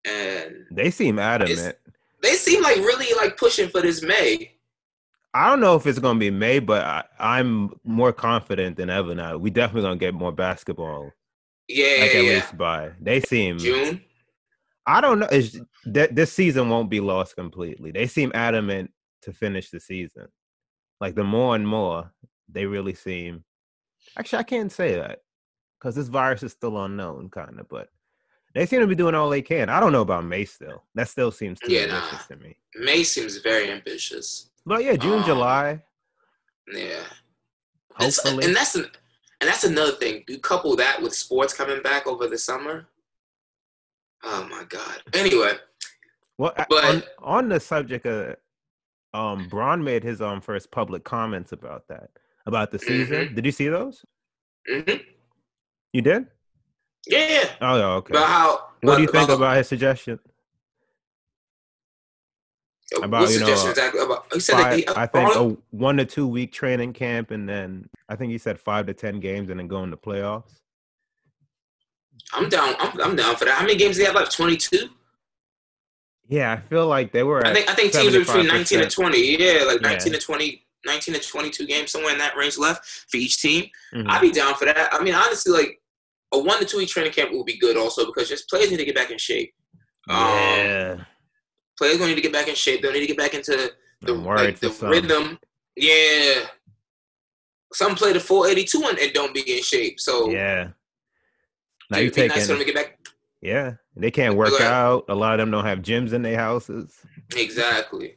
and 0.04 0.66
they 0.70 0.90
seem 0.90 1.18
adamant. 1.18 1.76
They 2.24 2.34
seem 2.34 2.62
like 2.62 2.76
really 2.76 3.14
like 3.16 3.36
pushing 3.36 3.68
for 3.68 3.80
this 3.80 4.02
May. 4.02 4.52
I 5.34 5.50
don't 5.50 5.60
know 5.60 5.74
if 5.74 5.86
it's 5.86 5.98
gonna 5.98 6.18
be 6.18 6.30
May, 6.30 6.60
but 6.60 6.84
I, 6.84 7.04
I'm 7.18 7.70
more 7.82 8.12
confident 8.12 8.76
than 8.76 8.88
ever 8.88 9.14
now. 9.14 9.36
We 9.36 9.50
definitely 9.50 9.82
gonna 9.82 9.96
get 9.96 10.14
more 10.14 10.32
basketball, 10.32 11.10
Yeah, 11.68 11.86
like 12.00 12.12
yeah, 12.12 12.18
at 12.18 12.24
yeah. 12.24 12.34
least 12.34 12.56
by. 12.56 12.90
They 13.00 13.20
seem. 13.20 13.58
June. 13.58 14.00
I 14.86 15.00
don't 15.00 15.18
know. 15.18 15.28
It's, 15.32 15.58
that 15.86 16.14
this 16.14 16.32
season 16.32 16.68
won't 16.68 16.90
be 16.90 17.00
lost 17.00 17.34
completely. 17.36 17.90
They 17.90 18.06
seem 18.06 18.30
adamant 18.34 18.90
to 19.22 19.32
finish 19.32 19.70
the 19.70 19.80
season. 19.80 20.28
Like 21.00 21.14
the 21.14 21.24
more 21.24 21.54
and 21.56 21.66
more, 21.66 22.12
they 22.48 22.66
really 22.66 22.94
seem. 22.94 23.44
Actually, 24.16 24.40
I 24.40 24.44
can't 24.44 24.70
say 24.70 24.94
that 24.94 25.20
because 25.78 25.94
this 25.96 26.08
virus 26.08 26.42
is 26.42 26.52
still 26.52 26.82
unknown, 26.84 27.28
kind 27.30 27.58
of. 27.58 27.68
But 27.68 27.88
they 28.54 28.66
seem 28.66 28.80
to 28.80 28.86
be 28.86 28.94
doing 28.94 29.14
all 29.14 29.28
they 29.30 29.42
can. 29.42 29.68
I 29.68 29.80
don't 29.80 29.92
know 29.92 30.02
about 30.02 30.24
May 30.24 30.44
still. 30.44 30.82
That 30.94 31.08
still 31.08 31.30
seems 31.30 31.58
too 31.60 31.72
Yeah, 31.72 31.86
nah. 31.86 31.96
ambitious 32.04 32.26
to 32.28 32.36
me. 32.36 32.56
May 32.76 33.02
seems 33.04 33.36
very 33.38 33.70
ambitious. 33.70 34.50
But 34.66 34.84
yeah, 34.84 34.96
June, 34.96 35.20
Um, 35.20 35.24
July, 35.24 35.82
Yeah. 36.72 37.04
It's- 38.00 38.16
hopefully. 38.22 38.44
and 38.46 38.56
that's 38.56 38.74
an, 38.74 38.84
and 39.40 39.48
that's 39.48 39.64
another 39.64 39.92
thing. 39.92 40.24
You 40.28 40.38
couple 40.38 40.74
that 40.76 41.00
with 41.02 41.14
sports 41.14 41.52
coming 41.54 41.82
back 41.82 42.06
over 42.06 42.26
the 42.26 42.38
summer. 42.38 42.86
Oh 44.22 44.44
my 44.50 44.64
god. 44.64 45.02
Anyway, 45.12 45.58
Well, 46.38 46.52
But- 46.68 46.84
on, 46.84 47.02
on 47.18 47.48
the 47.48 47.60
subject 47.60 48.06
of, 48.06 48.36
um, 49.12 49.46
Bron 49.48 49.84
made 49.84 50.02
his 50.02 50.20
um 50.20 50.40
first 50.40 50.70
public 50.72 51.04
comments 51.04 51.52
about 51.52 51.86
that, 51.88 52.10
about 52.46 52.72
the 52.72 52.78
season. 52.80 53.26
Mm-hmm. 53.26 53.34
Did 53.36 53.46
you 53.46 53.52
see 53.52 53.68
those? 53.68 54.04
Mm-hmm. 54.68 55.02
You 55.92 56.02
did? 56.02 56.26
Yeah, 57.06 57.28
yeah. 57.28 57.50
Oh, 57.60 57.80
okay. 57.96 58.12
About 58.12 58.28
how? 58.28 58.66
what 58.82 58.96
do 58.96 59.02
you 59.02 59.08
think 59.08 59.24
about, 59.28 59.36
about 59.36 59.56
his 59.56 59.68
suggestion? 59.68 60.18
about, 63.02 63.22
what 63.22 63.30
you 63.30 63.40
know, 63.40 63.46
suggestion 63.46 63.70
exactly 63.70 64.00
about? 64.00 64.26
He 64.32 64.40
said 64.40 64.60
Five, 64.60 64.76
he, 64.76 64.86
uh, 64.86 64.94
I 64.96 65.06
think 65.06 65.34
a 65.34 65.56
one 65.70 65.96
to 65.96 66.04
two 66.04 66.26
week 66.26 66.52
training 66.52 66.92
camp, 66.92 67.30
and 67.30 67.48
then 67.48 67.88
I 68.08 68.16
think 68.16 68.32
he 68.32 68.38
said 68.38 68.58
five 68.58 68.86
to 68.86 68.94
ten 68.94 69.20
games, 69.20 69.50
and 69.50 69.58
then 69.58 69.68
going 69.68 69.90
to 69.90 69.96
playoffs. 69.96 70.60
I'm 72.32 72.48
down. 72.48 72.74
I'm, 72.78 73.00
I'm 73.00 73.16
down 73.16 73.36
for 73.36 73.44
that. 73.44 73.54
How 73.54 73.62
many 73.62 73.76
games 73.76 73.96
do 73.96 74.02
they 74.02 74.06
have 74.06 74.14
left? 74.14 74.32
Twenty 74.32 74.56
two. 74.56 74.88
Yeah, 76.28 76.52
I 76.52 76.56
feel 76.56 76.86
like 76.86 77.12
they 77.12 77.22
were. 77.22 77.44
I 77.46 77.52
think 77.52 77.70
I 77.70 77.74
think 77.74 77.92
teams 77.92 78.14
are 78.14 78.20
between 78.20 78.46
19 78.46 78.80
and 78.80 78.90
20. 78.90 79.36
Yeah, 79.36 79.64
like 79.64 79.82
Yeah. 79.82 79.88
19 79.88 80.14
to 80.14 80.18
20, 80.18 80.66
19 80.86 81.14
to 81.14 81.20
22 81.20 81.66
games, 81.66 81.90
somewhere 81.90 82.12
in 82.12 82.18
that 82.18 82.34
range 82.34 82.56
left 82.56 82.84
for 83.10 83.18
each 83.18 83.42
team. 83.42 83.68
Mhm. 83.92 84.08
I'd 84.08 84.22
be 84.22 84.32
down 84.32 84.54
for 84.54 84.64
that. 84.64 84.88
I 84.92 85.02
mean, 85.02 85.14
honestly, 85.14 85.52
like 85.52 85.82
a 86.34 86.38
one 86.42 86.58
to 86.58 86.64
two 86.64 86.78
week 86.78 86.88
training 86.88 87.12
camp 87.12 87.32
will 87.32 87.44
be 87.44 87.58
good 87.58 87.76
also 87.76 88.06
because 88.06 88.28
just 88.28 88.48
players 88.48 88.70
need 88.70 88.78
to 88.78 88.84
get 88.84 88.94
back 88.94 89.10
in 89.10 89.18
shape. 89.18 89.52
Um, 90.08 90.16
yeah, 90.18 91.04
Players 91.78 91.96
gonna 91.98 92.10
need 92.10 92.16
to 92.16 92.20
get 92.20 92.32
back 92.32 92.48
in 92.48 92.54
shape. 92.54 92.82
They'll 92.82 92.92
need 92.92 93.00
to 93.00 93.06
get 93.06 93.16
back 93.16 93.34
into 93.34 93.72
the, 94.02 94.12
like, 94.12 94.58
the 94.60 94.70
rhythm. 94.82 95.38
Yeah. 95.76 96.46
Some 97.72 97.94
play 97.96 98.12
the 98.12 98.20
482 98.20 98.84
and, 98.86 98.98
and 98.98 99.12
don't 99.12 99.34
be 99.34 99.40
in 99.40 99.62
shape. 99.62 99.98
So 99.98 100.30
Yeah. 100.30 100.68
Now 101.90 101.98
you 101.98 102.10
taking, 102.10 102.36
nice 102.36 102.46
them 102.46 102.58
to 102.58 102.64
get 102.64 102.74
back. 102.74 102.98
yeah, 103.42 103.74
they 103.96 104.10
can't 104.10 104.36
work 104.36 104.60
out. 104.60 105.04
A 105.08 105.14
lot 105.14 105.34
of 105.34 105.38
them 105.38 105.50
don't 105.50 105.64
have 105.64 105.80
gyms 105.80 106.12
in 106.12 106.22
their 106.22 106.38
houses. 106.38 106.96
Exactly. 107.36 108.16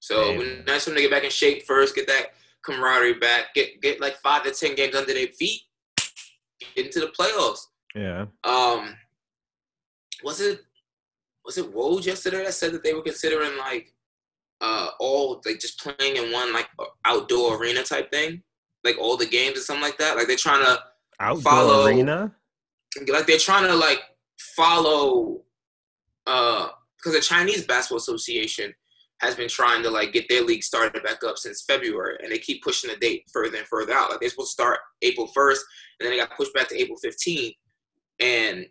So 0.00 0.34
nice 0.66 0.84
for 0.84 0.90
them 0.90 0.96
to 0.96 1.02
get 1.02 1.10
back 1.10 1.24
in 1.24 1.30
shape 1.30 1.64
first, 1.64 1.94
get 1.94 2.06
that 2.08 2.28
camaraderie 2.64 3.14
back, 3.14 3.54
get 3.54 3.80
get 3.80 4.00
like 4.00 4.16
five 4.16 4.42
to 4.44 4.50
ten 4.50 4.74
games 4.74 4.94
under 4.94 5.12
their 5.14 5.28
feet, 5.28 5.62
get 6.74 6.86
into 6.86 7.00
the 7.00 7.12
playoffs. 7.18 7.60
Yeah, 7.94 8.26
Um, 8.44 8.94
was 10.22 10.40
it 10.40 10.60
was 11.44 11.58
it 11.58 11.72
Woj 11.74 12.06
yesterday 12.06 12.44
that 12.44 12.54
said 12.54 12.72
that 12.72 12.82
they 12.82 12.94
were 12.94 13.02
considering 13.02 13.56
like 13.58 13.92
uh 14.60 14.88
all 14.98 15.42
like 15.44 15.60
just 15.60 15.78
playing 15.80 16.16
in 16.16 16.32
one 16.32 16.52
like 16.52 16.68
outdoor 17.04 17.56
arena 17.58 17.82
type 17.82 18.10
thing, 18.10 18.42
like 18.84 18.96
all 18.98 19.16
the 19.16 19.26
games 19.26 19.58
or 19.58 19.62
something 19.62 19.82
like 19.82 19.98
that. 19.98 20.16
Like 20.16 20.26
they're 20.26 20.36
trying 20.36 20.64
to 20.64 20.78
outdoor 21.20 21.42
Follow- 21.42 21.86
arena. 21.86 22.34
like 23.08 23.26
they're 23.26 23.38
trying 23.38 23.66
to 23.68 23.74
like 23.74 24.00
follow 24.56 25.42
uh 26.26 26.68
because 26.96 27.12
the 27.14 27.20
Chinese 27.20 27.66
Basketball 27.66 27.98
Association 27.98 28.74
has 29.24 29.34
been 29.34 29.48
trying 29.48 29.82
to 29.82 29.90
like 29.90 30.12
get 30.12 30.28
their 30.28 30.42
league 30.42 30.62
started 30.62 31.02
back 31.02 31.24
up 31.24 31.38
since 31.38 31.64
February 31.64 32.16
and 32.22 32.32
they 32.32 32.38
keep 32.38 32.62
pushing 32.62 32.90
the 32.90 32.96
date 32.96 33.24
further 33.32 33.58
and 33.58 33.66
further 33.66 33.92
out. 33.92 34.10
Like 34.10 34.20
they're 34.20 34.30
supposed 34.30 34.56
to 34.56 34.62
start 34.62 34.80
April 35.02 35.30
1st 35.36 35.58
and 36.00 36.06
then 36.06 36.10
they 36.10 36.18
got 36.18 36.36
pushed 36.36 36.54
back 36.54 36.68
to 36.68 36.80
April 36.80 36.98
15th. 37.04 37.54
And 38.20 38.66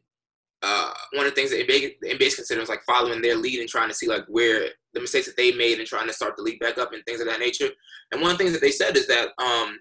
uh, 0.62 0.94
one 1.14 1.26
of 1.26 1.32
the 1.32 1.36
things 1.36 1.52
that 1.52 1.68
NBA, 1.68 1.96
NBA 2.04 2.22
is 2.22 2.36
considering 2.36 2.64
is 2.64 2.70
like 2.70 2.84
following 2.84 3.22
their 3.22 3.36
lead 3.36 3.60
and 3.60 3.70
trying 3.70 3.90
to 3.90 3.94
see 3.94 4.08
like 4.08 4.26
where 4.28 4.70
the 4.94 5.02
mistakes 5.02 5.26
that 5.26 5.36
they 5.36 5.52
made 5.52 5.80
and 5.80 5.88
trying 5.88 6.08
to 6.08 6.14
start 6.14 6.38
the 6.38 6.44
league 6.44 6.60
back 6.60 6.78
up 6.78 6.94
and 6.94 7.04
things 7.06 7.20
of 7.20 7.28
that 7.28 7.40
nature. 7.40 7.70
And 8.12 8.22
one 8.22 8.32
of 8.32 8.38
the 8.38 8.44
things 8.44 8.54
that 8.54 8.62
they 8.62 8.72
said 8.72 8.96
is 8.96 9.08
that 9.08 9.30
um, 9.44 9.78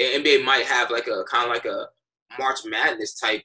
NBA 0.00 0.44
might 0.44 0.64
have 0.64 0.90
like 0.90 1.08
a 1.08 1.24
kind 1.30 1.44
of 1.44 1.50
like 1.50 1.66
a 1.66 1.86
March 2.38 2.60
Madness 2.64 3.18
type 3.18 3.42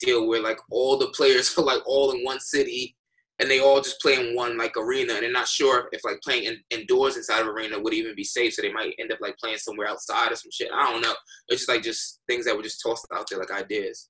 deal 0.00 0.26
where 0.26 0.42
like 0.42 0.58
all 0.70 0.98
the 0.98 1.08
players 1.08 1.54
are 1.58 1.64
like 1.64 1.82
all 1.86 2.10
in 2.12 2.24
one 2.24 2.40
city 2.40 2.96
and 3.38 3.50
they 3.50 3.60
all 3.60 3.80
just 3.80 4.00
play 4.00 4.14
in 4.14 4.34
one 4.36 4.56
like 4.58 4.76
arena 4.76 5.14
and 5.14 5.22
they're 5.22 5.32
not 5.32 5.48
sure 5.48 5.88
if 5.92 6.00
like 6.04 6.20
playing 6.22 6.44
in, 6.44 6.56
indoors 6.70 7.16
inside 7.16 7.40
of 7.40 7.46
arena 7.48 7.78
would 7.80 7.94
even 7.94 8.14
be 8.14 8.22
safe 8.24 8.52
so 8.54 8.62
they 8.62 8.72
might 8.72 8.94
end 8.98 9.10
up 9.12 9.18
like 9.20 9.36
playing 9.38 9.56
somewhere 9.58 9.88
outside 9.88 10.30
or 10.30 10.36
some 10.36 10.50
shit 10.52 10.70
i 10.72 10.90
don't 10.90 11.00
know 11.02 11.14
it's 11.48 11.62
just 11.62 11.68
like 11.68 11.82
just 11.82 12.20
things 12.28 12.44
that 12.44 12.56
were 12.56 12.62
just 12.62 12.80
tossed 12.82 13.06
out 13.14 13.26
there 13.30 13.38
like 13.38 13.50
ideas 13.50 14.08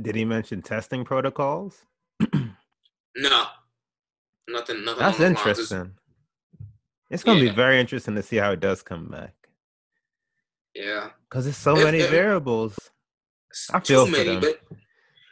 Did 0.00 0.14
he 0.14 0.24
mention 0.24 0.60
testing 0.62 1.04
protocols? 1.04 1.84
no 2.34 3.44
nothing 4.48 4.84
nothing 4.84 4.98
That's 5.00 5.18
along 5.18 5.18
those. 5.18 5.20
It's- 5.20 5.70
interesting. 5.72 5.92
It's 7.10 7.22
gonna 7.22 7.38
Yeah. 7.40 7.50
be 7.50 7.56
very 7.56 7.78
interesting 7.80 8.14
to 8.16 8.22
see 8.22 8.36
how 8.36 8.52
it 8.52 8.60
does 8.60 8.82
come 8.82 9.06
back 9.08 9.34
yeah 10.74 11.10
because 11.28 11.44
there's 11.44 11.56
so 11.56 11.76
If- 11.76 11.84
many 11.84 11.98
if- 11.98 12.10
variables. 12.10 12.76
I 13.72 13.80
feel 13.80 14.04
too 14.06 14.12
many 14.12 14.30
them. 14.36 14.40
but 14.40 14.60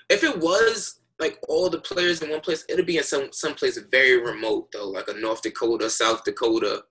if 0.08 0.24
it 0.24 0.38
was 0.38 1.00
like 1.20 1.38
all 1.48 1.70
the 1.70 1.80
players 1.80 2.22
in 2.22 2.30
one 2.30 2.40
place 2.40 2.64
It'll 2.68 2.84
be 2.84 2.96
in 2.98 3.04
some 3.04 3.28
some 3.32 3.54
place 3.54 3.78
very 3.90 4.20
remote 4.20 4.68
though 4.72 4.88
like 4.88 5.08
a 5.08 5.14
north 5.14 5.42
dakota 5.42 5.88
south 5.88 6.24
dakota 6.24 6.82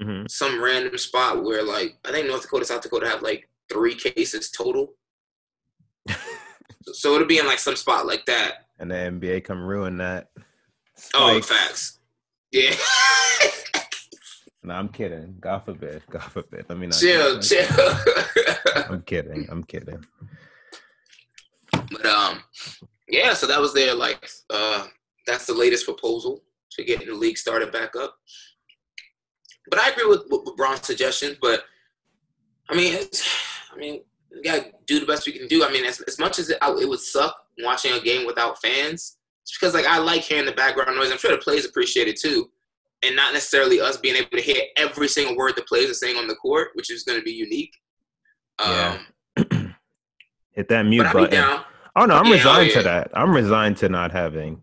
hmm 0.00 0.24
some 0.28 0.62
random 0.62 0.96
spot 0.98 1.42
where 1.42 1.62
like 1.62 1.96
I 2.04 2.12
think 2.12 2.28
North 2.28 2.42
Dakota, 2.42 2.64
South 2.64 2.82
Dakota 2.82 3.08
have 3.08 3.22
like 3.22 3.48
three 3.70 3.94
cases 3.94 4.50
total. 4.50 4.94
so, 6.84 7.14
it'll 7.14 7.26
be 7.26 7.38
in 7.38 7.46
like 7.46 7.58
some 7.58 7.76
spot 7.76 8.06
like 8.06 8.24
that. 8.26 8.66
And 8.78 8.90
the 8.90 8.94
NBA 8.94 9.44
come 9.44 9.62
ruin 9.62 9.98
that. 9.98 10.28
Oh, 11.14 11.40
facts. 11.40 11.98
Yeah. 12.52 12.74
No, 14.64 14.74
I'm 14.74 14.88
kidding. 14.88 15.36
God 15.40 15.60
forbid. 15.60 16.02
God 16.10 16.24
forbid. 16.24 16.66
Let 16.68 16.76
me 16.76 16.88
not. 16.88 16.98
chill, 16.98 17.40
chill. 17.40 17.66
I'm 18.74 19.00
kidding. 19.02 19.46
I'm 19.48 19.62
kidding. 19.64 20.04
But 21.72 22.04
um, 22.04 22.42
yeah. 23.08 23.34
So 23.34 23.46
that 23.46 23.60
was 23.60 23.74
their 23.74 23.94
like 23.94 24.28
uh, 24.50 24.86
that's 25.26 25.46
the 25.46 25.54
latest 25.54 25.84
proposal 25.84 26.42
to 26.72 26.84
get 26.84 27.04
the 27.04 27.12
league 27.12 27.38
started 27.38 27.72
back 27.72 27.96
up. 27.96 28.16
But 29.70 29.80
I 29.80 29.90
agree 29.90 30.06
with, 30.06 30.22
with, 30.30 30.42
with 30.44 30.56
Bron's 30.56 30.86
suggestions. 30.86 31.36
But 31.40 31.64
I 32.68 32.74
mean, 32.74 32.94
it's, 32.94 33.28
I 33.72 33.76
mean, 33.76 34.02
we 34.34 34.42
gotta 34.42 34.72
do 34.86 35.00
the 35.00 35.06
best 35.06 35.26
we 35.26 35.32
can 35.32 35.48
do. 35.48 35.64
I 35.64 35.72
mean, 35.72 35.84
as, 35.84 36.00
as 36.02 36.18
much 36.18 36.38
as 36.38 36.50
it, 36.50 36.58
I, 36.62 36.70
it 36.72 36.88
would 36.88 37.00
suck 37.00 37.36
watching 37.62 37.92
a 37.92 38.00
game 38.00 38.26
without 38.26 38.60
fans, 38.60 39.18
it's 39.42 39.58
because 39.58 39.74
like 39.74 39.86
I 39.86 39.98
like 39.98 40.22
hearing 40.22 40.46
the 40.46 40.52
background 40.52 40.96
noise. 40.96 41.10
I'm 41.10 41.18
sure 41.18 41.30
the 41.30 41.38
players 41.38 41.64
appreciate 41.64 42.08
it 42.08 42.18
too, 42.18 42.50
and 43.02 43.16
not 43.16 43.32
necessarily 43.32 43.80
us 43.80 43.96
being 43.96 44.16
able 44.16 44.30
to 44.30 44.40
hear 44.42 44.62
every 44.76 45.08
single 45.08 45.36
word 45.36 45.54
the 45.56 45.62
players 45.62 45.90
are 45.90 45.94
saying 45.94 46.16
on 46.16 46.28
the 46.28 46.34
court, 46.36 46.68
which 46.74 46.90
is 46.90 47.02
going 47.02 47.18
to 47.18 47.24
be 47.24 47.32
unique. 47.32 47.72
Um, 48.58 49.06
Yeah. 49.36 49.44
Hit 50.54 50.68
that 50.68 50.86
mute 50.86 51.04
but 51.04 51.06
I'll 51.06 51.24
be 51.24 51.36
button. 51.36 51.64
Oh 51.98 52.04
no, 52.04 52.14
I'm 52.14 52.26
Yeah, 52.26 52.30
oh, 52.30 52.34
resigned 52.34 52.68
yeah. 52.68 52.74
to 52.76 52.82
that. 52.84 53.10
I'm 53.14 53.32
resigned 53.32 53.76
to 53.78 53.88
not 53.88 54.12
having. 54.12 54.62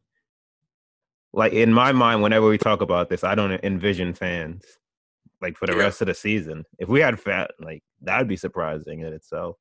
Like 1.34 1.52
in 1.52 1.74
my 1.74 1.91
mind, 1.91 2.21
whenever 2.24 2.48
we 2.48 2.58
talk 2.58 2.80
about 2.80 3.10
this, 3.10 3.26
I 3.26 3.36
don't 3.36 3.62
envision 3.63 4.13
fans 4.13 4.63
like 5.41 5.58
for 5.58 5.67
the 5.67 5.74
Yeah. 5.74 5.80
rest 5.84 6.00
of 6.02 6.08
the 6.08 6.13
season. 6.13 6.63
If 6.80 6.88
we 6.88 7.02
had 7.02 7.19
fat, 7.19 7.52
like 7.60 7.84
that'd 8.02 8.30
be 8.30 8.38
surprising 8.38 9.02
in 9.02 9.12
itself. 9.12 9.58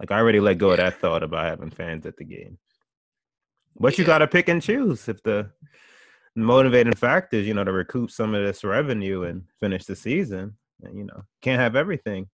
Like 0.00 0.10
I 0.10 0.18
already 0.18 0.40
let 0.40 0.58
go 0.58 0.72
of 0.72 0.78
that 0.78 0.98
thought 1.00 1.22
about 1.22 1.44
having 1.46 1.70
fans 1.70 2.04
at 2.04 2.16
the 2.16 2.24
game. 2.24 2.58
But 3.78 3.96
you 3.96 4.04
got 4.04 4.18
to 4.18 4.26
pick 4.26 4.48
and 4.48 4.60
choose 4.60 5.08
if 5.08 5.22
the 5.22 5.50
motivating 6.34 6.94
factors, 6.94 7.46
you 7.46 7.54
know, 7.54 7.62
to 7.62 7.70
recoup 7.72 8.10
some 8.10 8.34
of 8.34 8.44
this 8.44 8.64
revenue 8.64 9.22
and 9.22 9.44
finish 9.60 9.84
the 9.84 9.94
season. 9.94 10.56
And, 10.82 10.98
you 10.98 11.04
know, 11.04 11.22
can't 11.42 11.60
have 11.60 11.76
everything. 11.76 12.28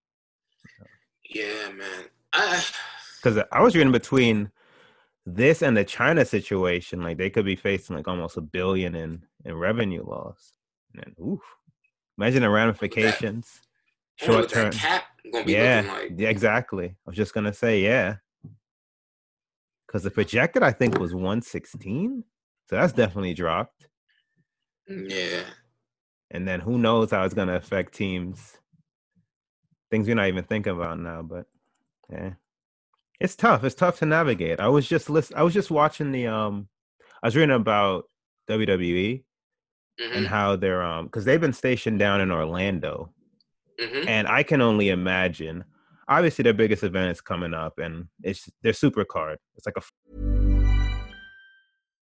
Yeah, 1.28 1.70
man. 1.72 2.04
I, 2.33 2.64
because 3.22 3.42
I 3.52 3.61
was 3.62 3.74
reading 3.74 3.92
between 3.92 4.50
this 5.26 5.62
and 5.62 5.76
the 5.76 5.85
China 5.85 6.24
situation, 6.24 7.02
like 7.02 7.18
they 7.18 7.31
could 7.31 7.44
be 7.44 7.57
facing 7.57 7.96
like 7.96 8.09
almost 8.09 8.37
a 8.37 8.40
billion 8.40 8.94
in 8.94 9.22
in 9.44 9.54
revenue 9.54 10.04
loss. 10.04 10.52
And 10.94 11.14
oof, 11.20 11.40
imagine 12.16 12.42
the 12.42 12.50
ramifications. 12.50 13.61
Short 14.16 14.48
term, 14.48 14.72
cap 14.72 15.04
gonna 15.33 15.44
be 15.44 15.52
yeah, 15.52 15.85
like 15.87 16.12
yeah, 16.16 16.28
exactly. 16.28 16.87
I 16.87 17.11
was 17.11 17.16
just 17.16 17.35
gonna 17.35 17.52
say 17.52 17.81
yeah, 17.81 18.16
because 19.87 20.02
the 20.02 20.11
projected 20.11 20.62
I 20.62 20.72
think 20.72 20.98
was 20.98 21.14
one 21.14 21.42
sixteen, 21.42 22.24
so 22.68 22.76
that's 22.76 22.92
definitely 22.92 23.35
dropped. 23.35 23.87
Mm, 24.90 25.11
yeah. 25.11 25.42
And 26.31 26.46
then 26.46 26.61
who 26.61 26.78
knows 26.78 27.11
how 27.11 27.24
it's 27.24 27.35
gonna 27.35 27.57
affect 27.57 27.94
teams. 27.94 28.59
Things 29.90 30.07
we're 30.07 30.16
not 30.16 30.28
even 30.28 30.44
thinking 30.44 30.72
about 30.72 30.98
now, 30.98 31.22
but 31.22 31.46
yeah. 32.11 32.33
It's 33.20 33.35
tough. 33.35 33.64
It's 33.64 33.74
tough 33.74 33.98
to 33.98 34.07
navigate. 34.07 34.61
I 34.61 34.68
was 34.68 34.88
just 34.88 35.11
list 35.11 35.33
I 35.35 35.42
was 35.42 35.54
just 35.54 35.70
watching 35.70 36.12
the 36.12 36.26
um 36.28 36.68
I 37.22 37.26
was 37.26 37.37
reading 37.37 37.54
about 37.54 38.04
WWE 38.48 39.24
hmm 40.00 40.16
and 40.16 40.26
how 40.26 40.54
they're 40.57 40.83
um 40.83 41.07
because 41.07 41.24
they've 41.24 41.40
been 41.40 41.52
stationed 41.52 41.98
down 41.98 42.20
in 42.20 42.31
Orlando. 42.31 43.12
hmm 43.81 44.09
And 44.09 44.28
I 44.28 44.42
can 44.42 44.61
only 44.61 44.90
imagine 44.90 45.64
obviously 46.09 46.44
their 46.44 46.54
biggest 46.54 46.85
event 46.85 47.11
is 47.12 47.20
coming 47.20 47.54
up 47.54 47.78
and 47.78 48.07
it's 48.22 48.48
their 48.62 48.72
super 48.72 49.04
card. 49.04 49.38
It's 49.57 49.66
like 49.66 49.76
a 49.76 50.38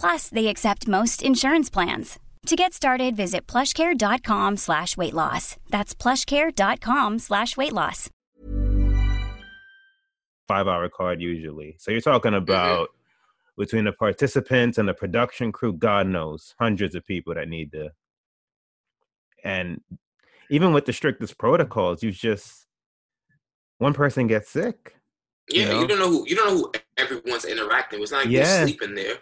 Plus, 0.00 0.28
they 0.28 0.46
accept 0.48 0.88
most 0.88 1.22
insurance 1.22 1.70
plans. 1.70 2.18
To 2.46 2.56
get 2.56 2.72
started, 2.72 3.16
visit 3.16 3.46
plushcare.com 3.46 4.56
slash 4.56 4.96
weight 4.96 5.12
loss. 5.12 5.56
That's 5.70 5.94
plushcare.com 5.94 7.18
slash 7.18 7.56
weight 7.56 7.72
loss. 7.72 8.08
five 10.46 10.66
hour 10.66 10.88
card 10.88 11.20
usually. 11.20 11.76
So 11.78 11.90
you're 11.90 12.00
talking 12.00 12.32
mm-hmm. 12.32 12.50
about 12.50 12.88
between 13.58 13.84
the 13.84 13.92
participants 13.92 14.78
and 14.78 14.88
the 14.88 14.94
production 14.94 15.52
crew, 15.52 15.74
God 15.74 16.06
knows, 16.06 16.54
hundreds 16.58 16.94
of 16.94 17.04
people 17.04 17.34
that 17.34 17.48
need 17.48 17.72
to. 17.72 17.90
And 19.44 19.82
even 20.48 20.72
with 20.72 20.86
the 20.86 20.92
strictest 20.94 21.36
protocols, 21.38 22.02
you 22.02 22.12
just 22.12 22.66
one 23.76 23.92
person 23.92 24.26
gets 24.26 24.48
sick. 24.48 24.94
Yeah, 25.50 25.64
You 25.64 25.68
know? 25.68 25.80
you 25.82 25.86
don't 25.86 25.98
know 25.98 26.08
who 26.08 26.24
you 26.26 26.36
don't 26.36 26.46
know 26.46 26.56
who 26.56 26.72
everyone's 26.96 27.44
interacting 27.44 28.00
with. 28.00 28.06
It's 28.06 28.12
not 28.12 28.24
like 28.24 28.32
Yeah. 28.32 28.58
you're 28.60 28.68
sleeping 28.68 28.94
there. 28.94 29.18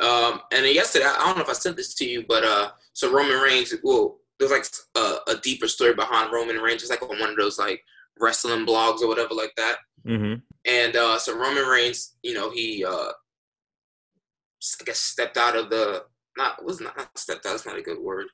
Um, 0.00 0.40
and 0.52 0.66
yesterday, 0.66 1.06
I 1.06 1.18
don't 1.26 1.36
know 1.36 1.42
if 1.44 1.48
I 1.48 1.52
sent 1.52 1.76
this 1.76 1.94
to 1.94 2.04
you, 2.04 2.24
but 2.28 2.44
uh, 2.44 2.70
so 2.92 3.12
Roman 3.12 3.40
Reigns, 3.40 3.72
well, 3.82 4.18
there's 4.38 4.50
like 4.50 4.66
a, 4.96 5.18
a 5.30 5.36
deeper 5.42 5.68
story 5.68 5.94
behind 5.94 6.32
Roman 6.32 6.56
Reigns. 6.56 6.82
It's 6.82 6.90
like 6.90 7.02
on 7.02 7.20
one 7.20 7.30
of 7.30 7.36
those 7.36 7.58
like 7.58 7.82
wrestling 8.20 8.66
blogs 8.66 9.00
or 9.02 9.08
whatever 9.08 9.34
like 9.34 9.52
that. 9.56 9.76
Mm-hmm. 10.06 10.40
And 10.66 10.96
uh, 10.96 11.18
so 11.18 11.36
Roman 11.38 11.66
Reigns, 11.66 12.14
you 12.22 12.34
know, 12.34 12.50
he 12.50 12.84
uh, 12.84 12.90
I 14.80 14.84
guess 14.84 14.98
stepped 14.98 15.36
out 15.36 15.56
of 15.56 15.70
the 15.70 16.04
not 16.36 16.64
was 16.64 16.80
not, 16.80 16.96
not 16.96 17.16
stepped 17.16 17.46
out. 17.46 17.50
That's 17.52 17.66
not 17.66 17.78
a 17.78 17.82
good 17.82 17.98
word. 18.00 18.26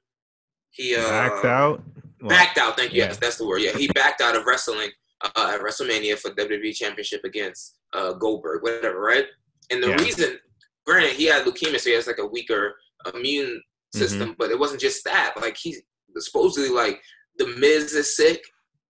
He 0.71 0.95
uh, 0.97 1.09
Backed 1.09 1.45
out. 1.45 1.83
Well, 2.21 2.29
Backed 2.31 2.59
out. 2.59 2.77
Thank 2.77 2.93
you. 2.93 3.01
yeah. 3.01 3.07
Yes, 3.09 3.19
that's 3.19 3.37
the 3.37 3.47
word. 3.47 3.59
Yeah, 3.63 3.77
he 3.77 3.89
backed 3.89 4.21
out 4.21 4.37
of 4.37 4.45
wrestling 4.47 4.91
uh, 5.23 5.53
at 5.55 5.61
WrestleMania 5.61 6.17
for 6.19 6.31
WWE 6.31 6.75
Championship 6.75 7.23
against 7.25 7.77
uh, 7.93 8.13
Goldberg, 8.13 8.63
whatever, 8.63 9.01
right? 9.01 9.27
And 9.71 9.83
the 9.83 9.89
Yeah. 9.89 9.97
reason, 9.97 10.39
granted, 10.87 11.13
he 11.13 11.27
had 11.27 11.45
leukemia, 11.45 11.79
so 11.81 11.91
he 11.91 11.97
has 11.97 12.07
like 12.07 12.19
a 12.19 12.27
weaker 12.27 12.75
immune 13.15 13.61
Mm-hmm. 13.93 13.99
system, 14.07 14.37
but 14.39 14.53
it 14.53 14.59
wasn't 14.59 14.81
just 14.81 15.03
that. 15.05 15.35
Like 15.41 15.57
he's 15.57 15.83
supposedly 16.19 16.69
like 16.69 17.01
the 17.39 17.47
Miz 17.59 17.93
is 17.93 18.17
sick, 18.17 18.41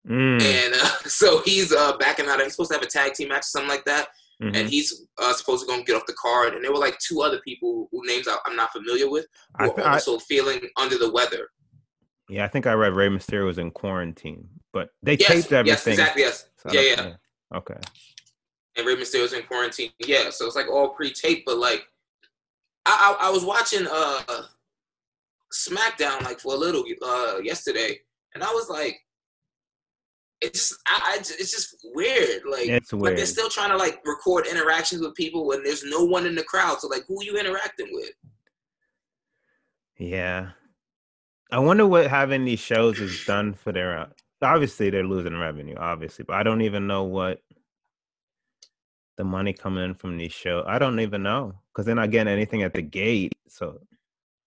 Mm, 0.07 0.43
and 0.43 0.75
uh, 0.75 0.87
so 1.07 1.41
he's 1.47 1.73
uh, 1.73 1.97
backing 1.97 2.27
out. 2.29 2.41
He's 2.43 2.53
supposed 2.53 2.73
to 2.73 2.77
have 2.77 2.83
a 2.85 2.91
tag 2.91 3.15
team 3.15 3.29
match, 3.29 3.39
or 3.41 3.43
something 3.45 3.71
like 3.71 3.85
that. 3.87 4.09
Mhm. 4.43 4.57
and 4.57 4.69
he's 4.69 5.07
uh, 5.19 5.33
supposed 5.33 5.63
to 5.63 5.67
go 5.69 5.77
and 5.79 5.87
get 5.87 5.95
off 5.97 6.05
the 6.07 6.13
card. 6.21 6.55
And 6.55 6.63
there 6.65 6.73
were 6.73 6.79
like 6.79 6.99
two 6.99 7.23
other 7.23 7.41
people 7.45 7.89
whose 7.93 8.03
names 8.07 8.27
I'm 8.45 8.57
not 8.57 8.73
familiar 8.73 9.09
with 9.09 9.27
who 9.59 9.65
I 9.65 9.69
were 9.69 9.75
th- 9.77 9.87
I- 9.87 9.93
also 9.93 10.19
feeling 10.19 10.61
under 10.77 10.99
the 10.99 11.11
weather. 11.13 11.49
Yeah, 12.29 12.45
I 12.45 12.49
think 12.49 12.67
I 12.67 12.73
read 12.75 12.93
Rey 12.95 13.09
Mysterio 13.09 13.47
was 13.47 13.59
in 13.59 13.71
quarantine, 13.71 14.49
but 14.73 14.89
they 15.03 15.17
Yes, 15.17 15.29
taped 15.29 15.53
everything. 15.53 15.69
yes, 15.69 15.87
exactly, 15.87 16.23
yes, 16.23 16.47
so 16.57 16.73
yeah, 16.73 16.81
yeah. 16.81 17.15
Okay. 17.57 17.79
And 18.77 18.87
Rey 18.87 18.97
Mysterio's 18.97 19.33
in 19.33 19.43
quarantine. 19.43 19.91
Yeah, 19.99 20.31
so 20.31 20.47
it's 20.47 20.57
like 20.57 20.69
all 20.69 20.91
pre-taped, 20.91 21.45
but 21.47 21.59
like 21.59 21.87
I 22.87 23.17
I, 23.21 23.29
I 23.29 23.31
was 23.31 23.45
watching 23.45 23.87
uh 23.91 24.43
SmackDown 25.53 26.23
like 26.23 26.41
for 26.41 26.55
a 26.55 26.59
little 26.59 26.85
uh 27.05 27.39
yesterday, 27.43 28.01
and 28.35 28.43
I 28.43 28.51
was 28.53 28.69
like. 28.69 28.99
It's 30.45 30.71
just, 30.71 30.81
I, 30.89 31.15
I, 31.15 31.19
it's 31.21 31.53
just 31.53 31.77
weird. 31.95 32.43
Like, 32.51 32.67
It's 32.67 32.93
like 32.93 33.15
they're 33.15 33.27
still 33.27 33.49
trying 33.49 33.71
to 33.71 33.77
like 33.77 34.01
record 34.05 34.49
interactions 34.49 35.01
with 35.01 35.15
people 35.15 35.47
when 35.47 35.63
there's 35.63 35.85
no 35.85 36.03
one 36.03 36.27
in 36.27 36.35
the 36.35 36.43
crowd. 36.43 36.81
So 36.81 36.89
like, 36.89 37.05
who 37.07 37.21
are 37.21 37.23
you 37.23 37.39
interacting 37.39 37.87
with? 37.93 38.11
Yeah. 39.99 40.49
I 41.53 41.61
wonder 41.61 41.87
what 41.87 42.09
having 42.09 42.45
these 42.45 42.59
shows 42.59 42.99
has 42.99 43.25
done 43.25 43.55
for 43.55 43.71
their. 43.71 44.09
Obviously, 44.43 44.91
they're 44.91 45.05
losing 45.05 45.39
revenue, 45.39 45.77
obviously, 45.79 46.25
but 46.27 46.35
I 46.35 46.43
don't 46.43 46.63
even 46.63 46.89
know 46.89 47.05
what 47.05 47.41
the 49.17 49.25
money 49.25 49.53
coming 49.53 49.85
in 49.85 49.95
from 49.95 50.17
these 50.17 50.33
shows. 50.33 50.65
I 50.67 50.79
don't 50.79 50.99
even 51.01 51.23
know 51.23 51.55
because 51.73 51.87
they're 51.87 51.95
not 51.95 52.11
getting 52.11 52.33
anything 52.33 52.63
at 52.63 52.73
the 52.75 52.83
gate. 52.83 53.33
So, 53.49 53.79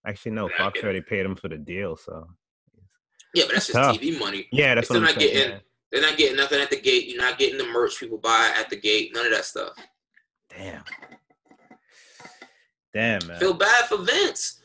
actually, 0.06 0.32
no, 0.32 0.49
Fox 0.58 0.80
already 0.84 1.01
paid 1.01 1.23
them 1.25 1.36
for 1.36 1.47
the 1.49 1.58
deal. 1.58 1.95
So, 1.97 2.28
Yeah, 3.34 3.43
but 3.45 3.54
that's 3.54 3.67
just 3.67 3.78
Tough. 3.78 3.97
TV 3.97 4.19
money. 4.19 4.47
yeah, 4.51 4.75
that's 4.75 4.88
They're 4.88 4.99
what 4.99 5.10
I'm 5.10 5.15
not 5.15 5.21
saying. 5.21 5.34
getting. 5.34 5.60
They're 5.91 6.01
not 6.01 6.17
getting 6.17 6.36
nothing 6.38 6.60
at 6.60 6.69
the 6.71 6.82
gate. 6.82 7.08
You're 7.08 7.21
not 7.21 7.38
getting 7.38 7.58
the 7.58 7.65
merch 7.71 7.99
people 7.99 8.17
buy 8.17 8.51
at 8.58 8.69
the 8.69 8.75
gate. 8.75 9.12
None 9.13 9.28
of 9.28 9.32
that 9.32 9.45
stuff. 9.45 9.73
Damn, 10.49 10.84
damn, 12.93 13.25
man. 13.28 13.39
Feel 13.39 13.54
bad 13.54 13.86
for 13.86 13.97
Vince. 13.97 14.62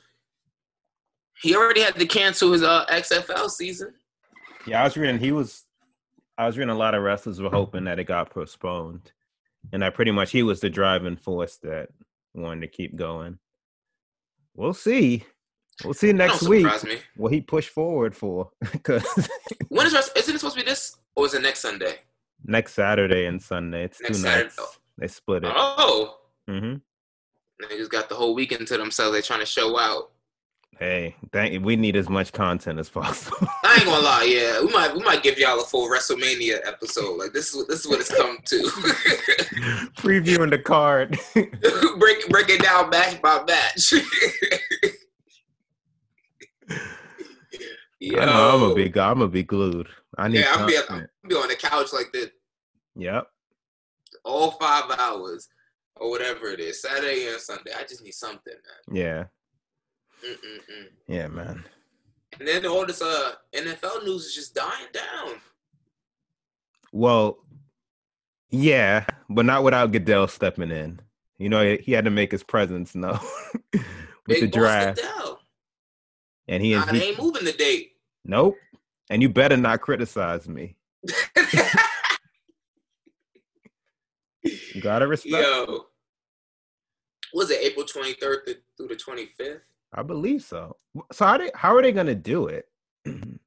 He 1.42 1.54
already 1.56 1.80
had 1.82 1.94
to 1.96 2.06
cancel 2.06 2.52
his 2.52 2.62
uh, 2.62 2.84
XFL 2.86 3.48
season. 3.50 3.94
Yeah, 4.66 4.80
I 4.82 4.84
was 4.84 4.96
reading. 4.96 5.18
He 5.18 5.32
was. 5.32 5.64
I 6.38 6.46
was 6.46 6.56
reading 6.56 6.70
a 6.74 6.78
lot 6.78 6.94
of 6.94 7.02
wrestlers 7.02 7.40
were 7.40 7.50
hoping 7.50 7.84
that 7.84 7.98
it 7.98 8.04
got 8.04 8.30
postponed, 8.30 9.12
and 9.72 9.84
I 9.84 9.90
pretty 9.90 10.10
much 10.10 10.30
he 10.30 10.42
was 10.42 10.60
the 10.60 10.70
driving 10.70 11.16
force 11.16 11.56
that 11.62 11.88
wanted 12.34 12.60
to 12.62 12.68
keep 12.68 12.96
going. 12.96 13.38
We'll 14.54 14.74
see. 14.74 15.24
We'll 15.84 15.94
see 15.94 16.12
next 16.12 16.42
week 16.42 16.66
what 17.16 17.32
he 17.32 17.40
pushed 17.40 17.70
forward 17.70 18.14
for. 18.14 18.50
Because 18.72 19.04
When 19.68 19.86
is 19.86 19.94
isn't 19.94 20.34
it 20.34 20.38
supposed 20.38 20.56
to 20.56 20.62
be 20.62 20.68
this 20.68 20.96
or 21.16 21.26
is 21.26 21.34
it 21.34 21.42
next 21.42 21.60
Sunday? 21.60 22.00
next 22.44 22.72
Saturday 22.74 23.26
and 23.26 23.40
Sunday, 23.42 23.84
it's 23.84 24.00
Next 24.00 24.16
two 24.18 24.22
Saturday- 24.22 24.42
nights. 24.44 24.78
They 24.98 25.08
split 25.08 25.44
it. 25.44 25.52
Oh, 25.54 26.16
Mm-hmm. 26.48 26.76
niggas 27.64 27.88
got 27.88 28.08
the 28.08 28.14
whole 28.14 28.34
weekend 28.34 28.66
to 28.68 28.76
themselves. 28.76 29.14
They 29.14 29.22
trying 29.22 29.40
to 29.40 29.46
show 29.46 29.78
out. 29.78 30.10
Hey, 30.80 31.14
thank. 31.30 31.62
We 31.62 31.76
need 31.76 31.94
as 31.94 32.08
much 32.08 32.32
content 32.32 32.78
as 32.78 32.88
possible. 32.88 33.36
I 33.64 33.74
ain't 33.74 33.84
gonna 33.84 34.02
lie, 34.02 34.24
yeah, 34.24 34.62
we 34.62 34.72
might 34.72 34.94
we 34.94 35.02
might 35.02 35.22
give 35.22 35.38
y'all 35.38 35.60
a 35.60 35.64
full 35.64 35.90
WrestleMania 35.90 36.66
episode. 36.66 37.18
Like 37.18 37.34
this 37.34 37.50
is 37.50 37.56
what 37.56 37.68
this 37.68 37.80
is 37.80 37.86
what 37.86 38.00
it's 38.00 38.08
come 38.14 38.38
to. 38.42 38.56
Previewing 39.98 40.48
the 40.48 40.58
card. 40.58 41.18
break 41.34 42.26
break 42.30 42.48
it 42.48 42.62
down 42.62 42.88
match 42.88 43.20
by 43.20 43.44
match. 43.46 43.92
I 48.02 48.24
know 48.24 48.54
I'm 48.54 48.60
Yo. 48.60 48.60
gonna 48.60 48.74
be. 48.74 48.84
I'm 48.86 48.90
gonna 49.18 49.28
be 49.28 49.42
glued. 49.42 49.86
I 50.16 50.28
need 50.28 50.38
yeah, 50.38 50.54
I'm 50.54 50.66
be. 50.66 50.78
I'm 50.88 51.06
be 51.28 51.34
on 51.34 51.48
the 51.48 51.56
couch 51.56 51.92
like 51.92 52.10
this 52.10 52.30
Yep. 52.96 53.26
all 54.24 54.52
five 54.52 54.90
hours 54.98 55.46
or 55.96 56.08
whatever 56.08 56.48
it 56.48 56.60
is, 56.60 56.80
Saturday 56.80 57.28
and 57.28 57.38
Sunday. 57.38 57.72
I 57.78 57.82
just 57.82 58.02
need 58.02 58.14
something, 58.14 58.54
man. 58.54 58.96
Yeah. 58.96 59.24
Mm-mm-mm. 60.24 60.86
Yeah, 61.08 61.28
man. 61.28 61.64
And 62.38 62.46
then 62.48 62.66
all 62.66 62.86
this 62.86 63.02
uh 63.02 63.32
NFL 63.54 64.04
news 64.04 64.26
is 64.26 64.34
just 64.34 64.54
dying 64.54 64.86
down. 64.92 65.36
Well, 66.92 67.38
yeah, 68.50 69.06
but 69.28 69.44
not 69.46 69.62
without 69.64 69.92
Goodell 69.92 70.26
stepping 70.28 70.70
in. 70.70 71.00
You 71.38 71.48
know, 71.48 71.76
he- 71.76 71.92
had 71.92 72.04
to 72.04 72.10
make 72.10 72.32
his 72.32 72.42
presence 72.42 72.94
known 72.94 73.18
with 73.72 73.82
Big 74.26 74.40
the 74.42 74.46
draft, 74.48 74.96
Goodell. 75.00 75.40
and 76.48 76.62
he, 76.62 76.74
Nah, 76.74 76.86
he 76.86 77.02
ain't 77.10 77.18
moving 77.20 77.44
the 77.44 77.52
date. 77.52 77.92
nope. 78.24 78.56
And 79.08 79.22
you 79.22 79.28
better 79.28 79.56
not 79.56 79.80
criticize 79.80 80.48
me. 80.48 80.76
You 84.74 84.80
gotta 84.80 85.06
respect. 85.06 85.46
Yo, 85.46 85.86
was 87.34 87.50
it 87.50 87.60
April 87.62 87.84
23rd 87.84 88.56
through 88.76 88.88
the 88.88 88.94
25th? 88.96 89.60
I 89.92 90.02
believe 90.02 90.42
so. 90.42 90.76
So 91.12 91.24
how 91.24 91.38
they 91.38 91.50
how 91.54 91.74
are 91.74 91.82
they 91.82 91.92
gonna 91.92 92.14
do 92.14 92.46
it? 92.46 92.66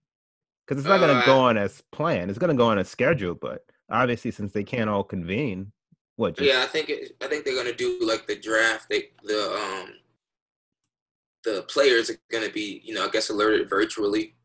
Because 0.66 0.80
it's 0.82 0.88
not 0.88 1.02
gonna 1.02 1.20
Uh, 1.20 1.26
go 1.26 1.40
on 1.40 1.58
as 1.58 1.84
planned. 1.92 2.30
It's 2.30 2.40
gonna 2.40 2.54
go 2.54 2.68
on 2.68 2.78
a 2.78 2.86
schedule, 2.86 3.36
but 3.36 3.66
obviously 3.92 4.32
since 4.32 4.54
they 4.54 4.64
can't 4.64 4.90
all 4.90 5.04
convene, 5.04 5.74
what? 6.16 6.38
Just, 6.38 6.50
Yeah, 6.50 6.64
I 6.64 6.68
think 6.68 6.90
it, 6.90 7.18
I 7.22 7.28
think 7.28 7.44
they're 7.44 7.56
gonna 7.56 7.74
do 7.76 8.00
like 8.02 8.28
the 8.28 8.38
draft. 8.38 8.88
They 8.90 9.10
the 9.24 9.52
um 9.54 9.90
the 11.44 11.64
players 11.64 12.10
are 12.10 12.18
gonna 12.32 12.50
be 12.50 12.82
you 12.86 12.94
know 12.94 13.06
I 13.06 13.10
guess 13.10 13.30
alerted 13.30 13.70
virtually, 13.70 14.36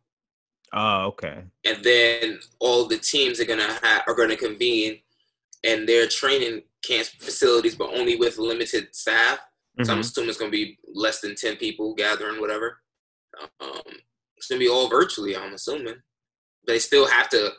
Oh, 0.72 1.06
okay. 1.06 1.44
and 1.64 1.84
then 1.84 2.40
all 2.58 2.86
the 2.86 2.98
teams 2.98 3.38
are 3.40 3.44
gonna 3.44 3.78
have 3.82 4.02
are 4.08 4.14
gonna 4.16 4.36
convene, 4.36 5.00
and 5.62 5.88
their 5.88 6.08
training 6.08 6.62
camp 6.84 7.06
facilities, 7.20 7.76
but 7.76 7.90
only 7.94 8.16
with 8.16 8.38
limited 8.38 8.92
staff. 8.94 9.38
So 9.84 9.92
I'm 9.92 9.98
Mhm. 9.98 10.00
assuming 10.00 10.28
it's 10.30 10.38
gonna 10.38 10.50
be 10.50 10.78
less 10.92 11.20
than 11.20 11.34
ten 11.36 11.56
people 11.56 11.94
gathering, 11.94 12.40
whatever. 12.40 12.80
Um, 13.60 13.82
it's 14.36 14.48
gonna 14.48 14.58
be 14.58 14.68
all 14.68 14.88
virtually. 14.88 15.36
I'm 15.36 15.54
assuming, 15.54 15.94
but 16.64 16.72
they 16.72 16.78
still 16.78 17.06
have 17.06 17.28
to. 17.30 17.52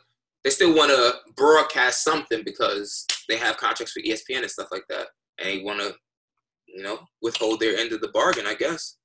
They 0.44 0.50
still 0.50 0.74
want 0.74 0.90
to 0.90 1.20
broadcast 1.36 2.02
something 2.02 2.42
because 2.44 3.06
they 3.28 3.36
have 3.36 3.56
contracts 3.58 3.94
with 3.94 4.04
ESPN 4.06 4.42
and 4.42 4.50
stuff 4.50 4.68
like 4.70 4.86
that, 4.88 5.08
and 5.38 5.46
they 5.48 5.62
want 5.62 5.80
to, 5.80 5.94
you 6.66 6.82
know, 6.82 7.06
withhold 7.22 7.60
their 7.60 7.76
end 7.78 7.92
of 7.92 8.00
the 8.00 8.08
bargain. 8.08 8.46
I 8.46 8.54
guess. 8.54 8.96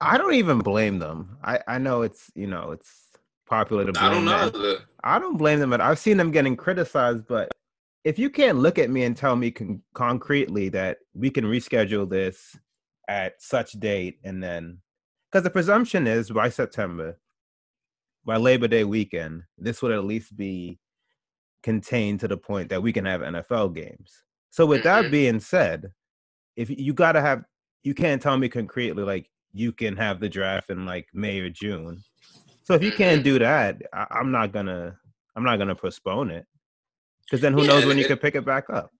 I 0.00 0.18
don't 0.18 0.34
even 0.34 0.58
blame 0.58 0.98
them. 0.98 1.38
I 1.44 1.60
I 1.68 1.78
know 1.78 2.02
it's 2.02 2.30
you 2.34 2.46
know 2.46 2.72
it's 2.72 3.10
popular 3.46 3.84
to 3.84 3.92
blame 3.92 4.04
I 4.04 4.08
don't 4.10 4.24
know. 4.24 4.48
them. 4.48 4.82
I 5.04 5.18
don't 5.18 5.36
blame 5.36 5.60
them. 5.60 5.72
At 5.72 5.80
I've 5.80 5.98
seen 5.98 6.16
them 6.16 6.30
getting 6.30 6.56
criticized, 6.56 7.26
but 7.26 7.51
if 8.04 8.18
you 8.18 8.30
can't 8.30 8.58
look 8.58 8.78
at 8.78 8.90
me 8.90 9.04
and 9.04 9.16
tell 9.16 9.36
me 9.36 9.50
con- 9.50 9.82
concretely 9.94 10.68
that 10.70 10.98
we 11.14 11.30
can 11.30 11.44
reschedule 11.44 12.08
this 12.08 12.56
at 13.08 13.40
such 13.40 13.72
date, 13.72 14.18
and 14.24 14.42
then 14.42 14.78
because 15.30 15.44
the 15.44 15.50
presumption 15.50 16.06
is 16.06 16.30
by 16.30 16.48
September, 16.48 17.18
by 18.24 18.36
Labor 18.36 18.68
Day 18.68 18.84
weekend, 18.84 19.42
this 19.56 19.82
would 19.82 19.92
at 19.92 20.04
least 20.04 20.36
be 20.36 20.78
contained 21.62 22.20
to 22.20 22.28
the 22.28 22.36
point 22.36 22.68
that 22.68 22.82
we 22.82 22.92
can 22.92 23.04
have 23.04 23.20
NFL 23.20 23.74
games. 23.74 24.24
So 24.50 24.66
with 24.66 24.82
that 24.82 25.10
being 25.10 25.40
said, 25.40 25.92
if 26.56 26.68
you 26.68 26.92
got 26.92 27.12
to 27.12 27.20
have, 27.20 27.44
you 27.82 27.94
can't 27.94 28.20
tell 28.20 28.36
me 28.36 28.48
concretely 28.48 29.02
like 29.02 29.30
you 29.52 29.72
can 29.72 29.96
have 29.96 30.20
the 30.20 30.28
draft 30.28 30.70
in 30.70 30.84
like 30.84 31.06
May 31.14 31.40
or 31.40 31.50
June. 31.50 32.02
So 32.64 32.74
if 32.74 32.82
you 32.82 32.92
can't 32.92 33.24
do 33.24 33.38
that, 33.38 33.80
I, 33.92 34.06
I'm 34.10 34.30
not 34.30 34.52
gonna, 34.52 34.96
I'm 35.34 35.44
not 35.44 35.56
gonna 35.56 35.74
postpone 35.74 36.30
it. 36.30 36.46
Because 37.26 37.40
then 37.40 37.52
who 37.52 37.62
Yeah, 37.62 37.68
knows 37.68 37.82
when 37.84 37.90
and 37.92 37.98
you 38.00 38.04
it- 38.04 38.08
can 38.08 38.18
pick 38.18 38.34
it 38.34 38.44
back 38.44 38.64
up? 38.70 38.90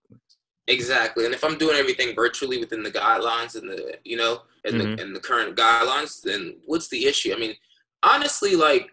exactly. 0.67 1.25
And 1.25 1.33
if 1.33 1.43
I'm 1.43 1.57
doing 1.57 1.75
everything 1.77 2.15
virtually 2.15 2.57
within 2.57 2.83
the 2.83 2.91
guidelines 2.91 3.55
and 3.55 3.69
the 3.69 3.97
you 4.03 4.17
know 4.17 4.43
and 4.65 4.75
Mhm. 4.75 4.95
the 4.97 5.03
and 5.03 5.15
the 5.15 5.19
current 5.19 5.55
guidelines, 5.57 6.21
then 6.21 6.57
what's 6.65 6.87
the 6.87 7.05
issue? 7.05 7.33
I 7.33 7.37
mean, 7.37 7.55
honestly, 8.01 8.55
like 8.55 8.89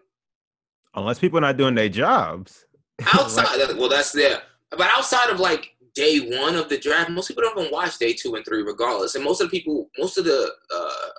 Unless 0.93 1.19
people 1.19 1.37
are 1.37 1.41
not 1.41 1.55
doing 1.57 1.75
their 1.75 1.87
jobs. 1.89 2.65
outside 3.13 3.57
well 3.77 3.89
that's 3.89 4.11
there 4.11 4.43
but 4.69 4.87
outside 4.95 5.29
of 5.31 5.39
like 5.39 5.75
day 5.95 6.19
one 6.37 6.55
of 6.55 6.69
the 6.69 6.77
draft 6.77 7.09
most 7.09 7.27
people 7.29 7.41
don't 7.41 7.57
even 7.57 7.71
watch 7.71 7.97
day 7.97 8.13
two 8.13 8.35
and 8.35 8.45
three 8.45 8.61
regardless 8.61 9.15
and 9.15 9.23
most 9.23 9.41
of 9.41 9.49
the 9.49 9.57
people 9.57 9.89
most 9.97 10.19
of 10.19 10.23
the 10.25 10.53
uh 10.75 11.09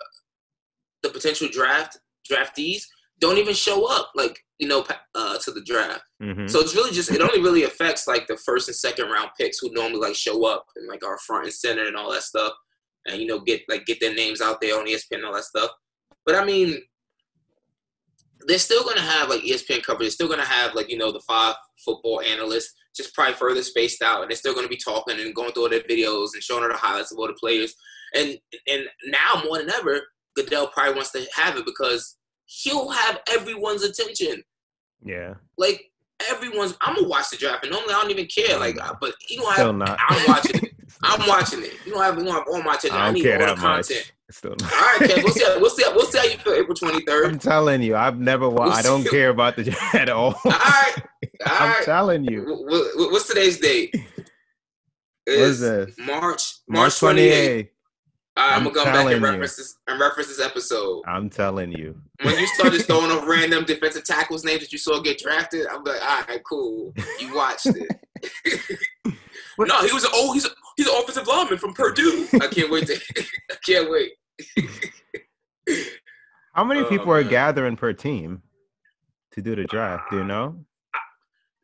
the 1.02 1.08
potential 1.10 1.48
draft 1.50 1.98
draftees 2.30 2.84
don't 3.18 3.36
even 3.38 3.52
show 3.54 3.84
up 3.90 4.12
like 4.14 4.44
you 4.62 4.68
know 4.68 4.80
uh 5.20 5.36
to 5.44 5.50
the 5.50 5.64
draft 5.70 6.02
Mhm. 6.22 6.48
so 6.48 6.60
it's 6.60 6.76
really 6.76 6.92
just 6.98 7.10
it 7.10 7.20
only 7.20 7.42
really 7.46 7.64
affects 7.64 8.06
like 8.12 8.24
the 8.28 8.36
first 8.46 8.68
and 8.68 8.76
second 8.86 9.06
round 9.14 9.30
picks 9.38 9.58
who 9.58 9.72
normally 9.72 10.00
like 10.06 10.14
show 10.14 10.38
up 10.46 10.64
and 10.76 10.86
like 10.88 11.04
are 11.04 11.18
front 11.26 11.44
and 11.46 11.52
center 11.62 11.86
and 11.88 11.96
all 11.96 12.10
that 12.12 12.22
stuff 12.22 12.52
and 13.06 13.20
you 13.20 13.26
know 13.26 13.40
get 13.40 13.60
like 13.68 13.84
get 13.86 13.98
their 14.00 14.14
names 14.14 14.40
out 14.40 14.60
there 14.60 14.78
on 14.78 14.86
espn 14.86 15.16
and 15.16 15.24
all 15.24 15.34
that 15.34 15.44
stuff 15.52 15.70
but 16.24 16.34
i 16.36 16.44
mean 16.44 16.70
they're 18.46 18.58
still 18.58 18.82
to 18.84 19.00
have 19.00 19.28
like 19.28 19.42
ESPN 19.42 19.82
coverage. 19.82 20.00
They're 20.08 20.26
still 20.26 20.28
to 20.40 20.44
have 20.44 20.74
like 20.74 20.90
you 20.90 20.98
know 20.98 21.12
the 21.12 21.20
five 21.20 21.54
football 21.84 22.20
analysts, 22.20 22.74
just 22.96 23.14
probably 23.14 23.34
further 23.34 23.62
spaced 23.62 24.02
out, 24.02 24.22
and 24.22 24.30
they're 24.30 24.36
still 24.36 24.54
to 24.54 24.68
be 24.68 24.76
talking 24.76 25.18
and 25.20 25.34
going 25.34 25.52
through 25.52 25.64
all 25.64 25.68
their 25.68 25.80
videos 25.80 26.30
and 26.34 26.42
showing 26.42 26.62
her 26.62 26.68
the 26.68 26.76
highlights 26.76 27.12
of 27.12 27.18
all 27.18 27.26
the 27.26 27.34
players. 27.34 27.74
And 28.14 28.36
and 28.66 28.82
now 29.06 29.42
more 29.44 29.58
than 29.58 29.70
ever, 29.70 30.00
Goodell 30.36 30.68
probably 30.68 30.94
wants 30.94 31.12
to 31.12 31.24
have 31.34 31.56
it 31.56 31.64
because 31.64 32.16
he'll 32.46 32.90
have 32.90 33.20
everyone's 33.30 33.84
attention. 33.84 34.42
Yeah. 35.04 35.34
Like 35.58 35.90
everyone's. 36.30 36.76
I'm 36.80 36.94
gonna 36.94 37.08
watch 37.08 37.30
the 37.30 37.36
draft, 37.36 37.64
and 37.64 37.72
normally 37.72 37.94
I 37.94 38.00
don't 38.02 38.10
even 38.10 38.26
care. 38.26 38.58
Like, 38.58 38.76
mm. 38.76 38.96
but 39.00 39.14
you 39.28 39.38
don't 39.38 39.54
have. 39.54 39.74
not. 39.74 39.98
I'm 40.08 40.26
watching 40.28 40.62
it. 40.64 40.72
I'm 41.02 41.28
watching 41.28 41.62
it. 41.62 41.72
You 41.84 41.92
don't 41.92 42.02
have. 42.02 42.18
You 42.18 42.24
don't 42.24 42.34
have 42.34 42.48
all 42.48 42.62
my 42.62 42.74
attention. 42.74 42.92
I 42.98 43.02
I, 43.02 43.04
don't 43.06 43.14
need 43.14 43.22
care 43.22 43.40
all 43.40 43.46
that 43.46 43.56
the 43.56 43.62
much. 43.62 43.88
content. 43.88 44.12
Still 44.30 44.52
All 44.52 44.56
right, 44.58 44.98
Kev. 45.00 45.22
We'll 45.24 45.32
see. 45.32 45.44
How, 45.44 45.60
we'll 45.60 45.70
see. 45.70 45.82
How, 45.82 45.94
we'll 45.94 46.06
see 46.06 46.18
how 46.18 46.24
you 46.24 46.38
feel 46.38 46.54
April 46.54 46.74
23rd. 46.74 47.28
I'm 47.28 47.38
telling 47.38 47.82
you, 47.82 47.96
I've 47.96 48.18
never. 48.18 48.48
Wa- 48.48 48.68
I 48.70 48.80
don't 48.80 49.04
care 49.04 49.28
about 49.28 49.56
the 49.56 49.64
draft 49.64 49.94
at 49.94 50.08
all. 50.08 50.34
All 50.44 50.50
right. 50.50 50.92
All 51.46 51.56
I'm 51.58 51.68
right. 51.70 51.84
telling 51.84 52.24
you. 52.24 52.42
Wh- 52.44 52.96
wh- 52.98 53.12
What's 53.12 53.28
today's 53.28 53.58
date? 53.58 53.94
This? 55.26 55.60
March 55.98 56.54
March 56.68 56.92
28th. 56.94 57.68
I'm, 58.36 58.66
I'm 58.66 58.72
gonna 58.72 58.74
go 58.74 58.84
back 58.84 59.06
and 59.06 59.20
you. 59.20 59.26
reference 59.26 59.56
this 59.56 59.76
and 59.86 60.00
reference 60.00 60.28
this 60.28 60.40
episode. 60.40 61.02
I'm 61.06 61.28
telling 61.28 61.70
you. 61.72 62.00
When 62.22 62.38
you 62.38 62.46
started 62.48 62.80
throwing 62.86 63.10
off 63.10 63.26
random 63.28 63.64
defensive 63.64 64.04
tackles 64.04 64.44
names 64.44 64.60
that 64.60 64.72
you 64.72 64.78
saw 64.78 65.00
get 65.00 65.18
drafted, 65.18 65.66
I'm 65.66 65.84
like, 65.84 66.02
all 66.02 66.22
right, 66.28 66.40
cool. 66.48 66.94
You 67.20 67.34
watched 67.34 67.66
it. 67.66 68.00
no, 69.58 69.82
he 69.84 69.92
was 69.92 70.04
an 70.04 70.10
oh, 70.14 70.32
he's 70.32 70.46
a, 70.46 70.50
he's 70.76 70.86
an 70.88 70.94
offensive 70.98 71.26
lineman 71.26 71.58
from 71.58 71.74
Purdue. 71.74 72.26
I 72.40 72.46
can't 72.46 72.70
wait 72.70 72.86
to. 72.86 72.94
I 73.50 73.54
can't 73.66 73.90
wait. 73.90 74.12
How 76.54 76.64
many 76.64 76.80
Oh, 76.80 76.88
people 76.88 77.12
are 77.12 77.22
gathering 77.22 77.76
per 77.76 77.92
team 77.92 78.42
to 79.32 79.42
do 79.42 79.54
the 79.56 79.64
draft? 79.64 80.10
Do 80.10 80.18
you 80.18 80.24
know? 80.24 80.64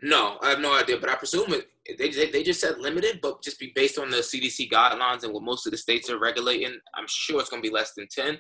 No, 0.01 0.39
I 0.43 0.51
have 0.51 0.61
no 0.61 0.79
idea, 0.79 0.99
but 0.99 1.09
I 1.11 1.17
presume 1.17 1.53
it. 1.55 1.67
They, 1.99 2.11
they, 2.11 2.31
they 2.31 2.43
just 2.45 2.61
said 2.61 2.79
limited, 2.79 3.19
but 3.21 3.43
just 3.43 3.59
be 3.59 3.73
based 3.75 3.99
on 3.99 4.11
the 4.11 4.19
CDC 4.19 4.71
guidelines 4.71 5.25
and 5.25 5.33
what 5.33 5.43
most 5.43 5.67
of 5.67 5.73
the 5.73 5.79
states 5.79 6.09
are 6.09 6.19
regulating. 6.21 6.79
I'm 6.95 7.07
sure 7.09 7.41
it's 7.41 7.51
going 7.51 7.63
to 7.63 7.69
be 7.69 7.75
less 7.75 7.95
than 7.97 8.07
10. 8.11 8.39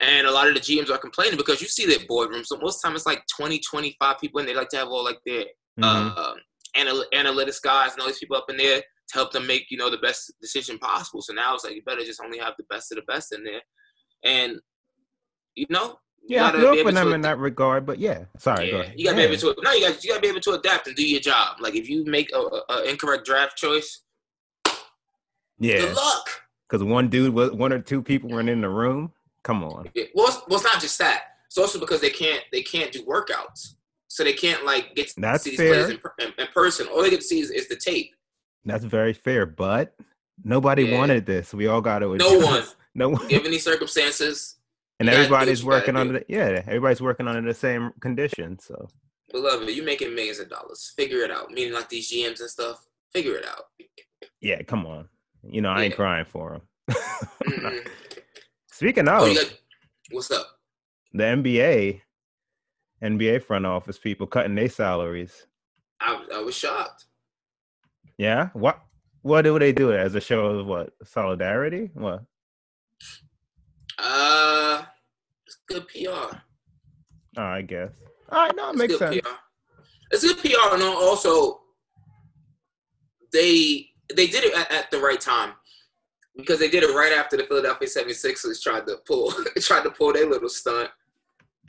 And 0.00 0.26
a 0.26 0.30
lot 0.30 0.48
of 0.48 0.54
the 0.54 0.60
GMs 0.60 0.90
are 0.90 0.98
complaining 0.98 1.36
because 1.36 1.60
you 1.60 1.68
see 1.68 1.84
their 1.86 1.98
boardrooms. 2.06 2.46
So 2.46 2.56
most 2.56 2.76
of 2.76 2.82
the 2.82 2.88
time 2.88 2.96
it's 2.96 3.06
like 3.06 3.22
20, 3.36 3.60
25 3.60 4.18
people, 4.18 4.40
and 4.40 4.48
they 4.48 4.54
like 4.54 4.68
to 4.70 4.78
have 4.78 4.88
all 4.88 5.04
like 5.04 5.18
their 5.26 5.44
Mhm. 5.78 6.16
uh, 6.16 6.34
anal- 6.76 7.04
analytics 7.14 7.60
guys 7.62 7.92
and 7.92 8.00
all 8.00 8.06
these 8.06 8.18
people 8.18 8.36
up 8.36 8.48
in 8.50 8.56
there 8.56 8.80
to 8.80 9.14
help 9.14 9.32
them 9.32 9.46
make 9.46 9.70
you 9.70 9.76
know 9.76 9.90
the 9.90 9.98
best 9.98 10.32
decision 10.40 10.78
possible. 10.78 11.22
So 11.22 11.32
now 11.32 11.54
it's 11.54 11.64
like 11.64 11.74
you 11.74 11.82
better 11.82 12.04
just 12.04 12.20
only 12.22 12.38
have 12.38 12.54
the 12.58 12.64
best 12.70 12.90
of 12.92 12.96
the 12.96 13.02
best 13.02 13.32
in 13.32 13.44
there, 13.44 13.60
and 14.24 14.58
you 15.54 15.66
know. 15.70 15.98
Yeah, 16.26 16.46
I 16.46 16.52
gotta 16.52 16.58
feel 16.74 16.84
for 16.84 16.92
them 16.92 17.12
in 17.12 17.20
that 17.22 17.38
regard, 17.38 17.84
but 17.86 17.98
yeah. 17.98 18.24
Sorry, 18.38 18.70
go 18.70 18.76
yeah, 18.78 18.82
ahead. 18.84 18.94
you 18.98 19.04
gotta 19.06 19.20
Yeah. 19.20 19.26
be 19.28 19.32
able 19.34 19.54
to. 19.54 19.62
No, 19.62 19.72
you 19.72 19.88
got 19.88 20.04
you 20.04 20.10
gotta 20.10 20.22
be 20.22 20.28
able 20.28 20.40
to 20.40 20.50
adapt 20.52 20.86
and 20.86 20.96
do 20.96 21.06
your 21.06 21.20
job. 21.20 21.56
Like 21.60 21.74
if 21.74 21.88
you 21.88 22.04
make 22.04 22.30
a, 22.34 22.38
a, 22.72 22.84
incorrect 22.84 23.24
draft 23.26 23.56
choice, 23.56 24.00
Yeah, 25.58 25.78
good 25.78 25.96
luck. 25.96 26.28
because 26.68 26.82
one 26.84 27.08
dude 27.08 27.34
was 27.34 27.52
one 27.52 27.72
or 27.72 27.80
two 27.80 28.02
people 28.02 28.30
weren't 28.30 28.48
in 28.48 28.60
the 28.60 28.68
room. 28.68 29.12
Come 29.42 29.64
on. 29.64 29.90
Yeah, 29.94 30.04
Well, 30.14 30.28
it's, 30.28 30.38
well, 30.48 30.60
it's 30.60 30.64
not 30.64 30.80
just 30.80 30.98
that. 30.98 31.22
It's 31.46 31.58
also 31.58 31.78
because 31.80 32.00
they 32.00 32.10
can't 32.10 32.42
they 32.52 32.62
can't 32.62 32.92
do 32.92 33.04
workouts, 33.04 33.74
so 34.08 34.24
they 34.24 34.32
can't 34.32 34.64
like 34.64 34.94
get 34.94 35.08
to 35.08 35.14
That's 35.20 35.44
see 35.44 35.50
these 35.50 35.58
fair. 35.58 35.68
players 35.84 35.90
in, 35.90 36.00
in, 36.26 36.32
in 36.38 36.46
person. 36.54 36.86
All 36.88 37.02
they 37.02 37.10
get 37.10 37.20
to 37.20 37.26
see 37.26 37.40
is, 37.40 37.50
is 37.50 37.68
the 37.68 37.76
tape. 37.76 38.14
That's 38.64 38.84
very 38.84 39.12
fair, 39.12 39.44
but 39.44 39.94
nobody 40.44 40.84
Yeah. 40.84 40.98
wanted 40.98 41.26
this. 41.26 41.52
We 41.52 41.66
all 41.66 41.80
got 41.80 41.98
to 42.00 42.16
No 42.16 42.38
one. 42.38 42.62
No 42.94 43.08
one. 43.08 43.26
Given 43.28 43.50
these 43.50 43.64
circumstances, 43.64 44.56
and 45.06 45.16
you 45.16 45.28
gotta 45.28 45.28
do 45.28 45.34
everybody's 45.34 45.64
working 45.64 45.96
under 45.96 46.12
the, 46.14 46.24
yeah, 46.28 46.62
everybody's 46.66 47.00
working 47.00 47.28
under 47.28 47.42
the 47.42 47.54
same 47.54 47.92
conditions. 48.00 48.64
So 48.64 48.88
beloved, 49.32 49.68
you 49.70 49.82
making 49.82 50.14
millions 50.14 50.38
of 50.38 50.48
dollars. 50.50 50.92
Figure 50.96 51.18
it 51.18 51.30
out. 51.30 51.50
Meaning 51.50 51.72
like 51.74 51.88
these 51.88 52.10
GMs 52.10 52.40
and 52.40 52.50
stuff. 52.50 52.84
Figure 53.12 53.36
it 53.36 53.46
out. 53.46 53.64
yeah, 54.40 54.62
come 54.62 54.86
on. 54.86 55.08
You 55.44 55.60
know, 55.60 55.70
I 55.70 55.84
ain't 55.84 55.96
crying 55.96 56.24
for 56.24 56.54
him. 56.54 56.62
Mm-mm. 57.44 57.86
Speaking 58.72 59.08
Oh, 59.08 59.24
of 59.24 59.28
you 59.28 59.34
got, 59.42 59.52
what's 60.10 60.30
up? 60.30 60.46
the 61.12 61.24
NBA, 61.24 62.00
NBA 63.02 63.42
front 63.44 63.66
office 63.66 63.98
people 63.98 64.26
cutting 64.26 64.54
their 64.54 64.68
salaries. 64.70 65.46
I, 66.00 66.24
I 66.34 66.38
was 66.40 66.54
shocked. 66.56 67.04
Yeah, 68.18 68.48
what 68.54 68.80
what 69.22 69.42
do 69.42 69.58
they 69.58 69.72
do 69.72 69.92
as 69.92 70.14
a 70.14 70.20
show 70.20 70.46
of 70.46 70.66
what 70.66 70.90
solidarity? 71.04 71.90
What? 71.94 72.22
Uh, 73.98 74.82
it's 75.52 75.60
good 75.68 75.88
PR. 75.88 76.36
Oh, 77.38 77.42
I 77.42 77.62
guess. 77.62 77.90
All 78.30 78.46
right, 78.46 78.56
no, 78.56 78.68
it 78.68 78.70
It's 78.70 78.78
makes 78.78 78.92
good 78.96 78.98
sense. 78.98 79.20
PR. 79.20 79.28
It's 80.10 80.22
good 80.24 80.38
PR, 80.38 80.74
and 80.74 80.82
also 80.82 81.60
they 83.32 83.88
they 84.14 84.26
did 84.26 84.44
it 84.44 84.54
at, 84.56 84.70
at 84.72 84.90
the 84.90 84.98
right 84.98 85.20
time 85.20 85.52
because 86.36 86.58
they 86.58 86.68
did 86.68 86.82
it 86.82 86.94
right 86.94 87.12
after 87.16 87.36
the 87.36 87.44
Philadelphia 87.44 87.88
76ers 87.88 88.60
tried 88.62 88.86
to 88.86 88.96
pull 89.06 89.32
tried 89.60 89.82
to 89.84 89.90
pull 89.90 90.12
their 90.12 90.28
little 90.28 90.48
stunt, 90.48 90.90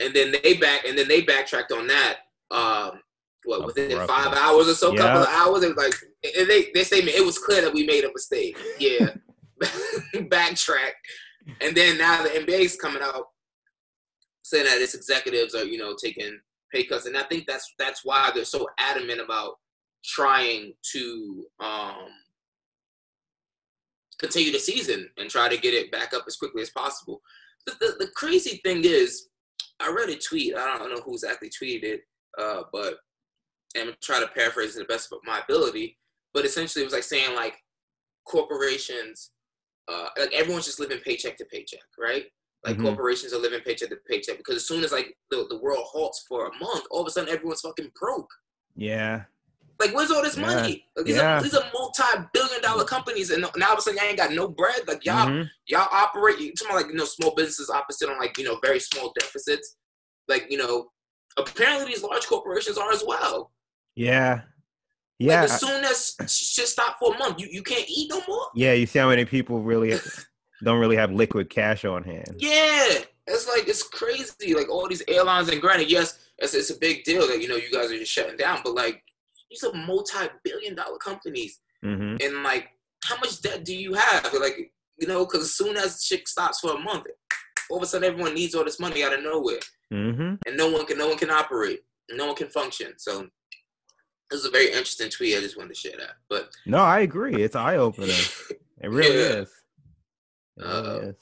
and 0.00 0.14
then 0.14 0.34
they 0.42 0.54
back 0.54 0.84
and 0.86 0.96
then 0.96 1.08
they 1.08 1.22
backtracked 1.22 1.72
on 1.72 1.86
that. 1.86 2.18
Um, 2.50 3.00
what 3.46 3.66
within 3.66 3.90
five 4.06 4.32
hours 4.34 4.68
or 4.68 4.74
so, 4.74 4.92
Yeah. 4.94 5.00
couple 5.00 5.22
of 5.22 5.28
hours, 5.28 5.62
it 5.62 5.74
was 5.74 5.76
like 5.76 5.94
and 6.38 6.48
they 6.48 6.70
they 6.74 6.84
statement 6.84 7.16
it 7.16 7.24
was 7.24 7.38
clear 7.38 7.60
that 7.62 7.72
we 7.72 7.86
made 7.86 8.04
a 8.04 8.12
mistake. 8.12 8.56
Yeah, 8.78 9.10
backtrack, 10.14 10.92
and 11.60 11.74
then 11.76 11.96
now 11.98 12.22
the 12.22 12.28
NBA's 12.30 12.76
coming 12.76 13.02
out 13.02 13.28
saying 14.44 14.66
that 14.66 14.80
its 14.80 14.94
executives 14.94 15.54
are 15.54 15.64
you 15.64 15.78
know 15.78 15.96
taking 16.00 16.38
pay 16.72 16.84
cuts, 16.84 17.06
and 17.06 17.16
I 17.16 17.24
think 17.24 17.46
that's 17.46 17.74
that's 17.78 18.04
why 18.04 18.30
they're 18.32 18.44
so 18.44 18.68
adamant 18.78 19.20
about 19.20 19.54
trying 20.04 20.74
to 20.92 21.44
um, 21.60 22.08
continue 24.18 24.52
the 24.52 24.58
season 24.58 25.08
and 25.16 25.30
try 25.30 25.48
to 25.48 25.56
get 25.56 25.74
it 25.74 25.90
back 25.90 26.12
up 26.14 26.24
as 26.26 26.36
quickly 26.36 26.62
as 26.62 26.70
possible. 26.70 27.22
The, 27.66 27.72
the, 27.80 28.04
the 28.04 28.10
crazy 28.14 28.60
thing 28.62 28.82
is, 28.84 29.28
I 29.80 29.90
read 29.90 30.10
a 30.10 30.16
tweet. 30.16 30.54
I 30.54 30.78
don't 30.78 30.94
know 30.94 31.00
who 31.00 31.14
exactly 31.14 31.48
tweeted 31.48 31.84
it, 31.84 32.00
uh, 32.38 32.64
but 32.70 32.98
I'm 33.76 33.86
gonna 33.86 33.96
try 34.02 34.20
to 34.20 34.28
paraphrase 34.28 34.70
it 34.70 34.72
to 34.74 34.78
the 34.80 34.92
best 34.92 35.10
of 35.10 35.18
my 35.24 35.40
ability. 35.40 35.98
But 36.34 36.44
essentially, 36.44 36.82
it 36.82 36.86
was 36.86 36.94
like 36.94 37.02
saying 37.02 37.34
like 37.34 37.54
corporations, 38.26 39.30
uh, 39.88 40.08
like 40.18 40.34
everyone's 40.34 40.66
just 40.66 40.80
living 40.80 40.98
paycheck 40.98 41.38
to 41.38 41.46
paycheck, 41.46 41.80
right? 41.98 42.26
Like 42.64 42.78
Mhm. 42.78 42.82
corporations 42.82 43.32
are 43.34 43.38
living 43.38 43.60
paycheck 43.60 43.90
to 43.90 43.96
paycheck 44.08 44.38
because 44.38 44.56
as 44.56 44.66
soon 44.66 44.82
as 44.84 44.90
like 44.92 45.16
the, 45.30 45.46
the 45.50 45.58
world 45.58 45.84
halts 45.86 46.24
for 46.26 46.46
a 46.46 46.58
month, 46.58 46.84
all 46.90 47.02
of 47.02 47.06
a 47.06 47.10
sudden 47.10 47.28
everyone's 47.28 47.60
fucking 47.60 47.92
broke. 47.98 48.30
Yeah, 48.76 49.24
Like, 49.80 49.92
where's 49.92 50.10
all 50.12 50.22
this 50.22 50.36
Yeah. 50.36 50.42
money? 50.46 50.88
Like, 50.96 51.04
these, 51.06 51.16
Yeah. 51.16 51.38
are, 51.38 51.42
these 51.42 51.52
are 51.52 51.68
multi-billion-dollar 51.74 52.84
companies, 52.84 53.30
and 53.32 53.42
now 53.56 53.66
all 53.66 53.72
of 53.72 53.78
a 53.80 53.82
sudden, 53.82 53.98
y'all 53.98 54.06
ain't 54.06 54.16
got 54.16 54.30
no 54.30 54.46
bread. 54.46 54.86
Like, 54.86 55.04
y'all, 55.04 55.26
Mhm. 55.26 55.50
y'all 55.66 55.88
operate. 55.90 56.38
You 56.38 56.52
talking 56.52 56.68
about 56.70 56.82
like 56.84 56.92
you 56.92 56.96
know, 56.96 57.04
small 57.04 57.34
businesses 57.34 57.70
opposite 57.70 58.08
on 58.08 58.16
like 58.18 58.38
you 58.38 58.44
know, 58.44 58.56
very 58.62 58.78
small 58.78 59.12
deficits. 59.18 59.76
Like, 60.28 60.46
you 60.48 60.58
know, 60.58 60.92
apparently 61.36 61.86
these 61.92 62.04
large 62.04 62.26
corporations 62.28 62.78
are 62.78 62.92
as 62.92 63.02
well. 63.04 63.50
yeah, 63.96 64.34
Like, 64.34 64.42
yeah, 65.18 65.42
as 65.42 65.58
soon 65.60 65.84
as 65.84 66.14
shit 66.28 66.68
stop 66.68 66.98
for 67.00 67.12
a 67.14 67.18
month, 67.18 67.40
you, 67.40 67.48
you 67.50 67.62
can't 67.64 67.84
eat 67.88 68.08
no 68.10 68.22
more. 68.28 68.46
yeah. 68.54 68.72
You 68.74 68.86
see 68.86 69.00
how 69.00 69.08
many 69.08 69.24
people 69.24 69.60
really 69.60 69.90
don't 70.62 70.78
really 70.78 70.96
have 70.96 71.10
liquid 71.12 71.50
cash 71.50 71.84
on 71.84 72.04
hand. 72.04 72.36
Yeah, 72.38 72.98
it's 73.26 73.48
like 73.48 73.68
it's 73.68 73.82
crazy. 73.82 74.54
Like 74.54 74.68
all 74.70 74.88
these 74.88 75.02
airlines, 75.08 75.48
and 75.48 75.60
granted, 75.60 75.90
yes, 75.90 76.18
it's, 76.38 76.54
it's 76.54 76.70
a 76.70 76.78
big 76.78 77.04
deal 77.04 77.26
that 77.26 77.40
you 77.42 77.48
know 77.48 77.56
you 77.56 77.70
guys 77.72 77.90
are 77.90 77.98
just 77.98 78.12
shutting 78.12 78.36
down, 78.36 78.60
but 78.64 78.74
like 78.74 79.02
these 79.50 79.62
are 79.64 79.72
multi-billion-dollar 79.72 80.98
companies. 80.98 81.60
hmm 81.82 82.16
and 82.22 82.42
like 82.42 82.68
how 83.04 83.16
much 83.16 83.40
debt 83.42 83.64
do 83.64 83.74
you 83.76 83.92
have 83.94 84.32
like 84.40 84.72
you 84.98 85.06
know 85.06 85.24
because 85.26 85.42
as 85.42 85.54
soon 85.54 85.76
as 85.76 86.02
shit 86.02 86.26
stops 86.26 86.60
for 86.60 86.74
a 86.74 86.78
month 86.78 87.04
all 87.70 87.76
of 87.76 87.82
a 87.82 87.86
sudden 87.86 88.08
everyone 88.10 88.32
needs 88.34 88.54
all 88.54 88.64
this 88.64 88.80
money 88.80 89.02
out 89.04 89.12
of 89.12 89.22
nowhere 89.22 89.58
hmm 89.90 90.34
and 90.46 90.56
no 90.56 90.70
one 90.70 90.86
can 90.86 90.96
no 90.96 91.08
one 91.08 91.18
can 91.18 91.30
operate 91.30 91.80
no 92.12 92.26
one 92.26 92.34
can 92.34 92.48
function 92.48 92.94
so 92.96 93.26
this 94.30 94.40
is 94.40 94.46
a 94.46 94.50
very 94.50 94.68
interesting 94.68 95.10
tweet 95.10 95.36
i 95.36 95.40
just 95.40 95.56
wanted 95.58 95.74
to 95.74 95.80
share 95.80 95.96
that 95.98 96.14
but 96.30 96.50
No, 96.66 96.78
I 96.78 97.00
agree. 97.00 97.42
It's 97.42 97.54
eye 97.56 97.76
opening. 97.76 98.10
It 98.80 98.88
really 98.90 99.18
Yeah. 99.20 99.40
is. 99.42 99.50
Uh, 100.62 101.12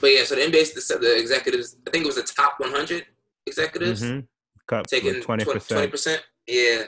but 0.00 0.06
yeah 0.08 0.24
so 0.24 0.34
the 0.34 0.40
NBA 0.42 0.74
the, 0.74 0.98
the 1.00 1.18
executives 1.18 1.76
i 1.86 1.90
think 1.90 2.04
it 2.04 2.06
was 2.06 2.16
the 2.16 2.22
top 2.22 2.54
100 2.58 3.04
executives 3.46 4.02
Mhm. 4.02 4.26
Cut 4.66 4.86
taking 4.86 5.20
twenty 5.20 5.44
20 5.44 5.58
percent. 5.58 5.90
percent 5.90 6.22
yeah 6.46 6.84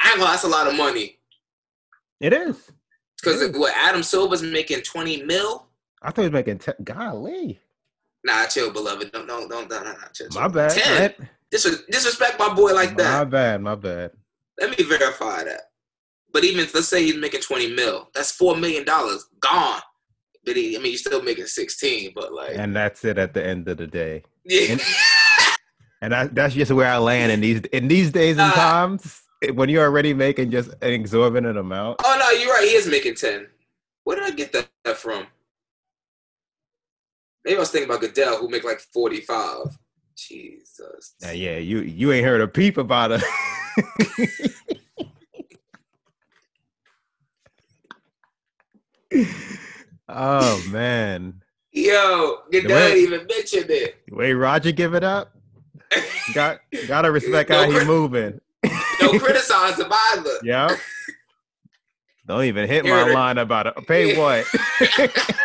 i 0.00 0.10
gonna 0.10 0.24
that's 0.24 0.44
a 0.44 0.48
lot 0.48 0.66
of 0.68 0.74
money 0.76 1.18
It 2.20 2.32
is. 2.32 2.70
because 3.20 3.50
what 3.56 3.74
adam 3.76 4.02
silver's 4.02 4.42
making 4.42 4.82
20 4.82 5.22
mil 5.24 5.66
I 6.02 6.06
thought 6.10 6.22
he 6.22 6.28
was 6.28 6.32
making. 6.32 6.58
Te- 6.58 6.82
Golly, 6.82 7.60
Nah, 8.24 8.46
chill, 8.46 8.70
beloved. 8.72 9.12
Don't, 9.12 9.26
don't, 9.26 9.50
don't, 9.50 9.68
don't, 9.68 9.84
don't 9.84 10.14
chill. 10.14 10.28
my 10.32 10.48
bad. 10.48 10.70
Ten. 10.70 11.28
Dis- 11.50 11.82
disrespect 11.90 12.38
my 12.38 12.54
boy 12.54 12.72
like 12.72 12.96
that. 12.96 13.18
My 13.18 13.24
bad. 13.24 13.60
My 13.60 13.74
bad. 13.74 14.12
Let 14.58 14.70
me 14.78 14.82
verify 14.84 15.44
that. 15.44 15.60
But 16.32 16.44
even 16.44 16.66
let's 16.72 16.88
say 16.88 17.02
he's 17.04 17.16
making 17.16 17.42
twenty 17.42 17.70
mil, 17.74 18.08
that's 18.14 18.32
four 18.32 18.56
million 18.56 18.84
dollars 18.86 19.26
gone. 19.40 19.80
But 20.44 20.56
he, 20.56 20.76
I 20.76 20.78
mean, 20.80 20.92
you're 20.92 20.98
still 20.98 21.22
making 21.22 21.46
sixteen. 21.46 22.12
But 22.14 22.32
like, 22.32 22.56
And 22.56 22.74
that's 22.74 23.04
it 23.04 23.18
at 23.18 23.34
the 23.34 23.44
end 23.44 23.68
of 23.68 23.76
the 23.78 23.86
day. 23.86 24.22
yeah, 24.44 24.72
and- 24.72 24.80
And 26.02 26.12
that, 26.14 26.34
that's 26.34 26.54
just 26.54 26.72
where 26.72 26.90
I 26.90 26.96
land 26.96 27.30
in 27.30 27.40
these 27.42 27.60
in 27.72 27.86
these 27.88 28.10
days 28.10 28.38
and 28.38 28.50
Uh, 28.50 28.54
times. 28.54 29.22
When 29.54 29.68
you're 29.70 29.84
already 29.84 30.12
making 30.14 30.50
just 30.50 30.70
an 30.82 30.92
exorbitant 30.92 31.56
amount. 31.58 32.00
oh 32.04 32.16
no, 32.18 32.30
you're 32.38 32.52
right. 32.52 32.64
He 32.68 32.74
is 32.74 32.86
making 32.86 33.14
ten. 33.16 33.46
Where 34.04 34.16
did 34.16 34.24
I 34.26 34.30
get 34.30 34.52
that, 34.52 34.96
from? 34.96 35.26
Maybe 37.44 37.56
I 37.56 37.60
was 37.60 37.70
thinking 37.70 37.88
about 37.90 38.00
Goodell, 38.02 38.38
who 38.38 38.48
make 38.48 38.64
like 38.64 38.80
forty-five. 38.94 39.66
Jesus. 40.16 41.14
Now, 41.22 41.30
yeah, 41.32 41.56
you 41.58 41.80
you 41.80 42.12
ain't 42.12 42.24
heard 42.26 42.40
a 42.42 42.48
peep 42.48 42.76
about 42.78 43.12
it. 43.12 43.22
oh 50.14 50.62
man. 50.70 51.40
Yo, 51.72 52.38
The 52.50 52.62
Goodell 52.62 52.76
way- 52.90 52.98
even 53.00 53.26
mentioned 53.26 53.70
it. 53.70 53.96
Wait, 54.10 54.34
Roger 54.34 54.72
give 54.72 54.94
it 54.94 55.04
up. 55.04 55.32
Got 56.34 56.58
gotta 56.88 57.10
respect 57.18 57.50
No 57.50 57.56
how 57.64 57.70
he 57.70 57.76
cri- 57.76 57.84
moving. 57.84 58.40
Don't 58.98 59.18
criticize 59.22 59.78
him 59.78 59.86
either. 59.90 60.38
Yeah. 60.42 60.74
Don't 62.26 62.44
even 62.44 62.68
hit 62.68 62.84
my 62.84 63.04
line 63.12 63.38
about 63.38 63.66
it. 63.66 63.74
Pay 63.88 64.16
what? 64.16 64.46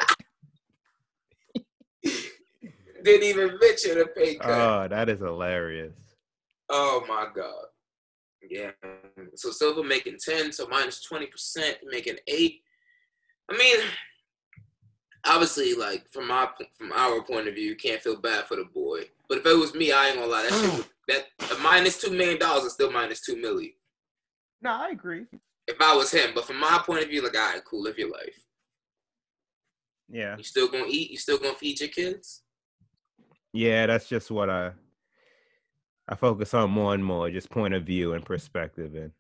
Didn't 3.04 3.24
even 3.24 3.58
mention 3.62 4.02
a 4.02 4.06
pay 4.08 4.36
cut. 4.36 4.50
oh, 4.50 4.88
that 4.88 5.10
is 5.10 5.20
hilarious. 5.20 5.94
Oh 6.70 7.04
my 7.08 7.28
god. 7.36 7.66
Yeah. 8.50 8.72
So 9.36 9.52
Silver 9.52 9.84
making 9.84 10.18
10, 10.24 10.52
so 10.52 10.68
minus 10.68 11.06
20%, 11.12 11.76
making 11.86 12.18
eight. 12.28 12.62
I 13.50 13.58
mean, 13.58 13.78
obviously, 15.26 15.74
like 15.74 16.10
from 16.12 16.28
my 16.28 16.48
from 16.78 16.92
our 16.94 17.22
point 17.22 17.48
of 17.48 17.56
view, 17.56 17.70
you 17.70 17.76
can't 17.76 18.02
feel 18.02 18.20
bad 18.20 18.46
for 18.46 18.56
the 18.56 18.66
boy. 18.66 19.02
But 19.28 19.40
if 19.40 19.46
it 19.46 19.58
was 19.58 19.74
me, 19.74 19.92
I 19.92 20.08
ain't 20.08 20.16
gonna 20.18 20.28
lie, 20.32 20.44
that 20.44 20.54
shit 20.54 20.74
would, 20.78 20.86
that 21.08 21.56
a 21.56 21.60
minus 21.62 22.00
two 22.00 22.12
million 22.12 22.40
dollars 22.40 22.64
is 22.66 22.74
still 22.74 22.92
minus 22.92 23.22
two 23.22 23.38
million. 23.38 23.74
No, 24.62 24.72
I 24.72 24.90
agree. 24.90 25.26
If 25.68 25.78
I 25.82 25.96
was 25.96 26.12
him, 26.12 26.32
but 26.36 26.46
from 26.46 26.60
my 26.60 26.82
point 26.86 27.04
of 27.04 27.10
view, 27.10 27.24
like, 27.24 27.36
all 27.36 27.54
right, 27.54 27.64
cool, 27.66 27.82
live 27.84 27.98
your 27.98 28.12
life. 28.12 28.40
Yeah. 30.10 30.38
You 30.38 30.44
still 30.44 30.68
gonna 30.68 30.86
eat? 30.88 31.12
You 31.12 31.18
still 31.18 31.38
gonna 31.38 31.56
feed 31.56 31.80
your 31.80 31.90
kids? 31.90 32.44
Yeah, 33.54 33.86
that's 33.88 34.08
just 34.08 34.30
what 34.32 34.50
I 34.50 34.72
I 36.08 36.16
focus 36.16 36.54
on 36.54 36.70
more 36.70 36.94
and 36.94 37.04
more, 37.04 37.32
just 37.32 37.50
point 37.50 37.74
of 37.74 37.84
view 37.84 38.14
and 38.14 38.24
perspective 38.24 38.94
and 38.96 39.12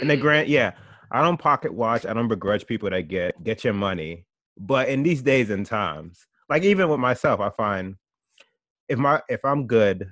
and 0.00 0.10
the 0.10 0.16
Mhm. 0.16 0.20
grant 0.20 0.48
yeah, 0.48 0.72
I 1.10 1.22
don't 1.22 1.36
pocket 1.38 1.72
watch, 1.72 2.04
I 2.06 2.12
don't 2.12 2.28
begrudge 2.28 2.66
people 2.66 2.90
that 2.90 3.02
get 3.08 3.42
get 3.44 3.62
your 3.64 3.74
money. 3.74 4.26
But 4.60 4.90
in 4.90 5.02
these 5.02 5.22
days 5.22 5.48
and 5.48 5.64
times, 5.64 6.26
like 6.50 6.62
even 6.64 6.88
with 6.90 7.00
myself, 7.00 7.40
I 7.40 7.48
find 7.48 7.96
if 8.88 8.98
my 8.98 9.22
if 9.28 9.42
I'm 9.42 9.66
good, 9.66 10.06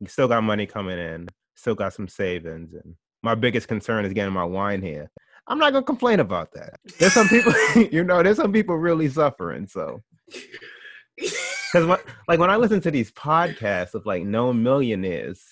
you 0.00 0.06
still 0.06 0.28
got 0.28 0.44
money 0.44 0.66
coming 0.66 0.98
in, 0.98 1.26
still 1.56 1.74
got 1.74 1.92
some 1.92 2.06
savings, 2.06 2.74
and 2.74 2.94
my 3.24 3.34
biggest 3.34 3.66
concern 3.66 4.04
is 4.04 4.12
getting 4.12 4.32
my 4.32 4.44
wine 4.44 4.82
here. 4.82 5.10
I'm 5.48 5.58
not 5.58 5.72
gonna 5.72 5.84
complain 5.84 6.20
about 6.20 6.52
that. 6.54 6.74
There's 7.00 7.12
some 7.12 7.28
people, 7.28 7.52
you 7.90 8.04
know, 8.04 8.22
there's 8.22 8.36
some 8.36 8.52
people 8.52 8.76
really 8.76 9.08
suffering. 9.08 9.66
So, 9.66 10.00
because 11.18 11.98
like 12.28 12.38
when 12.38 12.50
I 12.50 12.56
listen 12.56 12.80
to 12.82 12.90
these 12.92 13.10
podcasts 13.10 13.94
of 13.94 14.06
like 14.06 14.22
known 14.22 14.62
millionaires, 14.62 15.42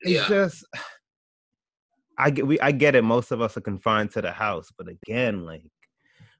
it's 0.00 0.14
Yeah. 0.14 0.28
just, 0.28 0.64
I 2.16 2.30
get 2.30 2.46
we 2.46 2.58
I 2.60 2.72
get 2.72 2.94
it. 2.94 3.02
Most 3.02 3.30
of 3.30 3.42
us 3.42 3.56
are 3.58 3.62
confined 3.62 4.10
to 4.12 4.22
the 4.22 4.32
house, 4.32 4.70
but 4.76 4.86
again, 4.88 5.44
like 5.44 5.64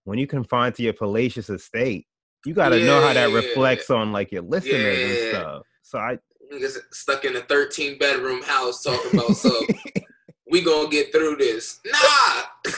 when 0.05 0.19
you 0.19 0.27
confined 0.27 0.75
to 0.77 0.83
your 0.83 0.93
palatial 0.93 1.55
estate, 1.55 2.07
you 2.45 2.55
got 2.55 2.71
to 2.71 2.85
know 2.85 3.01
how 3.01 3.13
that 3.13 3.31
Yeah. 3.31 3.37
reflects 3.37 3.91
on 3.91 4.13
like 4.13 4.33
your 4.33 4.43
listeners 4.43 4.99
and 4.99 5.19
stuff. 5.19 5.63
So 5.83 5.99
I, 5.99 6.19
Niggas 6.53 6.79
stuck 6.93 7.25
in 7.25 7.37
a 7.37 7.41
13 7.41 7.99
bedroom 7.99 8.43
house 8.43 8.83
talking 8.83 9.13
about 9.13 9.37
so 9.37 9.67
we 10.51 10.61
gonna 10.61 10.89
get 10.89 11.13
through 11.13 11.37
this. 11.37 11.81
Nah. 11.87 12.43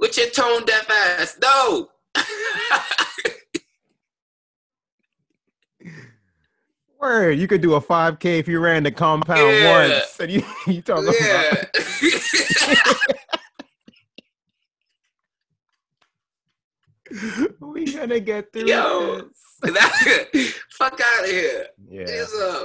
With 0.00 0.16
your 0.16 0.30
tone 0.30 0.64
deaf 0.64 0.88
ass. 0.90 1.38
No. 1.42 1.90
word, 7.00 7.38
you 7.38 7.46
could 7.48 7.60
do 7.60 7.74
a 7.74 7.80
5K 7.80 8.38
if 8.38 8.48
you 8.48 8.60
ran 8.60 8.82
the 8.82 8.90
compound 8.90 9.40
Yeah. 9.40 9.88
once, 9.88 10.20
and 10.20 10.30
you 10.30 10.42
you 10.66 10.82
talking 10.82 11.08
about. 11.08 11.20
yeah. 11.20 12.84
we 17.60 17.92
gonna 17.92 18.20
get 18.20 18.52
through 18.52 18.66
Yo. 18.68 19.16
this. 19.16 19.26
That- 19.74 20.54
fuck 20.70 20.98
out 21.04 21.24
of 21.24 21.30
here. 21.30 21.66
Yeah. 21.90 22.04
It's, 22.06 22.34
uh, 22.34 22.64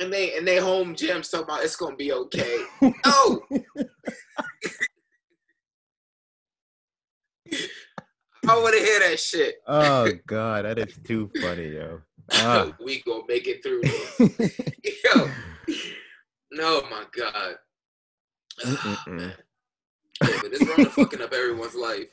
and 0.00 0.10
they 0.12 0.34
and 0.38 0.46
they 0.48 0.56
home 0.56 0.94
gyms 0.94 1.30
talking 1.30 1.44
about 1.44 1.62
it's 1.62 1.76
gonna 1.76 1.94
be 1.96 2.10
okay. 2.12 2.64
No. 2.80 3.42
I 8.48 8.56
want 8.58 8.74
to 8.78 8.80
hear 8.84 9.00
that 9.00 9.18
shit. 9.20 9.56
Oh 9.66 10.08
god, 10.26 10.64
that 10.64 10.78
is 10.78 10.96
too 11.04 11.30
funny, 11.42 11.68
yo. 11.74 12.00
Ah. 12.32 12.72
we 12.84 13.02
gonna 13.02 13.22
make 13.28 13.46
it 13.46 13.62
through. 13.62 13.82
Yo. 15.14 15.30
No, 16.52 16.82
my 16.90 17.04
God. 17.16 17.54
Ah, 18.64 19.04
man. 19.06 19.32
Yeah, 20.22 20.38
but 20.42 20.50
this 20.50 20.62
Rona 20.66 20.90
fucking 20.90 21.20
up 21.22 21.32
everyone's 21.32 21.74
life. 21.74 22.08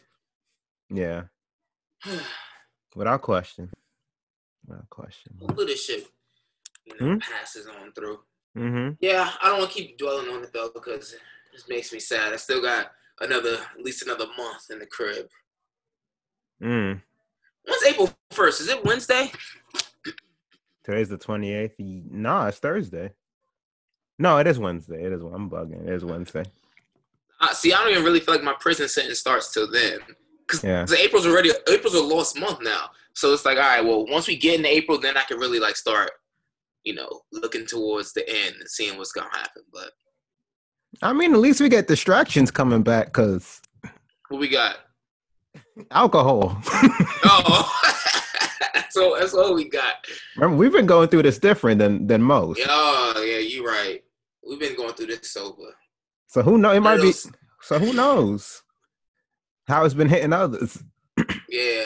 yeah, 0.90 1.24
without 2.96 3.22
question. 3.22 3.70
Without 4.68 4.90
question. 4.90 5.34
Hopefully 5.40 5.68
this 5.68 5.86
shit 5.86 6.08
you 6.86 6.94
know, 7.00 7.14
Hmm? 7.14 7.18
passes 7.20 7.68
on 7.68 7.94
through. 7.94 8.20
Mm-hmm. 8.58 8.96
Yeah, 9.00 9.32
I 9.42 9.48
don't 9.50 9.60
want 9.60 9.72
to 9.72 9.78
keep 9.78 9.98
dwelling 9.98 10.30
on 10.30 10.44
it 10.44 10.52
though 10.54 10.70
because 10.74 11.14
it 11.14 11.64
makes 11.70 11.94
me 11.94 12.00
sad. 12.00 12.34
I 12.34 12.36
still 12.36 12.62
got 12.62 12.92
another, 13.22 13.54
at 13.78 13.84
least 13.84 14.04
another 14.04 14.26
month 14.38 14.70
in 14.70 14.80
the 14.80 14.86
crib. 14.86 15.28
Mm. 16.62 17.02
When's 17.66 17.84
April 17.86 18.14
first? 18.32 18.60
Is 18.62 18.68
it 18.70 18.84
Wednesday? 18.84 19.32
Today's 20.84 21.10
the 21.10 21.18
28th. 21.18 22.12
Nah, 22.12 22.48
it's 22.48 22.60
Thursday. 22.60 23.12
No, 24.20 24.38
it 24.38 24.48
is 24.48 24.60
Wednesday. 24.60 25.04
It 25.06 25.14
is. 25.14 25.22
I'm 25.22 25.50
bugging. 25.50 25.88
It 25.88 25.94
is 25.94 26.06
Wednesday. 26.06 26.44
Uh, 27.42 27.54
see, 27.54 27.74
I 27.74 27.80
don't 27.82 27.92
even 27.92 28.04
really 28.04 28.20
feel 28.20 28.36
like 28.36 28.44
my 28.44 28.56
prison 28.60 28.88
sentence 28.88 29.20
starts 29.20 29.52
till 29.54 29.70
then. 29.72 30.00
Because 30.48 30.64
Yeah. 30.64 30.86
April's 31.00 31.26
already 31.26 31.52
April's 31.70 31.96
a 31.96 32.02
lost 32.04 32.38
month 32.40 32.60
now. 32.62 32.90
So 33.16 33.34
it's 33.34 33.46
like, 33.46 33.58
all 33.58 33.64
right, 33.64 33.84
well, 33.84 34.06
once 34.08 34.28
we 34.28 34.36
get 34.38 34.56
into 34.58 34.70
April, 34.70 35.00
then 35.00 35.18
I 35.18 35.24
can 35.24 35.38
really 35.40 35.60
like 35.60 35.76
start, 35.76 36.12
you 36.84 36.96
know, 36.96 37.22
looking 37.32 37.66
towards 37.66 38.14
the 38.14 38.28
end 38.28 38.56
and 38.60 38.70
seeing 38.70 38.98
what's 38.98 39.12
gonna 39.12 39.30
happen. 39.32 39.64
But 39.72 39.92
I 41.02 41.14
mean, 41.14 41.34
at 41.34 41.40
least 41.40 41.62
we 41.62 41.70
get 41.70 41.88
distractions 41.88 42.52
coming 42.52 42.84
back 42.84 43.08
because 43.08 43.62
what 44.30 44.40
we 44.40 44.48
got? 44.50 44.78
alcohol. 45.92 46.62
Oh, 47.26 47.80
so 48.90 49.16
that's 49.20 49.34
all 49.34 49.54
we 49.56 49.70
got. 49.70 49.96
Remember, 50.36 50.58
we've 50.58 50.72
been 50.72 50.86
going 50.86 51.08
through 51.10 51.24
this 51.24 51.40
different 51.40 51.80
than 51.80 52.08
than 52.08 52.22
most. 52.22 52.60
Oh, 52.68 53.24
yeah, 53.26 53.40
you're 53.40 53.66
right. 53.66 54.04
We've 54.48 54.60
been 54.60 54.76
going 54.76 54.94
through 54.94 55.08
this 55.08 55.32
sober. 55.32 55.76
So 56.28 56.42
who 56.42 56.58
know? 56.58 56.72
It 56.72 56.82
might 56.82 57.02
be. 57.02 57.14
So 57.62 57.80
who 57.80 57.94
knows 57.94 58.62
how 59.68 59.86
it's 59.86 59.94
been 59.94 60.10
hitting 60.10 60.34
others? 60.34 60.82
Yeah, 61.50 61.86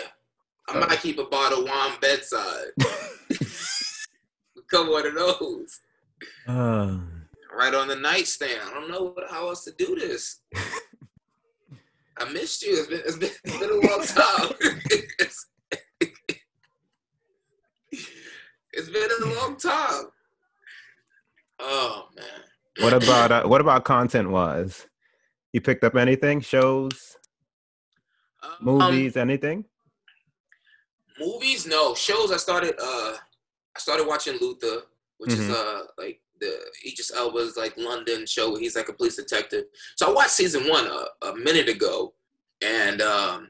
I 0.69 0.79
might 0.79 1.01
keep 1.01 1.19
a 1.19 1.25
bottle 1.25 1.63
of 1.63 1.65
wine 1.65 1.99
bedside. 1.99 2.67
Come 4.71 4.89
one 4.89 5.05
of 5.05 5.13
those. 5.13 5.81
Uh, 6.47 6.99
right 7.53 7.73
on 7.73 7.89
the 7.89 7.97
nightstand. 7.97 8.61
I 8.63 8.73
don't 8.73 8.89
know 8.89 9.13
what, 9.13 9.29
how 9.29 9.49
else 9.49 9.65
to 9.65 9.73
do 9.77 9.95
this. 9.95 10.39
I 12.17 12.31
missed 12.31 12.63
you. 12.63 12.77
It's 12.79 12.87
been, 12.87 13.01
it's 13.05 13.17
been, 13.17 13.29
it's 13.43 13.57
been 13.57 13.69
a 13.69 13.87
long 13.87 14.05
time. 14.05 14.53
It's 18.77 18.89
been 18.89 19.09
a 19.23 19.35
long 19.39 19.57
time. 19.57 20.05
Oh 21.59 22.07
man. 22.15 22.25
what 22.81 22.93
about 22.93 23.31
uh, 23.31 23.43
what 23.47 23.61
about 23.61 23.83
content 23.83 24.29
wise? 24.29 24.85
You 25.53 25.61
picked 25.61 25.83
up 25.83 25.95
anything? 25.95 26.41
Shows, 26.41 27.15
Um, 28.43 28.57
movies, 28.61 29.17
anything? 29.17 29.65
movies? 31.19 31.65
No. 31.65 31.95
Shows. 31.95 32.31
I 32.31 32.37
started. 32.37 32.75
Uh, 32.79 33.13
I 33.75 33.79
started 33.79 34.07
watching 34.07 34.37
Luther, 34.39 34.83
which 35.17 35.33
is 35.33 35.39
Mhm. 35.49 35.53
uh 35.53 35.83
like 35.97 36.21
the 36.39 36.53
Idris 36.85 37.11
Elba's 37.11 37.57
like 37.57 37.75
London 37.77 38.25
show. 38.27 38.51
Where 38.51 38.59
he's 38.59 38.75
like 38.75 38.89
a 38.89 38.93
police 38.93 39.15
detective. 39.15 39.65
So 39.95 40.07
I 40.07 40.11
watched 40.13 40.31
season 40.31 40.67
one 40.69 40.85
a, 40.85 41.05
a 41.29 41.35
minute 41.35 41.67
ago, 41.69 42.13
and 42.61 43.01
um, 43.01 43.49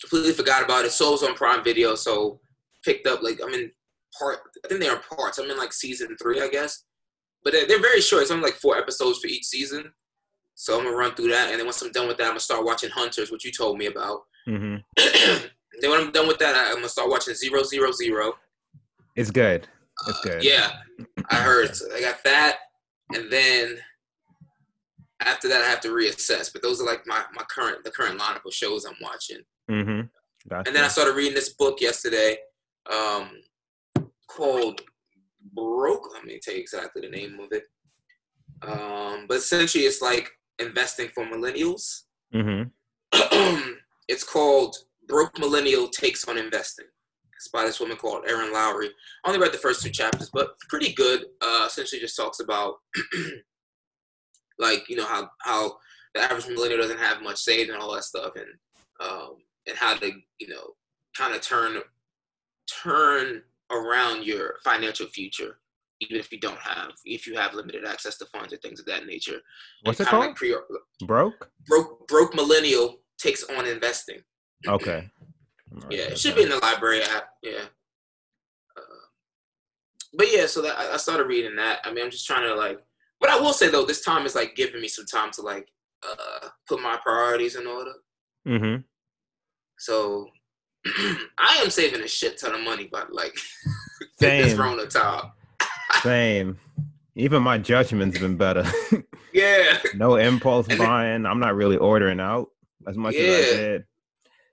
completely 0.00 0.32
forgot 0.32 0.64
about 0.64 0.84
it. 0.84 0.90
So 0.90 1.08
it 1.08 1.12
was 1.12 1.22
on 1.22 1.34
Prime 1.34 1.62
Video, 1.62 1.94
so 1.94 2.40
picked 2.84 3.06
up 3.06 3.22
like 3.22 3.38
I'm 3.40 3.54
in 3.54 3.70
part. 4.18 4.38
I 4.64 4.68
think 4.68 4.80
they're 4.80 4.96
in 4.96 5.02
parts. 5.02 5.38
I'm 5.38 5.50
in 5.50 5.58
like 5.58 5.72
season 5.72 6.16
three, 6.20 6.40
I 6.40 6.48
guess. 6.48 6.84
But 7.44 7.52
they're, 7.52 7.66
they're 7.66 7.80
very 7.80 8.00
short. 8.00 8.22
It's 8.22 8.30
only 8.30 8.44
like 8.44 8.54
four 8.54 8.76
episodes 8.76 9.18
for 9.18 9.28
each 9.28 9.44
season. 9.44 9.92
So 10.54 10.78
I'm 10.78 10.84
gonna 10.84 10.96
run 10.96 11.14
through 11.14 11.28
that, 11.28 11.50
and 11.50 11.58
then 11.58 11.66
once 11.66 11.82
I'm 11.82 11.92
done 11.92 12.08
with 12.08 12.16
that, 12.16 12.24
I'm 12.24 12.30
gonna 12.30 12.40
start 12.40 12.64
watching 12.64 12.90
Hunters, 12.90 13.30
which 13.30 13.44
you 13.44 13.52
told 13.52 13.76
me 13.76 13.86
about. 13.86 14.22
Mm-hmm. 14.48 14.76
then 15.80 15.90
when 15.90 16.00
I'm 16.00 16.12
done 16.12 16.26
with 16.26 16.38
that, 16.38 16.56
I'm 16.56 16.76
gonna 16.76 16.88
start 16.88 17.10
watching 17.10 17.34
Zero 17.34 17.62
Zero 17.62 17.92
Zero. 17.92 18.32
It's 19.16 19.30
good. 19.30 19.68
It's 20.08 20.20
good. 20.22 20.42
Yeah, 20.42 20.70
I 21.30 21.36
heard. 21.36 21.76
So 21.76 21.94
I 21.94 22.00
got 22.00 22.24
that, 22.24 22.56
and 23.14 23.30
then 23.30 23.76
after 25.20 25.48
that, 25.48 25.62
I 25.62 25.66
have 25.68 25.80
to 25.80 25.88
reassess. 25.88 26.50
But 26.52 26.62
those 26.62 26.80
are 26.80 26.86
like 26.86 27.06
my, 27.06 27.22
my 27.34 27.42
current 27.50 27.84
the 27.84 27.90
current 27.90 28.18
lineup 28.18 28.46
of 28.46 28.54
shows 28.54 28.86
I'm 28.86 28.96
watching. 29.02 29.40
Mm-hmm. 29.70 30.06
Gotcha. 30.48 30.68
And 30.68 30.76
then 30.76 30.84
I 30.84 30.88
started 30.88 31.16
reading 31.16 31.34
this 31.34 31.50
book 31.50 31.80
yesterday. 31.80 32.38
um, 32.90 33.30
called 34.28 34.80
Broke. 35.54 36.12
Let 36.12 36.24
me 36.24 36.40
tell 36.42 36.54
you 36.54 36.60
exactly 36.60 37.02
the 37.02 37.08
name 37.08 37.38
of 37.40 37.52
it. 37.52 37.64
Um, 38.62 39.26
but 39.28 39.38
essentially, 39.38 39.84
it's 39.84 40.02
like 40.02 40.30
investing 40.58 41.08
for 41.14 41.24
millennials. 41.24 42.02
Mm-hmm. 42.34 43.70
it's 44.08 44.24
called 44.24 44.76
Broke 45.06 45.38
Millennial 45.38 45.88
Takes 45.88 46.26
on 46.26 46.38
Investing. 46.38 46.86
It's 47.36 47.48
by 47.48 47.64
this 47.64 47.80
woman 47.80 47.96
called 47.96 48.24
Erin 48.26 48.52
Lowry. 48.52 48.88
I 49.24 49.28
only 49.28 49.40
read 49.40 49.52
the 49.52 49.58
first 49.58 49.82
two 49.82 49.90
chapters, 49.90 50.30
but 50.32 50.58
pretty 50.70 50.92
good. 50.94 51.26
Uh, 51.42 51.64
essentially, 51.66 52.00
just 52.00 52.16
talks 52.16 52.40
about 52.40 52.76
like 54.58 54.88
you 54.88 54.96
know 54.96 55.04
how 55.04 55.28
how 55.42 55.76
the 56.14 56.22
average 56.22 56.46
millennial 56.48 56.80
doesn't 56.80 56.98
have 56.98 57.22
much 57.22 57.36
saved 57.36 57.70
and 57.70 57.78
all 57.80 57.94
that 57.94 58.04
stuff, 58.04 58.32
and 58.36 58.46
um, 59.00 59.36
and 59.68 59.76
how 59.76 59.94
to 59.96 60.10
you 60.38 60.48
know 60.48 60.72
kind 61.16 61.34
of 61.34 61.42
turn 61.42 61.80
turn 62.82 63.42
around 63.70 64.24
your 64.24 64.54
financial 64.64 65.06
future 65.06 65.58
even 66.00 66.16
if 66.16 66.30
you 66.30 66.38
don't 66.38 66.58
have 66.58 66.90
if 67.04 67.26
you 67.26 67.34
have 67.36 67.54
limited 67.54 67.84
access 67.84 68.16
to 68.18 68.26
funds 68.26 68.52
or 68.52 68.56
things 68.58 68.78
of 68.80 68.86
that 68.86 69.06
nature 69.06 69.40
What's 69.82 69.98
And 70.00 70.06
it 70.08 70.10
called? 70.10 70.36
pre- 70.36 70.54
Broke. 71.04 71.50
broke 71.66 72.06
broke 72.08 72.34
millennial 72.34 73.00
takes 73.18 73.42
on 73.44 73.66
investing 73.66 74.20
Okay. 74.68 75.08
yeah 75.90 76.02
it 76.12 76.18
should 76.18 76.34
be 76.36 76.42
in 76.42 76.48
the 76.48 76.58
library 76.58 77.02
app 77.02 77.30
yeah 77.42 77.64
uh, 78.76 79.04
but 80.14 80.26
yeah 80.32 80.46
so 80.46 80.62
that 80.62 80.78
I, 80.78 80.94
I 80.94 80.96
started 80.96 81.26
reading 81.26 81.56
that 81.56 81.80
i 81.84 81.92
mean 81.92 82.04
i'm 82.04 82.10
just 82.10 82.26
trying 82.26 82.42
to 82.48 82.54
like 82.54 82.78
but 83.20 83.30
i 83.30 83.38
will 83.38 83.52
say 83.52 83.68
though 83.68 83.84
this 83.84 84.04
time 84.04 84.26
is 84.26 84.34
like 84.34 84.54
giving 84.54 84.80
me 84.80 84.88
some 84.88 85.06
time 85.06 85.30
to 85.32 85.42
like 85.42 85.68
uh 86.06 86.48
put 86.68 86.80
my 86.80 86.98
priorities 87.02 87.56
in 87.56 87.66
order 87.66 87.92
Mm-hmm. 88.46 88.82
so 89.78 90.28
i 91.38 91.56
am 91.62 91.70
saving 91.70 92.02
a 92.02 92.08
shit 92.08 92.38
ton 92.38 92.54
of 92.54 92.60
money 92.60 92.88
but 92.90 93.12
like 93.12 93.34
this. 94.18 94.54
Rona 94.54 94.86
time 94.86 95.32
Same. 96.02 96.58
Even 97.14 97.42
my 97.42 97.56
judgment's 97.58 98.18
been 98.18 98.36
better. 98.36 98.64
yeah 99.32 99.78
no 99.94 100.16
impulse 100.16 100.66
And 100.68 100.78
then- 100.80 100.86
buying. 100.86 101.26
I'm 101.26 101.40
not 101.40 101.54
really 101.54 101.76
ordering 101.78 102.20
out 102.20 102.48
as 102.86 102.96
much 102.96 103.14
as 103.14 103.20
I 103.20 103.24
Yeah. 103.24 103.56
did. 103.56 103.84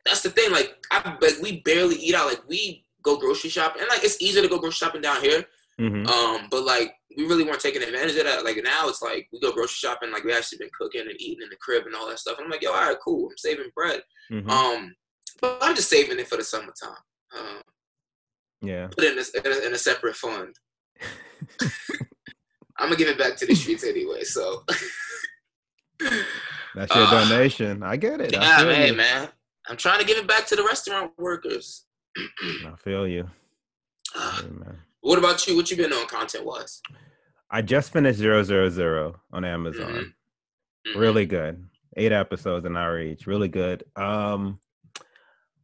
that's 0.06 0.22
the 0.22 0.30
thing. 0.30 0.52
Like, 0.52 0.76
I 0.92 1.18
like 1.22 1.36
we 1.42 1.62
barely 1.62 1.96
eat 1.96 2.16
out. 2.16 2.28
Like, 2.28 2.48
we 2.48 2.86
go 3.04 3.18
grocery 3.18 3.50
shopping, 3.50 3.82
and 3.82 3.90
like 3.90 4.04
it's 4.04 4.22
easier 4.22 4.42
to 4.42 4.48
go 4.48 4.58
grocery 4.60 4.76
shopping 4.76 5.02
down 5.02 5.22
here. 5.22 5.44
Mm-hmm. 5.80 6.08
Um, 6.08 6.48
but 6.50 6.64
like 6.64 6.94
we 7.18 7.26
really 7.28 7.44
weren't 7.44 7.60
taking 7.60 7.84
advantage 7.84 8.16
of 8.16 8.24
that. 8.26 8.44
Like 8.46 8.58
now, 8.64 8.88
it's 8.88 9.02
like 9.02 9.28
we 9.34 9.40
go 9.40 9.52
grocery 9.52 9.76
shopping. 9.76 10.12
Like 10.12 10.24
we 10.24 10.34
actually 10.34 10.60
been 10.60 10.70
cooking 10.80 11.02
and 11.02 11.20
eating 11.20 11.44
in 11.44 11.50
the 11.50 11.58
crib 11.58 11.86
and 11.86 11.96
all 11.96 12.08
that 12.10 12.20
stuff. 12.20 12.38
And 12.38 12.46
I'm 12.46 12.52
like, 12.52 12.62
yo, 12.62 12.72
all 12.72 12.82
right, 12.88 12.98
cool. 13.04 13.30
I'm 13.30 13.38
saving 13.38 13.70
bread. 13.76 14.02
hmm 14.30 14.50
Um, 14.50 14.96
but 15.42 15.58
I'm 15.62 15.76
just 15.76 15.90
saving 15.90 16.20
it 16.20 16.28
for 16.28 16.38
the 16.38 16.44
summertime. 16.44 16.98
Um, 17.38 17.62
yeah. 18.62 18.88
put 18.88 19.04
it 19.04 19.18
in 19.18 19.20
a, 19.20 19.48
in 19.48 19.64
a, 19.64 19.68
in 19.68 19.74
a 19.74 19.78
separate 19.78 20.16
fund. 20.16 20.56
I'm 22.80 22.88
gonna 22.88 22.96
give 22.96 23.08
it 23.10 23.18
back 23.18 23.36
to 23.38 23.46
the 23.46 23.56
streets 23.56 23.84
anyway. 23.84 24.24
So 24.24 24.64
That's 26.76 26.94
your 26.96 27.06
Uh, 27.06 27.30
donation. 27.30 27.84
I 27.84 27.98
get 27.98 28.20
it. 28.22 28.36
I 28.36 28.42
yeah, 28.42 28.58
feel 28.58 28.68
man, 28.68 28.88
you. 28.88 28.94
man. 28.96 29.30
I'm 29.70 29.78
trying 29.78 30.00
to 30.00 30.06
give 30.06 30.18
it 30.18 30.28
back 30.28 30.46
to 30.48 30.56
the 30.56 30.64
restaurant 30.64 31.12
workers. 31.18 31.86
I 32.18 32.74
feel 32.84 33.08
you. 33.08 33.30
Uh, 34.16 34.42
what 35.02 35.18
about 35.20 35.46
you? 35.48 35.56
What 35.56 35.70
you 35.72 35.78
been 35.78 35.94
on 35.94 36.08
content 36.08 36.46
wise? 36.46 36.82
I 37.50 37.62
just 37.62 37.94
finished 37.94 38.20
Zero 38.20 38.44
Zero 38.44 38.70
Zero 38.70 39.22
on 39.32 39.46
Amazon. 39.46 40.14
Mhm. 40.88 41.00
Really 41.00 41.26
good. 41.26 41.68
Eight 41.96 42.12
episodes, 42.12 42.66
an 42.66 42.76
hour 42.76 43.00
each. 43.00 43.28
Really 43.28 43.48
good. 43.48 43.84
Um, 43.96 44.60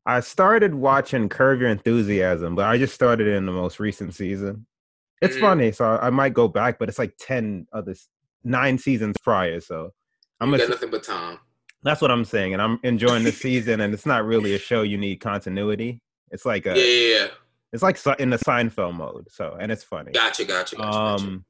I 0.06 0.20
started 0.22 0.74
watching 0.76 1.30
Curb 1.30 1.60
Your 1.62 1.70
Enthusiasm, 1.70 2.56
but 2.56 2.66
I 2.66 2.78
just 2.78 2.94
started 2.96 3.28
in 3.28 3.46
the 3.46 3.52
most 3.52 3.80
recent 3.80 4.16
season. 4.16 4.66
It's 5.22 5.36
Mhm. 5.36 5.40
funny, 5.42 5.72
so 5.72 5.86
I 6.02 6.10
might 6.10 6.34
go 6.34 6.48
back, 6.48 6.80
but 6.80 6.90
it's 6.90 6.98
like 7.00 7.16
ten 7.20 7.68
other 7.74 7.94
nine 8.44 8.78
seasons 8.78 9.18
prior. 9.24 9.60
So 9.60 9.92
I'm 10.40 10.52
got 10.52 10.70
nothing 10.70 10.90
but 10.90 11.04
time. 11.04 11.40
that's 11.84 12.02
what 12.02 12.12
I'm 12.12 12.26
saying, 12.26 12.54
and 12.54 12.62
I'm 12.62 12.80
enjoying 12.84 13.24
this 13.24 13.40
season. 13.42 13.82
And 13.82 13.94
it's 13.94 14.06
not 14.06 14.26
really 14.26 14.56
a 14.56 14.60
show 14.60 14.82
you 14.82 14.98
need 14.98 15.18
continuity. 15.18 16.02
It's 16.32 16.46
like 16.46 16.66
a 16.66 16.78
Yeah, 16.78 17.28
it's 17.74 17.84
like 17.84 17.98
in 18.20 18.30
the 18.30 18.38
Seinfeld 18.38 18.96
mode. 18.96 19.28
So 19.30 19.58
and 19.60 19.72
it's 19.72 19.84
funny. 19.84 20.12
Gotcha, 20.14 20.46
gotcha, 20.46 20.76
gotcha. 20.78 20.90
gotcha. 20.92 21.24
Um, 21.26 21.46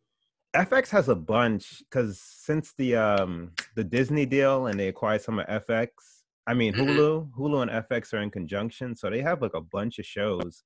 FX 0.55 0.89
has 0.89 1.09
a 1.09 1.15
bunch 1.15 1.79
because 1.79 2.19
since 2.19 2.73
the 2.77 2.95
um 2.95 3.51
the 3.75 3.83
Disney 3.83 4.25
deal 4.25 4.65
and 4.65 4.79
they 4.79 4.87
acquired 4.87 5.21
some 5.21 5.37
of 5.39 5.45
FX, 5.47 6.18
I 6.47 6.53
mean 6.53 6.73
Mhm. 6.73 6.79
Hulu, 6.79 7.31
Hulu 7.33 7.61
and 7.61 7.71
FX 7.71 8.13
are 8.13 8.21
in 8.21 8.31
conjunction, 8.31 8.95
so 8.95 9.09
they 9.09 9.21
have 9.21 9.41
like 9.41 9.53
a 9.53 9.61
bunch 9.61 9.99
of 9.99 10.05
shows 10.05 10.63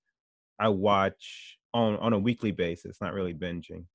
I 0.59 0.69
watch 0.69 1.59
on 1.73 1.97
on 1.97 2.13
a 2.13 2.19
weekly 2.19 2.51
basis, 2.51 3.01
not 3.01 3.13
really 3.13 3.33
binging. 3.33 3.85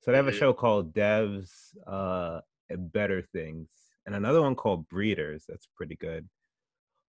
So 0.00 0.10
they 0.10 0.16
have 0.16 0.28
a 0.28 0.32
Mhm. 0.32 0.38
show 0.38 0.52
called 0.52 0.94
Devs 0.94 1.76
uh 1.86 2.40
Better 2.70 3.22
Things, 3.22 3.68
and 4.06 4.14
another 4.14 4.40
one 4.40 4.54
called 4.54 4.88
Breeders. 4.88 5.44
That's 5.46 5.66
pretty 5.66 5.96
good. 5.96 6.28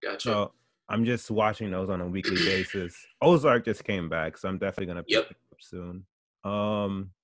Gotcha. 0.02 0.20
So 0.20 0.54
I'm 0.88 1.04
just 1.04 1.30
watching 1.30 1.70
those 1.70 1.88
on 1.88 2.00
a 2.00 2.06
weekly 2.06 2.36
basis. 2.36 3.06
Ozark 3.22 3.64
just 3.64 3.84
came 3.84 4.08
back, 4.08 4.36
so 4.36 4.48
I'm 4.48 4.58
definitely 4.58 4.86
gonna 4.86 5.02
pick 5.04 5.10
Yep. 5.12 5.30
it 5.30 5.36
up 5.52 5.60
soon. 5.62 6.06
Um, 6.44 7.14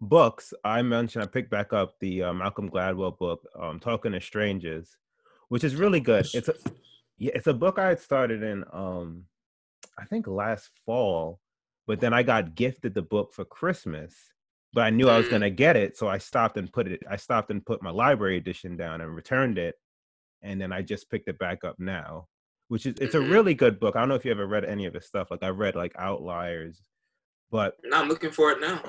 books 0.00 0.52
I 0.64 0.82
mentioned 0.82 1.22
I 1.24 1.26
picked 1.28 1.50
back 1.50 1.72
up 1.72 1.98
the 2.00 2.24
uh, 2.24 2.32
Malcolm 2.32 2.68
Gladwell 2.70 3.16
book, 3.16 3.46
um, 3.58 3.80
Talking 3.80 4.12
to 4.12 4.20
Strangers, 4.20 4.98
which 5.48 5.64
is 5.64 5.74
really 5.76 6.00
good. 6.00 6.26
It's 6.34 6.48
a 6.48 6.54
yeah, 7.18 7.32
it's 7.34 7.46
a 7.46 7.54
book 7.54 7.78
I 7.78 7.88
had 7.88 8.00
started 8.00 8.42
in 8.42 8.64
um, 8.72 9.24
I 9.98 10.04
think 10.04 10.26
last 10.26 10.70
fall, 10.84 11.40
but 11.86 12.00
then 12.00 12.12
I 12.12 12.22
got 12.22 12.54
gifted 12.54 12.94
the 12.94 13.02
book 13.02 13.32
for 13.32 13.44
Christmas. 13.44 14.14
But 14.72 14.82
I 14.84 14.90
knew 14.90 15.08
I 15.08 15.16
was 15.16 15.26
Mm. 15.26 15.30
gonna 15.30 15.50
get 15.50 15.76
it, 15.76 15.96
so 15.96 16.08
I 16.08 16.18
stopped 16.18 16.58
and 16.58 16.70
put 16.70 16.86
it. 16.88 17.02
I 17.08 17.16
stopped 17.16 17.50
and 17.50 17.64
put 17.64 17.82
my 17.82 17.90
library 17.90 18.36
edition 18.36 18.76
down 18.76 19.00
and 19.00 19.14
returned 19.14 19.56
it, 19.58 19.76
and 20.42 20.60
then 20.60 20.72
I 20.72 20.82
just 20.82 21.08
picked 21.10 21.28
it 21.28 21.38
back 21.38 21.64
up 21.64 21.76
now, 21.78 22.28
which 22.68 22.84
is 22.84 22.94
it's 23.00 23.14
a 23.14 23.20
really 23.20 23.54
good 23.54 23.80
book. 23.80 23.96
I 23.96 24.00
don't 24.00 24.08
know 24.10 24.16
if 24.16 24.24
you 24.26 24.30
ever 24.32 24.46
read 24.46 24.64
any 24.66 24.84
of 24.84 24.92
his 24.92 25.06
stuff. 25.06 25.30
Like 25.30 25.42
I 25.42 25.48
read 25.48 25.76
like 25.76 25.94
Outliers, 25.98 26.82
but 27.50 27.78
I'm 27.90 28.08
looking 28.08 28.32
for 28.32 28.50
it 28.50 28.60
now. 28.60 28.82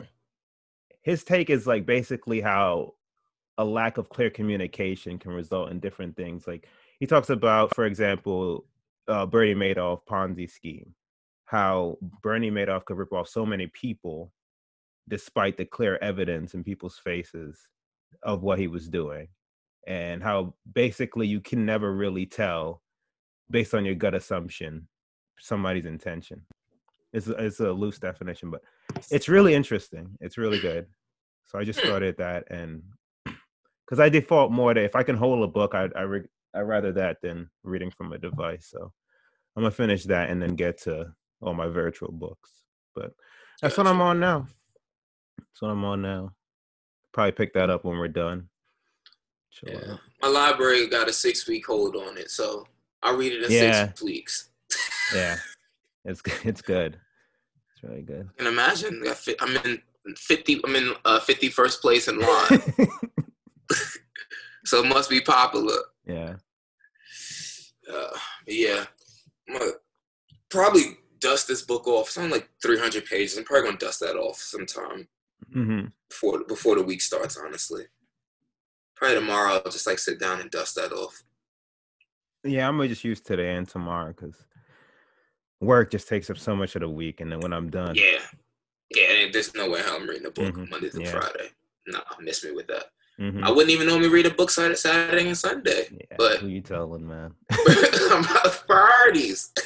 his 1.02 1.24
take 1.24 1.50
is 1.50 1.66
like 1.66 1.86
basically 1.86 2.42
how 2.42 2.96
a 3.58 3.66
lack 3.66 3.98
of 3.98 4.10
clear 4.10 4.30
communication 4.30 5.18
can 5.18 5.32
result 5.32 5.72
in 5.72 5.80
different 5.80 6.16
things. 6.16 6.48
Like 6.48 6.68
he 7.00 7.06
talks 7.06 7.30
about, 7.30 7.74
for 7.74 7.86
example, 7.86 8.66
uh, 9.08 9.26
Bernie 9.26 9.56
Madoff 9.56 10.02
Ponzi 10.10 10.50
scheme, 10.50 10.94
how 11.46 11.98
Bernie 12.22 12.52
Madoff 12.52 12.86
could 12.86 12.98
rip 12.98 13.14
off 13.14 13.28
so 13.28 13.46
many 13.46 13.68
people 13.68 14.32
despite 15.10 15.58
the 15.58 15.66
clear 15.66 15.98
evidence 16.02 16.54
in 16.54 16.64
people's 16.64 16.98
faces 16.98 17.70
of 18.24 18.44
what 18.44 18.60
he 18.60 18.68
was 18.68 18.90
doing, 18.90 19.28
and 19.88 20.22
how 20.22 20.54
basically 20.74 21.28
you 21.28 21.40
can 21.40 21.66
never 21.66 21.94
really 21.94 22.26
tell 22.26 22.82
based 23.50 23.74
on 23.74 23.86
your 23.86 23.96
gut 23.96 24.14
assumption 24.14 24.88
somebody's 25.40 25.86
intention. 25.86 26.42
It's 27.14 27.28
a, 27.28 27.46
it's 27.46 27.60
a 27.62 27.72
loose 27.72 28.00
definition, 28.00 28.52
but 28.52 28.62
it's 29.10 29.30
really 29.30 29.54
interesting. 29.54 30.10
It's 30.20 30.38
really 30.38 30.60
good. 30.60 30.88
So 31.46 31.58
I 31.58 31.64
just 31.64 31.80
started 31.84 32.18
that, 32.18 32.52
and 32.52 32.84
because 33.88 34.00
I 34.00 34.10
default 34.10 34.52
more 34.52 34.74
to 34.74 34.84
if 34.84 34.96
I 34.96 35.04
can 35.04 35.16
hold 35.16 35.44
a 35.44 35.48
book, 35.48 35.74
I 35.74 35.88
I 35.96 36.02
re- 36.02 36.28
I 36.54 36.60
rather 36.60 36.92
that 36.94 37.18
than 37.22 37.50
reading 37.64 37.92
from 37.92 38.12
a 38.14 38.18
device. 38.18 38.68
So 38.72 38.92
I'm 39.56 39.64
gonna 39.64 39.72
finish 39.72 40.04
that 40.06 40.30
and 40.30 40.42
then 40.42 40.56
get 40.56 40.78
to 40.84 41.14
all 41.42 41.54
my 41.54 41.68
virtual 41.68 42.12
books. 42.12 42.64
But 42.96 43.14
that's 43.62 43.78
what 43.78 43.88
I'm 43.88 44.02
on 44.02 44.20
now. 44.20 44.48
That's 45.40 45.62
what 45.62 45.70
I'm 45.72 45.86
on 45.86 46.02
now. 46.02 46.32
Probably 47.14 47.32
pick 47.32 47.54
that 47.54 47.70
up 47.70 47.86
when 47.86 47.98
we're 47.98 48.08
done. 48.08 48.50
Chill 49.52 49.74
Yeah. 49.74 49.94
out. 49.94 50.00
My 50.22 50.28
library 50.28 50.88
got 50.88 51.08
a 51.10 51.14
six 51.14 51.48
week 51.48 51.66
hold 51.66 51.96
on 51.96 52.18
it, 52.18 52.30
so 52.30 52.66
I'll 53.04 53.16
read 53.16 53.34
it 53.34 53.44
in 53.44 53.52
Yeah. 53.52 53.88
six 53.88 54.04
weeks. 54.04 54.50
Yeah, 55.14 55.38
it's 56.06 56.22
it's 56.44 56.62
good. 56.62 57.00
It's 57.74 57.84
really 57.84 58.02
good. 58.02 58.30
I 58.38 58.44
can 58.44 58.48
imagine 58.52 59.04
I 59.08 59.36
I'm 59.40 59.56
in 59.58 59.82
fifty. 60.16 60.60
I'm 60.66 60.76
in 60.76 60.94
uh, 61.06 61.20
fifty 61.20 61.50
first 61.50 61.82
place 61.82 62.08
in 62.08 62.20
line, 62.20 62.62
so 64.68 64.84
it 64.84 64.88
must 64.88 65.10
be 65.10 65.22
popular. 65.22 65.78
yeah. 66.06 66.36
Uh, 67.92 68.18
yeah, 68.46 68.84
I'm 69.48 69.58
gonna 69.58 69.72
probably 70.50 70.98
dust 71.20 71.48
this 71.48 71.62
book 71.62 71.88
off. 71.88 72.08
It's 72.08 72.18
only 72.18 72.32
like 72.32 72.50
300 72.62 73.06
pages. 73.06 73.38
I'm 73.38 73.46
probably 73.46 73.68
gonna 73.70 73.78
dust 73.78 74.02
that 74.02 74.18
off 74.18 74.38
sometime 74.38 75.08
hmm 75.54 75.86
before 76.10 76.44
before 76.46 76.76
the 76.76 76.84
week 76.84 77.02
starts. 77.02 77.38
Honestly, 77.38 77.86
probably 78.96 79.16
tomorrow. 79.20 79.62
I'll 79.66 79.72
just 79.72 79.88
like 79.88 80.00
sit 80.00 80.20
down 80.20 80.42
and 80.42 80.52
dust 80.52 80.76
that 80.76 80.92
off. 80.92 81.24
Yeah, 82.44 82.68
I'm 82.68 82.76
gonna 82.76 82.90
just 82.90 83.06
use 83.06 83.22
today 83.22 83.56
and 83.56 83.68
tomorrow 83.68 84.10
because 84.14 84.36
work 85.62 85.90
just 85.92 86.10
takes 86.10 86.30
up 86.30 86.38
so 86.38 86.56
much 86.58 86.76
of 86.76 86.82
the 86.82 86.90
week, 86.90 87.22
and 87.22 87.32
then 87.32 87.40
when 87.40 87.54
I'm 87.54 87.70
done, 87.70 87.96
Yeah, 87.96 88.20
yeah. 88.94 89.28
There's 89.32 89.56
no 89.56 89.70
way 89.70 89.82
how 89.82 89.96
I'm 89.96 90.08
reading 90.10 90.28
a 90.28 90.32
book 90.32 90.54
Mhm, 90.54 90.70
Monday 90.70 90.90
through 90.90 91.04
yeah. 91.04 91.12
Friday. 91.12 91.52
No, 91.88 92.02
miss 92.20 92.44
me 92.44 92.52
with 92.52 92.68
that. 92.68 92.88
Mhm, 93.20 93.44
I 93.44 93.50
wouldn't 93.50 93.72
even 93.72 93.88
normally 93.88 94.10
read 94.10 94.28
a 94.28 94.30
book 94.30 94.52
Saturday, 94.52 94.76
Saturday 94.76 95.28
and 95.28 95.38
Sunday. 95.38 95.88
yeah, 95.92 96.16
but- 96.18 96.38
who 96.40 96.48
you 96.48 96.62
telling, 96.62 97.08
man? 97.08 97.34
I'm 97.52 98.24
out 98.26 98.46
of 98.46 98.66
priorities. 98.68 99.52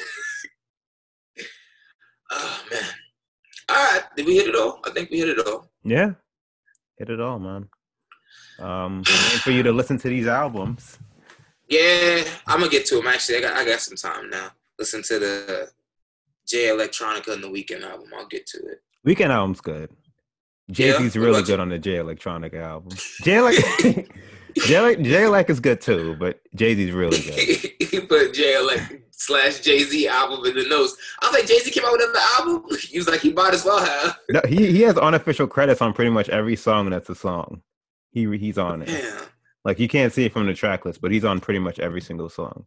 right. 3.70 4.02
Did 4.16 4.26
we 4.26 4.36
hit 4.36 4.48
it 4.48 4.56
all? 4.56 4.80
I 4.84 4.90
think 4.90 5.10
we 5.10 5.18
hit 5.18 5.28
it 5.28 5.46
all. 5.46 5.70
Yeah, 5.84 6.12
hit 6.98 7.10
it 7.10 7.20
all, 7.20 7.38
man. 7.38 7.68
Um, 8.58 9.02
for 9.04 9.50
you 9.50 9.62
to 9.64 9.72
listen 9.72 9.98
to 9.98 10.08
these 10.08 10.26
albums. 10.26 10.98
Yeah, 11.68 12.22
I'm 12.46 12.60
gonna 12.60 12.70
get 12.70 12.86
to 12.86 12.96
them. 12.96 13.06
Actually, 13.06 13.38
I 13.38 13.40
got 13.40 13.56
I 13.56 13.64
got 13.64 13.80
some 13.80 13.96
time 13.96 14.30
now. 14.30 14.50
Listen 14.78 15.02
to 15.02 15.18
the 15.18 15.70
Jay 16.46 16.66
Electronica 16.68 17.32
and 17.32 17.42
the 17.42 17.48
Weeknd 17.48 17.82
album. 17.82 18.08
I'll 18.16 18.26
get 18.26 18.46
to 18.48 18.58
it. 18.58 18.82
Weeknd 19.06 19.30
album's 19.30 19.60
good. 19.60 19.90
Jay 20.70 20.92
Z's 20.92 21.14
Yeah? 21.14 21.22
Really 21.22 21.42
good 21.42 21.60
on 21.60 21.68
the 21.68 21.78
Jay 21.78 21.96
Electronica 21.96 22.62
album. 22.62 22.96
Jay 23.22 23.40
like 23.40 23.56
Jay 24.66 24.96
Jay 25.02 25.26
like 25.26 25.50
is 25.50 25.60
good 25.60 25.80
too, 25.80 26.16
but 26.18 26.40
Jay 26.54 26.74
Z's 26.74 26.92
really 26.92 27.18
good. 27.22 27.38
he 27.88 28.00
put 28.00 28.34
Jay 28.34 28.54
Elect 28.54 28.94
slash 29.10 29.60
Jay 29.60 29.80
Z 29.80 30.08
album 30.08 30.44
in 30.46 30.54
the 30.56 30.68
notes. 30.68 30.96
I 31.22 31.26
was 31.26 31.34
like, 31.34 31.46
Jay 31.46 31.58
Z 31.58 31.70
came 31.70 31.84
out 31.84 31.92
with 31.92 32.02
another 32.02 32.20
album. 32.36 32.76
He 32.80 32.98
was 32.98 33.08
like, 33.08 33.20
he 33.20 33.32
might 33.32 33.54
as 33.54 33.64
well 33.64 33.84
have. 33.84 34.18
No, 34.30 34.40
he 34.48 34.70
he 34.72 34.82
has 34.82 34.96
unofficial 34.98 35.46
credits 35.46 35.80
on 35.80 35.92
pretty 35.92 36.10
much 36.10 36.28
every 36.28 36.56
song 36.56 36.90
that's 36.90 37.08
a 37.08 37.14
song. 37.14 37.62
He 38.10 38.24
he's 38.38 38.58
on 38.58 38.82
it. 38.82 38.88
Yeah. 38.90 39.20
Like 39.64 39.78
you 39.78 39.88
can't 39.88 40.12
see 40.12 40.24
it 40.24 40.32
from 40.32 40.46
the 40.46 40.54
track 40.54 40.84
list, 40.84 41.00
but 41.00 41.12
he's 41.12 41.24
on 41.24 41.40
pretty 41.40 41.60
much 41.60 41.78
every 41.78 42.00
single 42.00 42.28
song. 42.28 42.66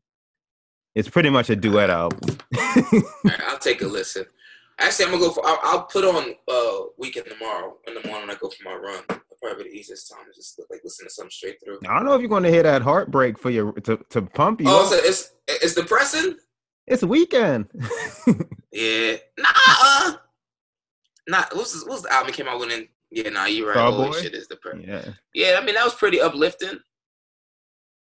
It's 0.96 1.10
pretty 1.10 1.30
much 1.30 1.50
a 1.50 1.56
duet 1.58 1.90
album. 1.90 2.38
Right, 2.56 3.42
I'll 3.48 3.58
take 3.60 3.82
a 3.82 3.86
listen. 3.88 4.26
Actually, 4.80 5.06
I'm 5.06 5.12
gonna 5.12 5.24
go 5.24 5.32
for. 5.32 5.46
I'll, 5.46 5.60
I'll 5.64 5.84
put 5.84 6.04
on 6.04 6.36
uh 6.48 6.80
Weeknd 7.02 7.28
tomorrow 7.30 7.78
in 7.88 7.94
the 7.94 8.06
morning 8.08 8.28
when 8.28 8.36
I 8.36 8.40
go 8.40 8.50
for 8.50 8.64
my 8.64 8.76
run. 8.76 9.04
Probably 9.42 9.66
the 9.66 9.76
easiest 9.76 10.10
time 10.12 10.26
to 10.26 10.34
just 10.34 10.60
like 10.72 10.80
listen 10.84 11.06
to 11.06 11.14
something 11.14 11.30
straight 11.30 11.58
through. 11.64 11.80
I 11.88 11.96
don't 11.98 12.06
know 12.06 12.14
if 12.16 12.22
you're 12.22 12.30
going 12.30 12.44
to 12.44 12.50
hear 12.50 12.64
that 12.64 12.82
heartbreak 12.82 13.38
for 13.38 13.52
your 13.52 13.74
to, 13.74 13.98
to 14.10 14.22
pump 14.24 14.60
you. 14.60 14.68
Oh, 14.70 14.90
so 14.90 14.96
it's 14.96 15.34
it's 15.48 15.76
depressing. 15.76 16.38
it's 16.88 17.04
Weeknd. 17.04 17.68
Yeah, 18.72 19.16
nah, 19.38 19.46
uh, 19.82 20.14
nah. 21.30 21.44
What's 21.54 21.88
what's 21.88 22.02
the 22.02 22.12
album 22.12 22.34
came 22.34 22.48
out 22.50 22.60
with? 22.60 22.72
In, 22.72 22.90
yeah, 23.10 23.30
nah, 23.30 23.46
you're 23.46 23.70
right. 23.70 23.78
Holy 23.78 24.22
shit, 24.22 24.34
is 24.34 24.48
depressing. 24.48 24.84
yeah. 24.86 25.06
Yeah, 25.34 25.60
I 25.62 25.64
mean 25.64 25.76
that 25.76 25.86
was 25.86 25.94
pretty 25.94 26.20
uplifting. 26.20 26.80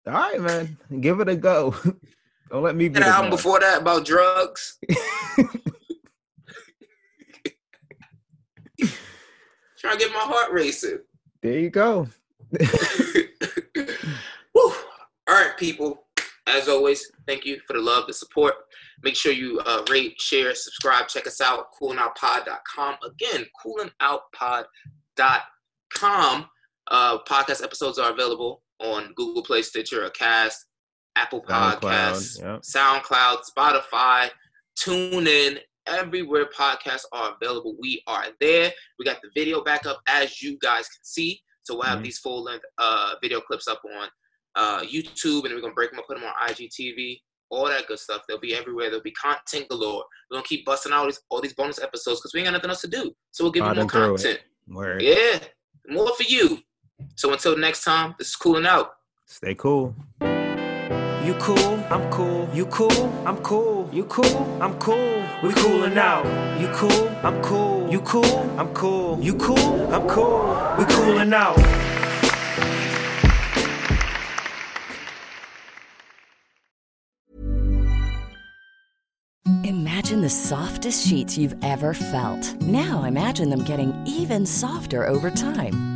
All 0.08 0.12
right, 0.12 0.40
man. 0.40 0.76
Give 1.00 1.20
it 1.20 1.28
a 1.28 1.36
go. 1.36 1.74
Don't 2.50 2.62
let 2.64 2.74
me 2.74 2.88
be 2.88 2.96
And 2.96 2.96
the 2.96 3.00
the 3.00 3.06
album 3.06 3.30
before 3.30 3.60
that 3.60 3.82
about 3.82 4.04
drugs. 4.06 4.78
Trying 9.86 9.98
to 9.98 10.04
get 10.04 10.12
my 10.14 10.18
heart 10.18 10.50
racing. 10.50 10.98
There 11.42 11.60
you 11.60 11.70
go. 11.70 12.08
Woo. 12.60 12.68
All 14.56 14.72
right, 15.28 15.52
people. 15.56 16.06
As 16.48 16.68
always, 16.68 17.12
thank 17.28 17.44
you 17.44 17.60
for 17.68 17.74
the 17.74 17.78
love, 17.78 18.08
the 18.08 18.12
support. 18.12 18.54
Make 19.04 19.14
sure 19.14 19.30
you 19.30 19.60
uh, 19.64 19.84
rate, 19.88 20.20
share, 20.20 20.56
subscribe, 20.56 21.06
check 21.06 21.28
us 21.28 21.40
out, 21.40 21.66
coolingoutpod.com. 21.80 22.96
Again, 23.04 23.46
coolingoutpod.com. 23.64 26.46
Uh, 26.88 27.18
podcast 27.22 27.62
episodes 27.62 28.00
are 28.00 28.10
available 28.10 28.64
on 28.80 29.12
Google 29.14 29.44
Play, 29.44 29.62
Stitcher, 29.62 30.10
Cast, 30.10 30.66
Apple 31.14 31.42
SoundCloud, 31.42 31.80
Podcasts. 31.80 32.40
SoundCloud, 32.74 33.44
Spotify, 33.56 34.30
TuneIn, 34.80 35.60
everywhere 35.86 36.46
podcasts 36.56 37.04
are 37.12 37.34
available. 37.40 37.76
We 37.80 38.02
are 38.06 38.26
there. 38.40 38.72
We 38.98 39.04
got 39.04 39.18
the 39.22 39.30
video 39.34 39.62
back 39.62 39.86
up 39.86 40.00
as 40.08 40.42
you 40.42 40.58
guys 40.60 40.88
can 40.88 41.02
see. 41.04 41.40
So 41.62 41.74
we'll 41.74 41.82
have 41.84 41.98
Mhm. 42.00 42.04
these 42.04 42.18
full 42.18 42.42
length 42.44 42.64
uh, 42.78 43.14
video 43.22 43.40
clips 43.40 43.66
up 43.68 43.80
on 43.98 44.08
uh, 44.54 44.80
YouTube, 44.80 45.44
and 45.44 45.54
we're 45.54 45.60
gonna 45.60 45.74
break 45.74 45.90
them 45.90 45.98
up, 46.00 46.06
put 46.06 46.16
them 46.16 46.24
on 46.26 46.32
IGTV, 46.48 47.20
all 47.50 47.66
that 47.66 47.86
good 47.86 47.98
stuff. 47.98 48.22
They'll 48.26 48.38
be 48.40 48.54
everywhere. 48.54 48.86
There'll 48.86 49.02
be 49.02 49.10
content 49.10 49.68
galore. 49.68 50.02
We're 50.30 50.36
gonna 50.36 50.46
keep 50.46 50.64
busting 50.64 50.92
out 50.92 51.04
these, 51.06 51.20
all 51.28 51.42
these 51.42 51.52
bonus 51.52 51.78
episodes 51.78 52.20
because 52.20 52.32
we 52.32 52.40
ain't 52.40 52.46
got 52.46 52.52
nothing 52.54 52.70
else 52.70 52.80
to 52.80 52.88
do. 52.88 53.14
So 53.32 53.44
we'll 53.44 53.52
give 53.52 53.60
you 53.60 53.64
more 53.74 53.84
Riding 53.84 53.88
through 53.90 54.14
it. 54.14 54.22
content. 54.22 54.40
Word. 54.68 55.02
Yeah, 55.02 55.40
more 55.88 56.14
for 56.16 56.22
you. 56.22 56.62
So 57.16 57.32
until 57.34 57.56
next 57.58 57.84
time, 57.84 58.14
this 58.18 58.28
is 58.28 58.36
cooling 58.36 58.64
out. 58.66 58.94
Stay 59.26 59.54
cool. 59.54 59.94
You 61.26 61.34
cool, 61.40 61.74
I'm 61.90 62.08
cool. 62.12 62.48
You 62.54 62.66
cool, 62.66 63.12
I'm 63.26 63.38
cool. 63.38 63.90
You 63.92 64.04
cool, 64.04 64.62
I'm 64.62 64.78
cool. 64.78 65.24
We 65.42 65.52
coolin' 65.54 65.98
out. 65.98 66.24
You 66.60 66.68
cool, 66.68 67.08
I'm 67.24 67.42
cool. 67.42 67.90
You 67.90 68.00
cool, 68.02 68.50
I'm 68.56 68.72
cool. 68.72 69.20
You 69.20 69.34
cool, 69.34 69.92
I'm 69.92 70.06
cool. 70.06 70.56
We 70.78 70.84
coolin' 70.84 71.34
out. 71.34 71.58
Imagine 79.64 80.20
the 80.20 80.30
softest 80.30 81.08
sheets 81.08 81.36
you've 81.36 81.56
ever 81.64 81.92
felt. 81.92 82.54
Now 82.60 83.02
imagine 83.02 83.50
them 83.50 83.64
getting 83.64 83.92
even 84.06 84.46
softer 84.46 85.04
over 85.04 85.32
time. 85.32 85.95